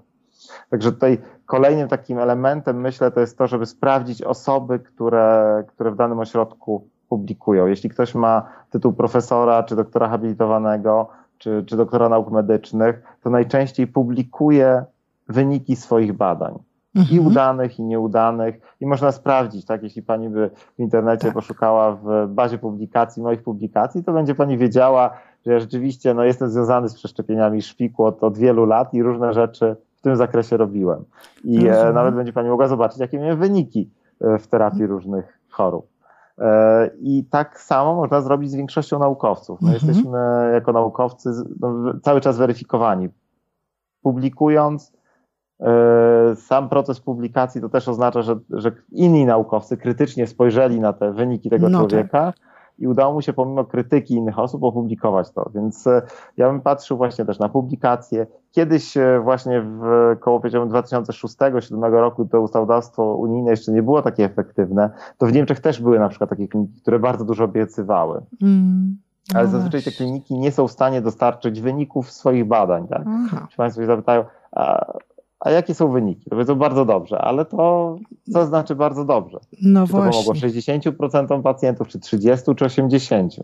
Także 0.70 0.92
tutaj 0.92 1.18
kolejnym 1.46 1.88
takim 1.88 2.20
elementem, 2.20 2.82
myślę, 2.82 3.12
to 3.12 3.20
jest 3.20 3.38
to, 3.38 3.48
żeby 3.48 3.66
sprawdzić 3.66 4.22
osoby, 4.22 4.80
które, 4.80 5.64
które 5.68 5.92
w 5.92 5.96
danym 5.96 6.20
ośrodku 6.20 6.88
publikują. 7.10 7.68
Jeśli 7.68 7.90
ktoś 7.90 8.16
ma 8.16 8.50
tytuł 8.70 8.94
profesora, 8.94 9.64
czy 9.64 9.76
doktora 9.76 10.10
habilitowanego, 10.10 11.10
czy, 11.38 11.64
czy 11.68 11.78
doktora 11.78 12.10
nauk 12.10 12.32
medycznych, 12.32 13.02
to 13.24 13.30
najczęściej 13.30 13.88
publikuje 13.88 14.86
wyniki 15.28 15.76
swoich 15.76 16.14
badań. 16.14 16.60
Mhm. 16.96 17.16
I 17.18 17.28
udanych, 17.28 17.80
i 17.80 17.84
nieudanych. 17.84 18.76
I 18.80 18.86
można 18.86 19.12
sprawdzić, 19.12 19.66
tak? 19.66 19.84
Jeśli 19.84 20.02
pani 20.02 20.30
by 20.30 20.50
w 20.78 20.80
internecie 20.80 21.26
tak. 21.26 21.34
poszukała 21.34 21.92
w 21.92 22.28
bazie 22.28 22.58
publikacji, 22.58 23.24
moich 23.24 23.44
publikacji, 23.44 24.04
to 24.04 24.14
będzie 24.14 24.36
pani 24.36 24.58
wiedziała, 24.58 25.14
że 25.46 25.54
ja 25.54 25.60
rzeczywiście 25.60 26.14
no, 26.14 26.24
jestem 26.24 26.50
związany 26.50 26.90
z 26.90 26.96
przeszczepieniami 26.96 27.62
szpiku 27.62 28.06
od, 28.06 28.24
od 28.24 28.38
wielu 28.38 28.66
lat 28.66 28.94
i 28.94 29.04
różne 29.04 29.34
rzeczy 29.34 29.76
tym 30.08 30.16
zakresie 30.16 30.58
robiłem. 30.58 31.03
I 31.43 31.68
e, 31.68 31.93
nawet 31.93 32.16
będzie 32.16 32.34
pani 32.34 32.49
mogła 32.49 32.68
zobaczyć, 32.68 32.99
jakie 32.99 33.20
miałem 33.20 33.39
wyniki 33.39 33.91
e, 34.22 34.39
w 34.39 34.47
terapii 34.47 34.82
mhm. 34.82 34.91
różnych 34.91 35.39
chorób. 35.49 35.88
E, 36.39 36.89
I 36.99 37.26
tak 37.30 37.60
samo 37.62 37.95
można 37.95 38.22
zrobić 38.22 38.51
z 38.51 38.55
większością 38.55 38.99
naukowców. 38.99 39.62
My 39.62 39.72
mhm. 39.74 39.88
jesteśmy 39.88 40.20
jako 40.53 40.74
naukowcy 40.74 41.30
no, 41.60 41.93
cały 42.03 42.22
czas 42.22 42.38
weryfikowani. 42.38 43.10
Publikując, 44.01 44.97
sam 46.36 46.70
proces 46.70 46.99
publikacji 46.99 47.62
to 47.62 47.70
też 47.70 47.88
oznacza, 47.88 48.22
że, 48.22 48.36
że 48.49 48.72
inni 48.91 49.26
naukowcy 49.26 49.78
krytycznie 49.78 50.28
spojrzeli 50.28 50.80
na 50.80 50.93
te 50.93 51.14
wyniki 51.14 51.49
tego 51.49 51.70
no 51.70 51.80
tak. 51.80 51.89
człowieka. 51.89 52.32
Tak 52.32 52.47
i 52.80 52.88
udało 52.88 53.14
mu 53.14 53.22
się 53.22 53.34
pomimo 53.34 53.66
krytyki 53.66 54.14
innych 54.14 54.40
osób 54.40 54.64
opublikować 54.64 55.32
to. 55.32 55.50
Więc 55.56 55.88
e, 55.88 56.02
ja 56.38 56.50
bym 56.50 56.62
patrzył 56.62 56.98
właśnie 56.98 57.26
też 57.26 57.40
na 57.40 57.50
publikacje. 57.50 58.28
Kiedyś 58.52 58.98
e, 58.98 59.20
właśnie 59.24 59.62
w 59.62 60.16
koło 60.20 60.40
powiedziałbym 60.40 60.74
2006-2007 60.74 61.92
roku 61.92 62.26
to 62.26 62.42
ustawodawstwo 62.42 63.16
unijne 63.16 63.52
jeszcze 63.52 63.72
nie 63.72 63.84
było 63.84 64.02
takie 64.02 64.26
efektywne. 64.26 64.90
To 65.18 65.26
w 65.26 65.34
Niemczech 65.34 65.60
też 65.60 65.82
były 65.82 66.00
na 66.00 66.10
przykład 66.10 66.30
takie 66.30 66.48
kliniki, 66.48 66.82
które 66.82 67.00
bardzo 67.00 67.26
dużo 67.26 67.44
obiecywały. 67.44 68.22
Mm. 68.42 68.98
Ale 69.34 69.44
no 69.44 69.52
zazwyczaj 69.52 69.84
te 69.84 69.92
kliniki 69.92 70.38
nie 70.40 70.52
są 70.52 70.68
w 70.68 70.72
stanie 70.72 71.02
dostarczyć 71.02 71.62
wyników 71.62 72.12
swoich 72.12 72.46
badań. 72.46 72.88
Tak? 72.88 73.04
Czy 73.50 73.58
Państwo 73.58 73.82
się 73.82 73.88
zapytają, 73.88 74.26
a 74.52 74.94
a 75.40 75.52
jakie 75.52 75.74
są 75.74 75.92
wyniki? 75.92 76.24
To 76.24 76.30
powiedzą 76.30 76.56
bardzo 76.56 76.86
dobrze, 76.86 77.22
ale 77.22 77.46
to 77.46 77.96
co 78.34 78.46
znaczy 78.46 78.76
bardzo 78.76 79.06
dobrze? 79.06 79.40
No 79.62 79.86
czy 79.86 79.92
właśnie. 79.92 80.12
to 80.12 80.18
pomogło 80.18 80.34
60% 80.34 81.42
pacjentów, 81.42 81.88
czy 81.88 82.00
30, 82.00 82.56
czy 82.56 82.66
80? 82.66 83.36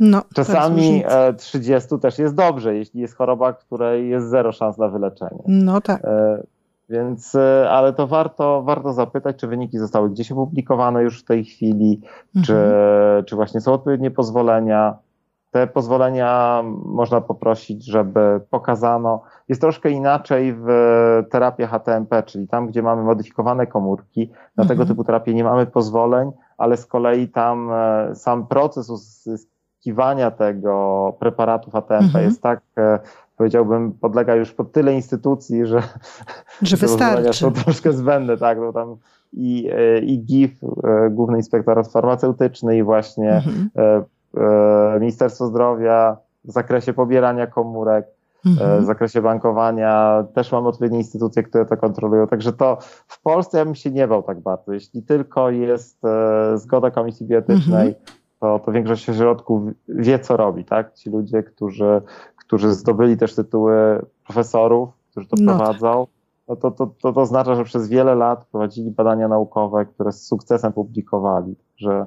No, 0.00 0.22
Czasami 0.34 1.04
30 1.36 1.94
e, 1.94 1.98
też 1.98 2.18
jest 2.18 2.34
dobrze, 2.34 2.76
jeśli 2.76 3.00
jest 3.00 3.16
choroba, 3.16 3.52
której 3.52 4.08
jest 4.08 4.28
zero 4.28 4.52
szans 4.52 4.78
na 4.78 4.88
wyleczenie. 4.88 5.42
No 5.46 5.80
tak. 5.80 6.04
E, 6.04 6.42
więc, 6.88 7.34
e, 7.34 7.70
ale 7.70 7.92
to 7.92 8.06
warto, 8.06 8.62
warto 8.62 8.92
zapytać, 8.92 9.36
czy 9.36 9.46
wyniki 9.46 9.78
zostały 9.78 10.10
gdzieś 10.10 10.32
opublikowane 10.32 11.02
już 11.02 11.20
w 11.20 11.24
tej 11.24 11.44
chwili, 11.44 12.00
mhm. 12.36 12.44
czy, 12.44 12.56
czy 13.26 13.36
właśnie 13.36 13.60
są 13.60 13.72
odpowiednie 13.72 14.10
pozwolenia. 14.10 14.96
Te 15.54 15.66
pozwolenia 15.66 16.62
można 16.84 17.20
poprosić, 17.20 17.86
żeby 17.86 18.40
pokazano. 18.50 19.22
Jest 19.48 19.60
troszkę 19.60 19.90
inaczej 19.90 20.54
w 20.58 20.66
terapii 21.30 21.66
HTMP, 21.66 22.22
czyli 22.22 22.48
tam, 22.48 22.66
gdzie 22.66 22.82
mamy 22.82 23.02
modyfikowane 23.02 23.66
komórki. 23.66 24.30
Na 24.56 24.62
mhm. 24.62 24.68
tego 24.68 24.86
typu 24.86 25.04
terapię 25.04 25.34
nie 25.34 25.44
mamy 25.44 25.66
pozwoleń, 25.66 26.32
ale 26.58 26.76
z 26.76 26.86
kolei 26.86 27.28
tam 27.28 27.70
e, 27.72 28.14
sam 28.14 28.46
proces 28.46 28.90
uzyskiwania 28.90 30.30
tego 30.30 31.16
preparatu 31.18 31.70
HTMP 31.70 32.04
mhm. 32.04 32.24
jest 32.24 32.42
tak, 32.42 32.60
e, 32.78 32.98
powiedziałbym, 33.36 33.92
podlega 33.92 34.34
już 34.34 34.52
pod 34.52 34.72
tyle 34.72 34.94
instytucji, 34.94 35.66
że, 35.66 35.82
że 36.62 36.76
wystarczy. 36.86 37.32
są 37.32 37.52
troszkę 37.52 37.92
zbędne, 37.92 38.36
tak, 38.36 38.58
bo 38.58 38.72
tam 38.72 38.96
i, 39.32 39.70
e, 39.72 39.98
i 39.98 40.24
GIF, 40.24 40.50
Główny 41.10 41.36
Inspektorat 41.36 41.92
Farmaceutyczny 41.92 42.76
i 42.76 42.82
właśnie 42.82 43.32
mhm. 43.32 43.70
E, 44.36 45.00
Ministerstwo 45.00 45.46
Zdrowia 45.46 46.16
w 46.44 46.52
zakresie 46.52 46.92
pobierania 46.92 47.46
komórek, 47.46 48.06
e, 48.46 48.50
mhm. 48.50 48.82
w 48.82 48.84
zakresie 48.86 49.22
bankowania. 49.22 50.24
Też 50.34 50.52
mamy 50.52 50.68
odpowiednie 50.68 50.98
instytucje, 50.98 51.42
które 51.42 51.66
to 51.66 51.76
kontrolują. 51.76 52.26
Także 52.26 52.52
to 52.52 52.78
w 53.06 53.22
Polsce 53.22 53.58
ja 53.58 53.64
bym 53.64 53.74
się 53.74 53.90
nie 53.90 54.08
bał 54.08 54.22
tak 54.22 54.40
bardzo. 54.40 54.72
Jeśli 54.72 55.02
tylko 55.02 55.50
jest 55.50 56.04
e, 56.04 56.58
zgoda 56.58 56.90
Komisji 56.90 57.26
Bioetycznej, 57.26 57.88
mhm. 57.88 58.04
to, 58.40 58.58
to 58.58 58.72
większość 58.72 59.04
środków 59.04 59.62
wie, 59.88 60.18
co 60.18 60.36
robi. 60.36 60.64
Tak? 60.64 60.94
Ci 60.94 61.10
ludzie, 61.10 61.42
którzy, 61.42 62.02
którzy 62.36 62.72
zdobyli 62.72 63.16
też 63.16 63.34
tytuły 63.34 64.06
profesorów, 64.24 64.88
którzy 65.10 65.28
to 65.28 65.36
no. 65.40 65.56
prowadzą, 65.56 66.06
no 66.48 66.56
to, 66.56 66.70
to, 66.70 66.86
to, 67.02 67.12
to 67.12 67.20
oznacza, 67.20 67.54
że 67.54 67.64
przez 67.64 67.88
wiele 67.88 68.14
lat 68.14 68.44
prowadzili 68.44 68.90
badania 68.90 69.28
naukowe, 69.28 69.86
które 69.86 70.12
z 70.12 70.26
sukcesem 70.26 70.72
publikowali. 70.72 71.56
Że 71.76 72.06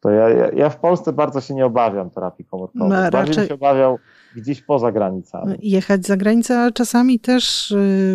to 0.00 0.10
ja, 0.10 0.28
ja 0.50 0.70
w 0.70 0.76
Polsce 0.76 1.12
bardzo 1.12 1.40
się 1.40 1.54
nie 1.54 1.66
obawiam 1.66 2.10
terapii 2.10 2.44
komórkowej. 2.44 2.88
No, 2.88 3.10
Bardziej 3.10 3.34
raczej... 3.34 3.48
się 3.48 3.54
obawiał 3.54 3.98
gdzieś 4.36 4.62
poza 4.62 4.92
granicami. 4.92 5.58
Jechać 5.62 6.06
za 6.06 6.16
granicę, 6.16 6.58
ale 6.58 6.72
czasami 6.72 7.20
też. 7.20 7.70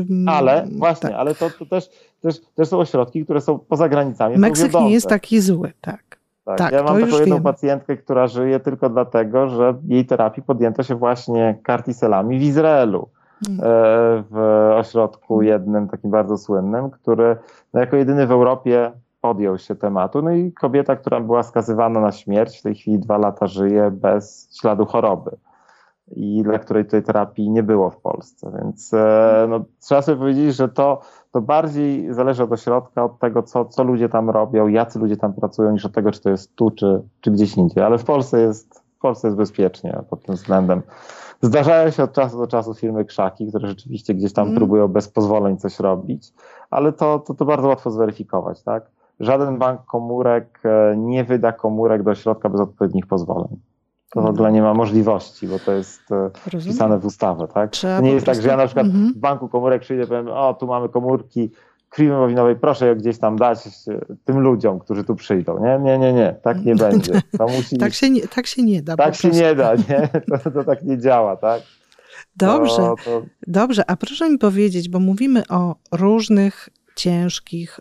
Yy, 0.10 0.32
ale 0.32 0.68
właśnie, 0.72 1.10
tak. 1.10 1.20
ale 1.20 1.36
to, 1.36 1.50
to 1.60 1.66
też, 1.66 1.90
też, 2.22 2.42
też 2.56 2.68
są 2.68 2.80
ośrodki, 2.80 3.24
które 3.24 3.42
są 3.42 3.60
poza 3.60 3.90
granicami. 3.90 4.38
Meksyk 4.38 4.74
nie 4.74 4.92
jest 4.92 5.08
taki 5.08 5.42
zły, 5.42 5.72
tak. 5.82 6.24
Tak, 6.46 6.58
tak 6.58 6.74
ja 6.74 6.84
mam 6.84 7.02
taką 7.02 7.20
jedną 7.20 7.36
wiem. 7.36 7.44
pacjentkę, 7.44 7.98
która 7.98 8.28
żyje 8.28 8.60
tylko 8.60 8.90
dlatego, 8.90 9.50
że 9.50 9.74
jej 9.88 10.06
terapii 10.06 10.44
podjęto 10.44 10.84
się 10.84 10.96
właśnie 10.96 11.60
kartiselami 11.64 12.40
w 12.40 12.42
Izraelu. 12.42 13.10
Hmm. 13.46 13.66
E, 13.66 14.24
w 14.30 14.38
ośrodku 14.76 15.42
jednym, 15.42 15.88
takim 15.88 16.12
bardzo 16.12 16.38
słynnym, 16.38 16.90
który 16.90 17.38
no, 17.74 17.80
jako 17.80 17.96
jedyny 17.96 18.28
w 18.28 18.32
Europie 18.32 18.92
podjął 19.24 19.58
się 19.58 19.76
tematu. 19.76 20.22
No 20.22 20.32
i 20.32 20.52
kobieta, 20.52 20.96
która 20.96 21.20
była 21.20 21.44
skazywana 21.44 22.00
na 22.00 22.12
śmierć, 22.12 22.60
w 22.60 22.62
tej 22.62 22.76
chwili 22.76 23.00
dwa 23.00 23.18
lata 23.18 23.48
żyje 23.48 23.92
bez 23.92 24.50
śladu 24.62 24.86
choroby 24.86 25.38
i 26.16 26.44
dla 26.44 26.60
której 26.60 26.86
tej 26.86 27.04
terapii 27.04 27.50
nie 27.50 27.64
było 27.64 27.90
w 27.90 27.98
Polsce. 27.98 28.52
Więc 28.62 28.94
e, 28.94 29.46
no, 29.50 29.60
trzeba 29.80 30.02
sobie 30.02 30.18
powiedzieć, 30.18 30.56
że 30.56 30.70
to, 30.70 31.02
to 31.32 31.42
bardziej 31.42 32.14
zależy 32.14 32.44
od 32.44 32.52
ośrodka, 32.52 33.04
od 33.04 33.20
tego, 33.20 33.44
co, 33.44 33.66
co 33.66 33.84
ludzie 33.84 34.10
tam 34.10 34.30
robią, 34.30 34.68
jacy 34.68 35.00
ludzie 35.00 35.18
tam 35.18 35.34
pracują, 35.34 35.72
niż 35.72 35.86
od 35.86 35.94
tego, 35.94 36.12
czy 36.12 36.22
to 36.22 36.30
jest 36.30 36.56
tu, 36.56 36.72
czy, 36.72 37.02
czy 37.22 37.32
gdzieś 37.32 37.58
indziej. 37.58 37.84
Ale 37.84 37.98
w 37.98 38.04
Polsce 38.04 38.42
jest, 38.42 38.84
w 38.98 39.00
Polsce 39.00 39.28
jest 39.28 39.38
bezpiecznie 39.38 40.02
pod 40.10 40.26
tym 40.26 40.36
względem. 40.36 40.82
Zdarzają 41.42 41.92
się 41.92 42.04
od 42.04 42.14
czasu 42.14 42.38
do 42.38 42.48
czasu 42.48 42.74
firmy 42.74 43.06
krzaki, 43.06 43.48
które 43.48 43.68
rzeczywiście 43.68 44.14
gdzieś 44.14 44.34
tam 44.34 44.44
mm. 44.48 44.58
próbują 44.58 44.88
bez 44.88 45.08
pozwoleń 45.08 45.58
coś 45.58 45.80
robić, 45.80 46.34
ale 46.70 46.94
to, 46.94 47.20
to, 47.20 47.34
to 47.34 47.46
bardzo 47.46 47.68
łatwo 47.68 47.92
zweryfikować, 47.92 48.64
tak? 48.64 49.03
Żaden 49.20 49.58
bank 49.58 49.86
komórek 49.86 50.60
e, 50.66 50.98
nie 50.98 51.24
wyda 51.24 51.52
komórek 51.52 52.04
do 52.04 52.16
środka 52.16 52.50
bez 52.50 52.62
odpowiednich 52.62 53.08
pozwoleń. 53.08 53.60
To 54.14 54.22
w 54.22 54.26
ogóle 54.26 54.52
nie 54.52 54.62
ma 54.62 54.74
możliwości, 54.74 55.48
bo 55.48 55.60
to 55.60 55.72
jest 55.72 56.12
e, 56.12 56.32
Rozumiem. 56.46 56.62
wpisane 56.62 57.00
w 57.00 57.06
ustawę, 57.06 57.48
tak? 57.48 57.72
Trzeba 57.72 57.98
to 57.98 58.04
nie 58.04 58.12
jest 58.12 58.26
tak, 58.26 58.42
że 58.42 58.48
ja 58.48 58.58
na 58.58 58.66
przykład 58.66 58.86
mhm. 58.86 59.14
w 59.14 59.18
banku 59.18 59.50
komórek 59.50 59.82
przyjdę 59.82 60.04
i 60.04 60.08
powiem, 60.08 60.28
o 60.28 60.54
tu 60.54 60.68
mamy 60.68 60.90
komórki 60.90 61.52
krwi 61.94 62.10
wowinowej, 62.10 62.56
proszę 62.56 62.88
je 62.88 62.96
gdzieś 62.96 63.20
tam 63.20 63.36
dać 63.36 63.60
tym 64.26 64.40
ludziom, 64.40 64.80
którzy 64.80 65.04
tu 65.04 65.16
przyjdą. 65.16 65.64
Nie, 65.64 65.80
nie, 65.80 65.98
nie, 65.98 66.14
nie, 66.14 66.36
tak 66.42 66.66
nie 66.66 66.76
będzie. 66.86 67.22
To 67.38 67.48
musi... 67.48 67.78
tak, 67.78 67.94
się 67.94 68.10
nie, 68.10 68.28
tak 68.28 68.48
się 68.48 68.64
nie 68.64 68.82
da. 68.82 68.96
Tak 68.96 69.16
się 69.16 69.30
nie 69.30 69.56
da, 69.56 69.76
nie? 69.76 70.10
To, 70.44 70.52
to 70.52 70.64
tak 70.64 70.84
nie 70.84 70.98
działa, 70.98 71.36
tak? 71.36 71.62
Dobrze, 72.36 72.76
to, 72.76 72.96
to... 73.06 73.22
dobrze, 73.48 73.84
a 73.88 73.96
proszę 73.96 74.30
mi 74.30 74.38
powiedzieć, 74.38 74.90
bo 74.90 75.00
mówimy 75.00 75.44
o 75.50 75.76
różnych 75.92 76.70
ciężkich 76.96 77.80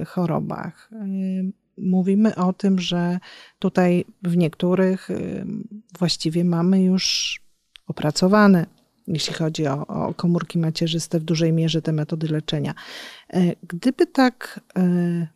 y, 0.00 0.04
chorobach. 0.04 0.90
Y, 0.92 1.52
mówimy 1.78 2.36
o 2.36 2.52
tym, 2.52 2.78
że 2.78 3.18
tutaj 3.58 4.04
w 4.22 4.36
niektórych 4.36 5.10
y, 5.10 5.46
właściwie 5.98 6.44
mamy 6.44 6.82
już 6.82 7.40
opracowane, 7.86 8.66
jeśli 9.06 9.34
chodzi 9.34 9.66
o, 9.66 9.86
o 9.86 10.14
komórki 10.14 10.58
macierzyste, 10.58 11.20
w 11.20 11.24
dużej 11.24 11.52
mierze 11.52 11.82
te 11.82 11.92
metody 11.92 12.28
leczenia. 12.28 12.74
E, 13.32 13.54
gdyby 13.62 14.06
tak 14.06 14.60
e, 14.78 15.26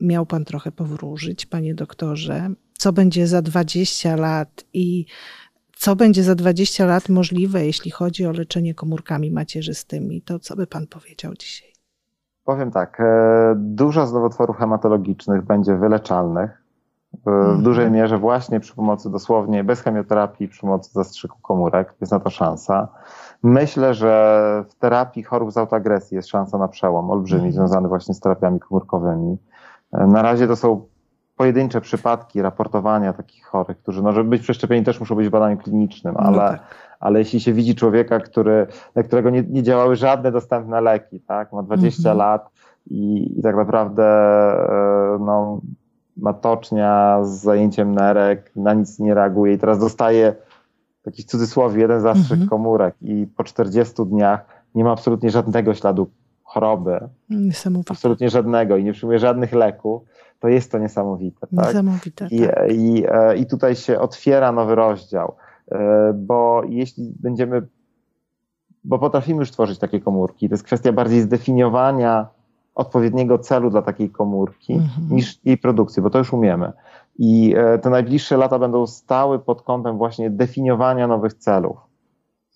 miał 0.00 0.26
Pan 0.26 0.44
trochę 0.44 0.72
powróżyć, 0.72 1.46
Panie 1.46 1.74
doktorze, 1.74 2.50
co 2.78 2.92
będzie 2.92 3.26
za 3.26 3.42
20 3.42 4.16
lat 4.16 4.64
i 4.72 5.06
co 5.76 5.96
będzie 5.96 6.22
za 6.22 6.34
20 6.34 6.86
lat 6.86 7.08
możliwe, 7.08 7.66
jeśli 7.66 7.90
chodzi 7.90 8.26
o 8.26 8.32
leczenie 8.32 8.74
komórkami 8.74 9.30
macierzystymi, 9.30 10.22
to 10.22 10.38
co 10.38 10.56
by 10.56 10.66
Pan 10.66 10.86
powiedział 10.86 11.34
dzisiaj? 11.34 11.75
Powiem 12.46 12.70
tak, 12.70 13.00
e, 13.00 13.54
dużo 13.56 14.06
z 14.06 14.12
nowotworów 14.12 14.56
hematologicznych 14.56 15.42
będzie 15.42 15.76
wyleczalnych. 15.76 16.62
W 17.24 17.28
mhm. 17.28 17.62
dużej 17.62 17.90
mierze 17.90 18.18
właśnie 18.18 18.60
przy 18.60 18.74
pomocy 18.74 19.10
dosłownie 19.10 19.64
bez 19.64 19.80
chemioterapii, 19.80 20.48
przy 20.48 20.60
pomocy 20.60 20.90
zastrzyku 20.92 21.38
komórek, 21.42 21.94
jest 22.00 22.12
na 22.12 22.20
to 22.20 22.30
szansa. 22.30 22.88
Myślę, 23.42 23.94
że 23.94 24.64
w 24.68 24.74
terapii 24.74 25.22
chorób 25.22 25.52
z 25.52 25.56
autoagresji 25.56 26.14
jest 26.14 26.28
szansa 26.28 26.58
na 26.58 26.68
przełom 26.68 27.10
olbrzymi, 27.10 27.42
mm. 27.42 27.52
związany 27.52 27.88
właśnie 27.88 28.14
z 28.14 28.20
terapiami 28.20 28.60
komórkowymi. 28.60 29.38
E, 29.92 30.06
na 30.06 30.22
razie 30.22 30.46
to 30.46 30.56
są 30.56 30.86
pojedyncze 31.36 31.80
przypadki 31.80 32.42
raportowania 32.42 33.12
takich 33.12 33.44
chorych, 33.44 33.78
którzy, 33.78 34.02
no 34.02 34.12
żeby 34.12 34.30
być 34.30 34.42
przeszczepieni 34.42 34.84
też 34.84 35.00
muszą 35.00 35.14
być 35.14 35.28
w 35.28 35.30
badaniu 35.30 35.56
klinicznym, 35.56 36.14
no 36.18 36.20
ale, 36.20 36.36
no 36.36 36.48
tak. 36.48 36.60
Ale 37.00 37.18
jeśli 37.18 37.40
się 37.40 37.52
widzi 37.52 37.74
człowieka, 37.74 38.20
który, 38.20 38.66
dla 38.94 39.02
którego 39.02 39.30
nie, 39.30 39.42
nie 39.42 39.62
działały 39.62 39.96
żadne 39.96 40.32
dostępne 40.32 40.80
leki, 40.80 41.20
tak, 41.20 41.52
ma 41.52 41.62
20 41.62 42.02
mm 42.08 42.14
-hmm. 42.14 42.18
lat 42.18 42.50
i, 42.90 43.32
i 43.38 43.42
tak 43.42 43.56
naprawdę 43.56 44.04
e, 44.04 45.18
no, 45.20 45.60
ma 46.16 46.32
tocznia 46.32 47.18
z 47.24 47.30
zajęciem 47.30 47.94
nerek, 47.94 48.52
na 48.56 48.74
nic 48.74 48.98
nie 48.98 49.14
reaguje 49.14 49.52
i 49.52 49.58
teraz 49.58 49.78
dostaje 49.78 50.34
taki 51.02 51.22
w 51.22 51.26
cudzysłowie 51.26 51.80
jeden 51.80 52.00
zastrzyk 52.00 52.40
-hmm. 52.40 52.48
komórek 52.48 52.94
i 53.02 53.26
po 53.36 53.44
40 53.44 53.94
dniach 54.06 54.46
nie 54.74 54.84
ma 54.84 54.92
absolutnie 54.92 55.30
żadnego 55.30 55.74
śladu 55.74 56.08
choroby. 56.42 57.00
Niesamowite. 57.30 57.92
Absolutnie 57.92 58.30
żadnego 58.30 58.76
i 58.76 58.84
nie 58.84 58.92
przyjmuje 58.92 59.18
żadnych 59.18 59.52
leków 59.52 60.02
to 60.40 60.48
jest 60.48 60.72
to 60.72 60.78
niesamowite. 60.78 61.46
Tak? 61.56 61.66
Niesamowite. 61.66 62.28
I, 62.30 62.40
tak. 62.40 62.72
i, 62.72 63.04
e, 63.08 63.36
I 63.36 63.46
tutaj 63.46 63.76
się 63.76 64.00
otwiera 64.00 64.52
nowy 64.52 64.74
rozdział, 64.74 65.36
bo 66.14 66.62
jeśli 66.68 67.12
będziemy, 67.20 67.66
bo 68.84 68.98
potrafimy 68.98 69.38
już 69.38 69.50
tworzyć 69.50 69.78
takie 69.78 70.00
komórki, 70.00 70.48
to 70.48 70.54
jest 70.54 70.64
kwestia 70.64 70.92
bardziej 70.92 71.20
zdefiniowania 71.20 72.28
odpowiedniego 72.74 73.38
celu 73.38 73.70
dla 73.70 73.82
takiej 73.82 74.10
komórki 74.10 74.72
mhm. 74.72 75.08
niż 75.10 75.38
jej 75.44 75.58
produkcji, 75.58 76.02
bo 76.02 76.10
to 76.10 76.18
już 76.18 76.32
umiemy. 76.32 76.72
I 77.18 77.54
e, 77.56 77.78
te 77.78 77.90
najbliższe 77.90 78.36
lata 78.36 78.58
będą 78.58 78.86
stały 78.86 79.38
pod 79.38 79.62
kątem 79.62 79.98
właśnie 79.98 80.30
definiowania 80.30 81.06
nowych 81.06 81.34
celów 81.34 81.76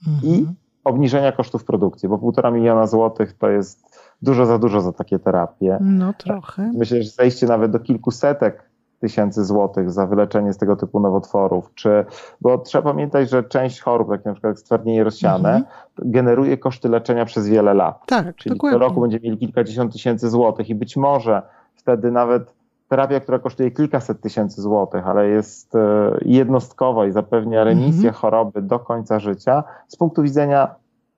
mhm. 0.08 0.34
i 0.34 0.46
obniżenia 0.84 1.32
kosztów 1.32 1.64
produkcji, 1.64 2.08
bo 2.08 2.18
półtora 2.18 2.50
miliona 2.50 2.86
złotych 2.86 3.32
to 3.32 3.50
jest 3.50 4.00
dużo 4.22 4.46
za 4.46 4.58
dużo 4.58 4.80
za 4.80 4.92
takie 4.92 5.18
terapie. 5.18 5.78
No 5.80 6.12
trochę. 6.12 6.72
Myślę, 6.74 7.02
że 7.02 7.10
zejście 7.10 7.46
nawet 7.46 7.70
do 7.70 7.80
kilkusetek 7.80 8.69
tysięcy 9.00 9.44
złotych 9.44 9.90
za 9.90 10.06
wyleczenie 10.06 10.52
z 10.52 10.58
tego 10.58 10.76
typu 10.76 11.00
nowotworów, 11.00 11.70
czy, 11.74 12.04
bo 12.40 12.58
trzeba 12.58 12.92
pamiętać, 12.92 13.30
że 13.30 13.44
część 13.44 13.80
chorób, 13.80 14.10
takie 14.10 14.28
na 14.28 14.32
przykład 14.32 14.58
stwardnienie 14.58 15.04
rozsiane, 15.04 15.54
mhm. 15.54 15.64
generuje 15.98 16.58
koszty 16.58 16.88
leczenia 16.88 17.24
przez 17.24 17.48
wiele 17.48 17.74
lat. 17.74 18.06
Tak, 18.06 18.36
Czyli 18.36 18.54
dokładnie. 18.54 18.78
co 18.78 18.84
roku 18.84 19.00
będziemy 19.00 19.22
mieli 19.22 19.38
kilkadziesiąt 19.38 19.92
tysięcy 19.92 20.30
złotych 20.30 20.70
i 20.70 20.74
być 20.74 20.96
może 20.96 21.42
wtedy 21.74 22.10
nawet 22.10 22.52
terapia, 22.88 23.20
która 23.20 23.38
kosztuje 23.38 23.70
kilkaset 23.70 24.20
tysięcy 24.20 24.62
złotych, 24.62 25.06
ale 25.08 25.28
jest 25.28 25.74
e, 25.74 25.78
jednostkowa 26.22 27.06
i 27.06 27.12
zapewnia 27.12 27.64
remisję 27.64 28.08
mhm. 28.08 28.14
choroby 28.14 28.62
do 28.62 28.78
końca 28.78 29.18
życia, 29.18 29.64
z 29.88 29.96
punktu 29.96 30.22
widzenia 30.22 30.74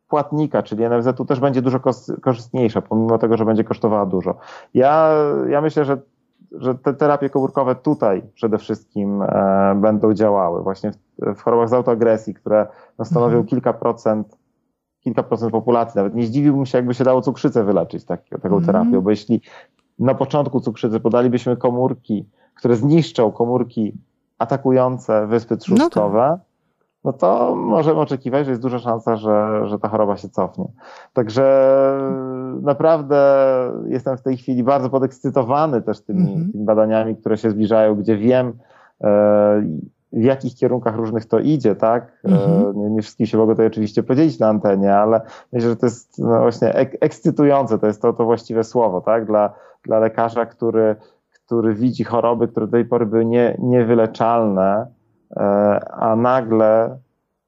płatnika, 0.09 0.63
czyli 0.63 0.85
NFZ-u 0.89 1.25
też 1.25 1.41
będzie 1.41 1.63
dużo 1.63 1.81
korzystniejsza, 2.23 2.83
pomimo 2.83 3.19
tego, 3.19 3.37
że 3.37 3.45
będzie 3.45 3.65
kosztowała 3.65 4.07
dużo. 4.07 4.35
Ja, 4.75 5.15
ja 5.49 5.61
myślę, 5.61 5.85
że, 5.85 5.99
że 6.59 6.75
te 6.75 6.95
terapie 6.95 7.31
komórkowe 7.31 7.75
tutaj 7.75 8.23
przede 8.35 8.59
wszystkim 8.59 9.23
e, 9.23 9.75
będą 9.77 10.15
działały, 10.15 10.63
właśnie 10.63 10.93
w, 10.93 10.97
w, 11.35 11.43
chorobach 11.43 11.69
z 11.69 11.73
autoagresji, 11.73 12.35
które 12.35 12.67
no, 12.99 13.05
stanowią 13.05 13.27
mhm. 13.27 13.47
kilka 13.47 13.73
procent 13.73 14.39
kilka 15.01 15.23
procent 15.23 15.53
populacji. 15.53 15.99
Nawet 15.99 16.15
nie 16.15 16.27
zdziwiłbym 16.27 16.67
się, 16.67 16.79
jakby 16.79 16.95
się 16.95 17.05
dało 17.05 17.23
cukrzycę 17.23 17.65
wyleczyć 17.65 18.05
tak, 18.05 18.29
taką 18.29 18.55
mm. 18.55 18.65
terapią, 18.67 19.01
bo 19.01 19.11
jeśli 19.11 19.41
na 19.99 20.15
początku 20.15 20.61
cukrzycy 20.61 21.01
podalibyśmy 21.01 21.57
komórki, 21.57 22.29
które 22.55 22.77
zniszczą 22.77 23.33
komórki 23.33 23.93
atakujące 24.39 25.27
wyspy 25.27 25.57
trzustkowe, 25.57 26.29
no 26.31 26.37
tak 26.37 26.52
no 27.05 27.13
to 27.13 27.55
możemy 27.57 28.01
oczekiwać, 28.01 28.45
że 28.47 28.51
jest 28.51 28.63
duża 28.63 28.79
szansa, 28.79 29.17
że, 29.17 29.63
że 29.69 29.79
ta 29.79 29.89
choroba 29.89 30.17
się 30.17 30.29
cofnie. 30.29 30.65
Także 31.13 31.45
naprawdę 32.63 33.19
jestem 33.87 34.17
w 34.17 34.23
tej 34.23 34.37
chwili 34.37 34.63
bardzo 34.63 34.91
podekscytowany 34.91 35.83
też 35.83 36.01
tymi, 36.01 36.21
mm 36.21 36.35
-hmm. 36.35 36.53
tymi 36.53 36.65
badaniami, 36.65 37.17
które 37.17 37.37
się 37.37 37.51
zbliżają, 37.51 37.95
gdzie 37.95 38.17
wiem, 38.17 38.53
e, 39.05 39.63
w 40.13 40.23
jakich 40.23 40.55
kierunkach 40.55 40.97
różnych 40.97 41.27
to 41.27 41.39
idzie, 41.39 41.75
tak? 41.75 42.13
Mm 42.25 42.39
-hmm. 42.39 42.75
nie, 42.77 42.91
nie, 42.91 43.03
wszystkim 43.03 43.27
się 43.27 43.39
mogę 43.39 43.53
tutaj 43.53 43.67
oczywiście 43.67 44.03
podzielić 44.03 44.39
na 44.39 44.49
antenie, 44.49 44.95
ale 44.95 45.21
myślę, 45.53 45.71
że 45.71 45.77
to 45.77 45.87
jest 45.87 46.19
no 46.19 46.41
właśnie 46.41 46.75
ek 46.75 46.97
ekscytujące, 47.01 47.79
to 47.79 47.87
jest 47.87 48.03
to, 48.03 48.13
to 48.13 48.25
właściwe 48.25 48.65
słowo, 48.65 49.01
tak? 49.01 49.27
Dla, 49.27 49.53
dla 49.85 49.99
lekarza, 49.99 50.47
który, 50.47 50.97
który 51.33 51.75
widzi 51.75 52.05
choroby, 52.05 52.49
które 52.49 52.67
do 52.67 52.73
tej 52.73 52.85
pory 52.85 53.07
były 53.07 53.25
nie, 53.25 53.57
niewyleczalne, 53.59 54.87
E, 54.87 55.02
a 55.91 56.17
nagle 56.17 56.99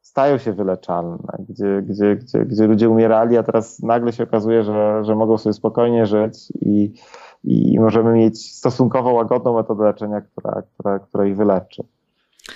stają 0.01 0.39
się 0.39 0.53
wyleczalne, 0.53 1.45
gdzie, 1.49 1.83
gdzie, 1.83 2.17
gdzie, 2.17 2.45
gdzie 2.45 2.67
ludzie 2.67 2.89
umierali, 2.89 3.37
a 3.37 3.43
teraz 3.43 3.83
nagle 3.83 4.13
się 4.13 4.25
okazuje, 4.25 4.63
że, 4.63 5.05
że 5.05 5.15
mogą 5.15 5.39
sobie 5.39 5.53
spokojnie 5.53 6.07
żyć 6.07 6.53
i, 6.61 6.93
i 7.45 7.81
możemy 7.81 8.13
mieć 8.13 8.53
stosunkowo 8.55 9.13
łagodną 9.13 9.55
metodę 9.55 9.85
leczenia, 9.85 10.21
która, 10.21 10.63
która, 10.63 10.99
która 10.99 11.27
ich 11.27 11.37
wyleczy. 11.37 11.85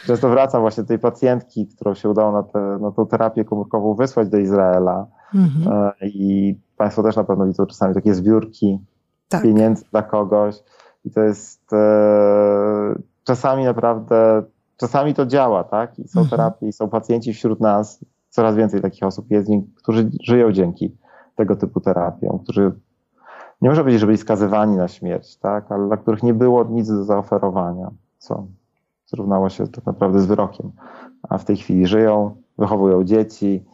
Często 0.07 0.29
wracam 0.29 0.61
właśnie 0.61 0.83
do 0.83 0.89
tej 0.89 0.99
pacjentki, 0.99 1.67
którą 1.67 1.95
się 1.95 2.09
udało 2.09 2.33
na, 2.33 2.43
te, 2.43 2.59
na 2.81 2.91
tą 2.91 3.07
terapię 3.07 3.45
komórkową 3.45 3.95
wysłać 3.95 4.29
do 4.29 4.39
Izraela 4.39 5.07
mhm. 5.35 5.93
E, 6.01 6.09
i 6.09 6.59
Państwo 6.77 7.03
też 7.03 7.17
na 7.17 7.25
pewno 7.25 7.47
widzą 7.47 7.67
czasami 7.67 7.95
takie 7.95 8.15
zbiórki 8.15 8.79
Tak. 9.29 9.43
pieniędzy 9.43 9.85
dla 9.91 10.03
kogoś 10.03 10.63
i 11.05 11.11
to 11.11 11.21
jest 11.21 11.73
e, 11.73 12.95
czasami 13.25 13.65
naprawdę, 13.65 14.43
czasami 14.79 15.15
to 15.15 15.27
działa, 15.27 15.65
tak? 15.65 15.99
I 15.99 16.09
są 16.09 16.21
Mhm. 16.21 16.31
terapie, 16.31 16.69
i 16.69 16.73
są 16.73 16.89
pacjenci 16.89 17.33
wśród 17.33 17.61
nas, 17.61 18.05
coraz 18.29 18.57
więcej 18.57 18.81
takich 18.83 19.03
osób 19.03 19.31
jest, 19.31 19.51
którzy 19.77 20.11
żyją 20.23 20.53
dzięki 20.53 20.97
tego 21.35 21.57
typu 21.57 21.81
terapiom, 21.81 22.39
którzy 22.39 22.73
nie 23.63 23.69
można 23.69 23.83
powiedzieć, 23.83 24.01
że 24.01 24.07
byli 24.07 24.19
skazywani 24.19 24.77
na 24.77 24.89
śmierć, 24.89 25.37
tak? 25.37 25.73
Ale 25.73 25.87
dla 25.87 25.97
których 25.97 26.23
nie 26.23 26.35
było 26.35 26.65
nic 26.65 26.89
do 26.89 27.05
zaoferowania, 27.05 27.91
co 28.19 28.47
zrównało 29.07 29.49
się 29.49 29.69
tak 29.69 29.87
naprawdę 29.87 30.21
z 30.21 30.27
wyrokiem. 30.27 30.71
A 31.29 31.39
w 31.39 31.45
tej 31.45 31.57
chwili 31.57 31.87
żyją, 31.87 32.37
wychowują 32.59 33.05
dzieci 33.05 33.65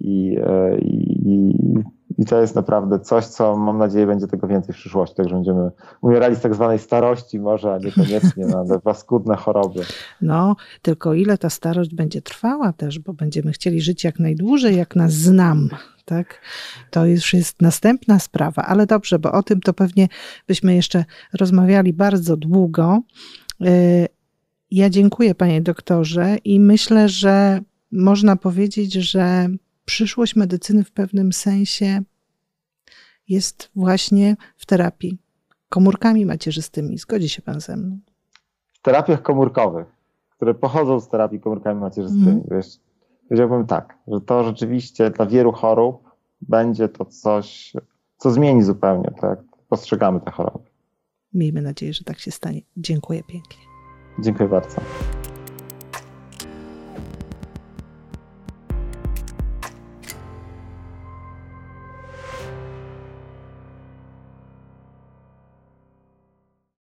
i, 0.00 0.38
e, 0.46 0.78
i, 0.78 1.28
i- 1.32 1.82
i 2.22 2.24
to 2.24 2.40
jest 2.40 2.54
naprawdę 2.54 3.00
coś, 3.00 3.26
co 3.26 3.56
mam 3.56 3.78
nadzieję 3.78 4.06
będzie 4.06 4.26
tego 4.26 4.46
więcej 4.46 4.74
w 4.74 4.78
przyszłości, 4.78 5.16
także 5.16 5.34
będziemy 5.34 5.70
umierali 6.00 6.36
z 6.36 6.40
tak 6.40 6.54
zwanej 6.54 6.78
starości 6.78 7.40
może, 7.40 7.74
a 7.74 7.78
niekoniecznie 7.78 8.46
na 8.46 8.78
paskudne 8.78 9.36
choroby. 9.36 9.80
No, 10.20 10.56
tylko 10.82 11.14
ile 11.14 11.38
ta 11.38 11.50
starość 11.50 11.94
będzie 11.94 12.22
trwała 12.22 12.72
też, 12.72 12.98
bo 12.98 13.12
będziemy 13.12 13.52
chcieli 13.52 13.80
żyć 13.80 14.04
jak 14.04 14.18
najdłużej, 14.18 14.76
jak 14.76 14.96
nas 14.96 15.12
znam, 15.12 15.68
tak? 16.04 16.40
To 16.90 17.06
już 17.06 17.34
jest 17.34 17.62
następna 17.62 18.18
sprawa, 18.18 18.62
ale 18.62 18.86
dobrze, 18.86 19.18
bo 19.18 19.32
o 19.32 19.42
tym 19.42 19.60
to 19.60 19.72
pewnie 19.72 20.08
byśmy 20.46 20.74
jeszcze 20.74 21.04
rozmawiali 21.32 21.92
bardzo 21.92 22.36
długo. 22.36 23.00
Y, 23.66 24.08
Ja 24.70 24.90
dziękuję 24.90 25.34
panie 25.34 25.62
doktorze 25.62 26.36
i 26.44 26.60
myślę, 26.60 27.08
że 27.08 27.60
można 27.92 28.36
powiedzieć, 28.36 28.92
że 28.92 29.48
przyszłość 29.84 30.36
medycyny 30.36 30.84
w 30.84 30.92
pewnym 30.92 31.32
sensie 31.32 32.02
jest 33.28 33.70
właśnie 33.76 34.36
w 34.56 34.66
terapii 34.66 35.18
komórkami 35.68 36.26
macierzystymi. 36.26 36.98
Zgodzi 36.98 37.28
się 37.28 37.42
pan 37.42 37.60
ze 37.60 37.76
mną? 37.76 37.98
W 38.72 38.82
terapiach 38.82 39.22
komórkowych, 39.22 39.86
które 40.30 40.54
pochodzą 40.54 41.00
z 41.00 41.08
terapii 41.08 41.40
komórkami 41.40 41.80
macierzystymi, 41.80 42.26
Mhm. 42.30 42.44
wiesz, 42.50 42.66
powiedziałbym 43.28 43.66
tak, 43.66 43.98
że 44.08 44.20
to 44.20 44.44
rzeczywiście 44.44 45.10
dla 45.10 45.26
wielu 45.26 45.52
chorób 45.52 46.10
będzie 46.40 46.88
to 46.88 47.04
coś, 47.04 47.72
co 48.16 48.30
zmieni 48.30 48.62
zupełnie, 48.62 49.10
tak? 49.20 49.38
Postrzegamy 49.68 50.20
te 50.20 50.30
choroby. 50.30 50.64
Miejmy 51.34 51.62
nadzieję, 51.62 51.92
że 51.92 52.04
tak 52.04 52.18
się 52.18 52.30
stanie. 52.30 52.60
Dziękuję 52.76 53.22
pięknie. 53.28 53.62
Dziękuję 54.18 54.48
bardzo. 54.48 54.76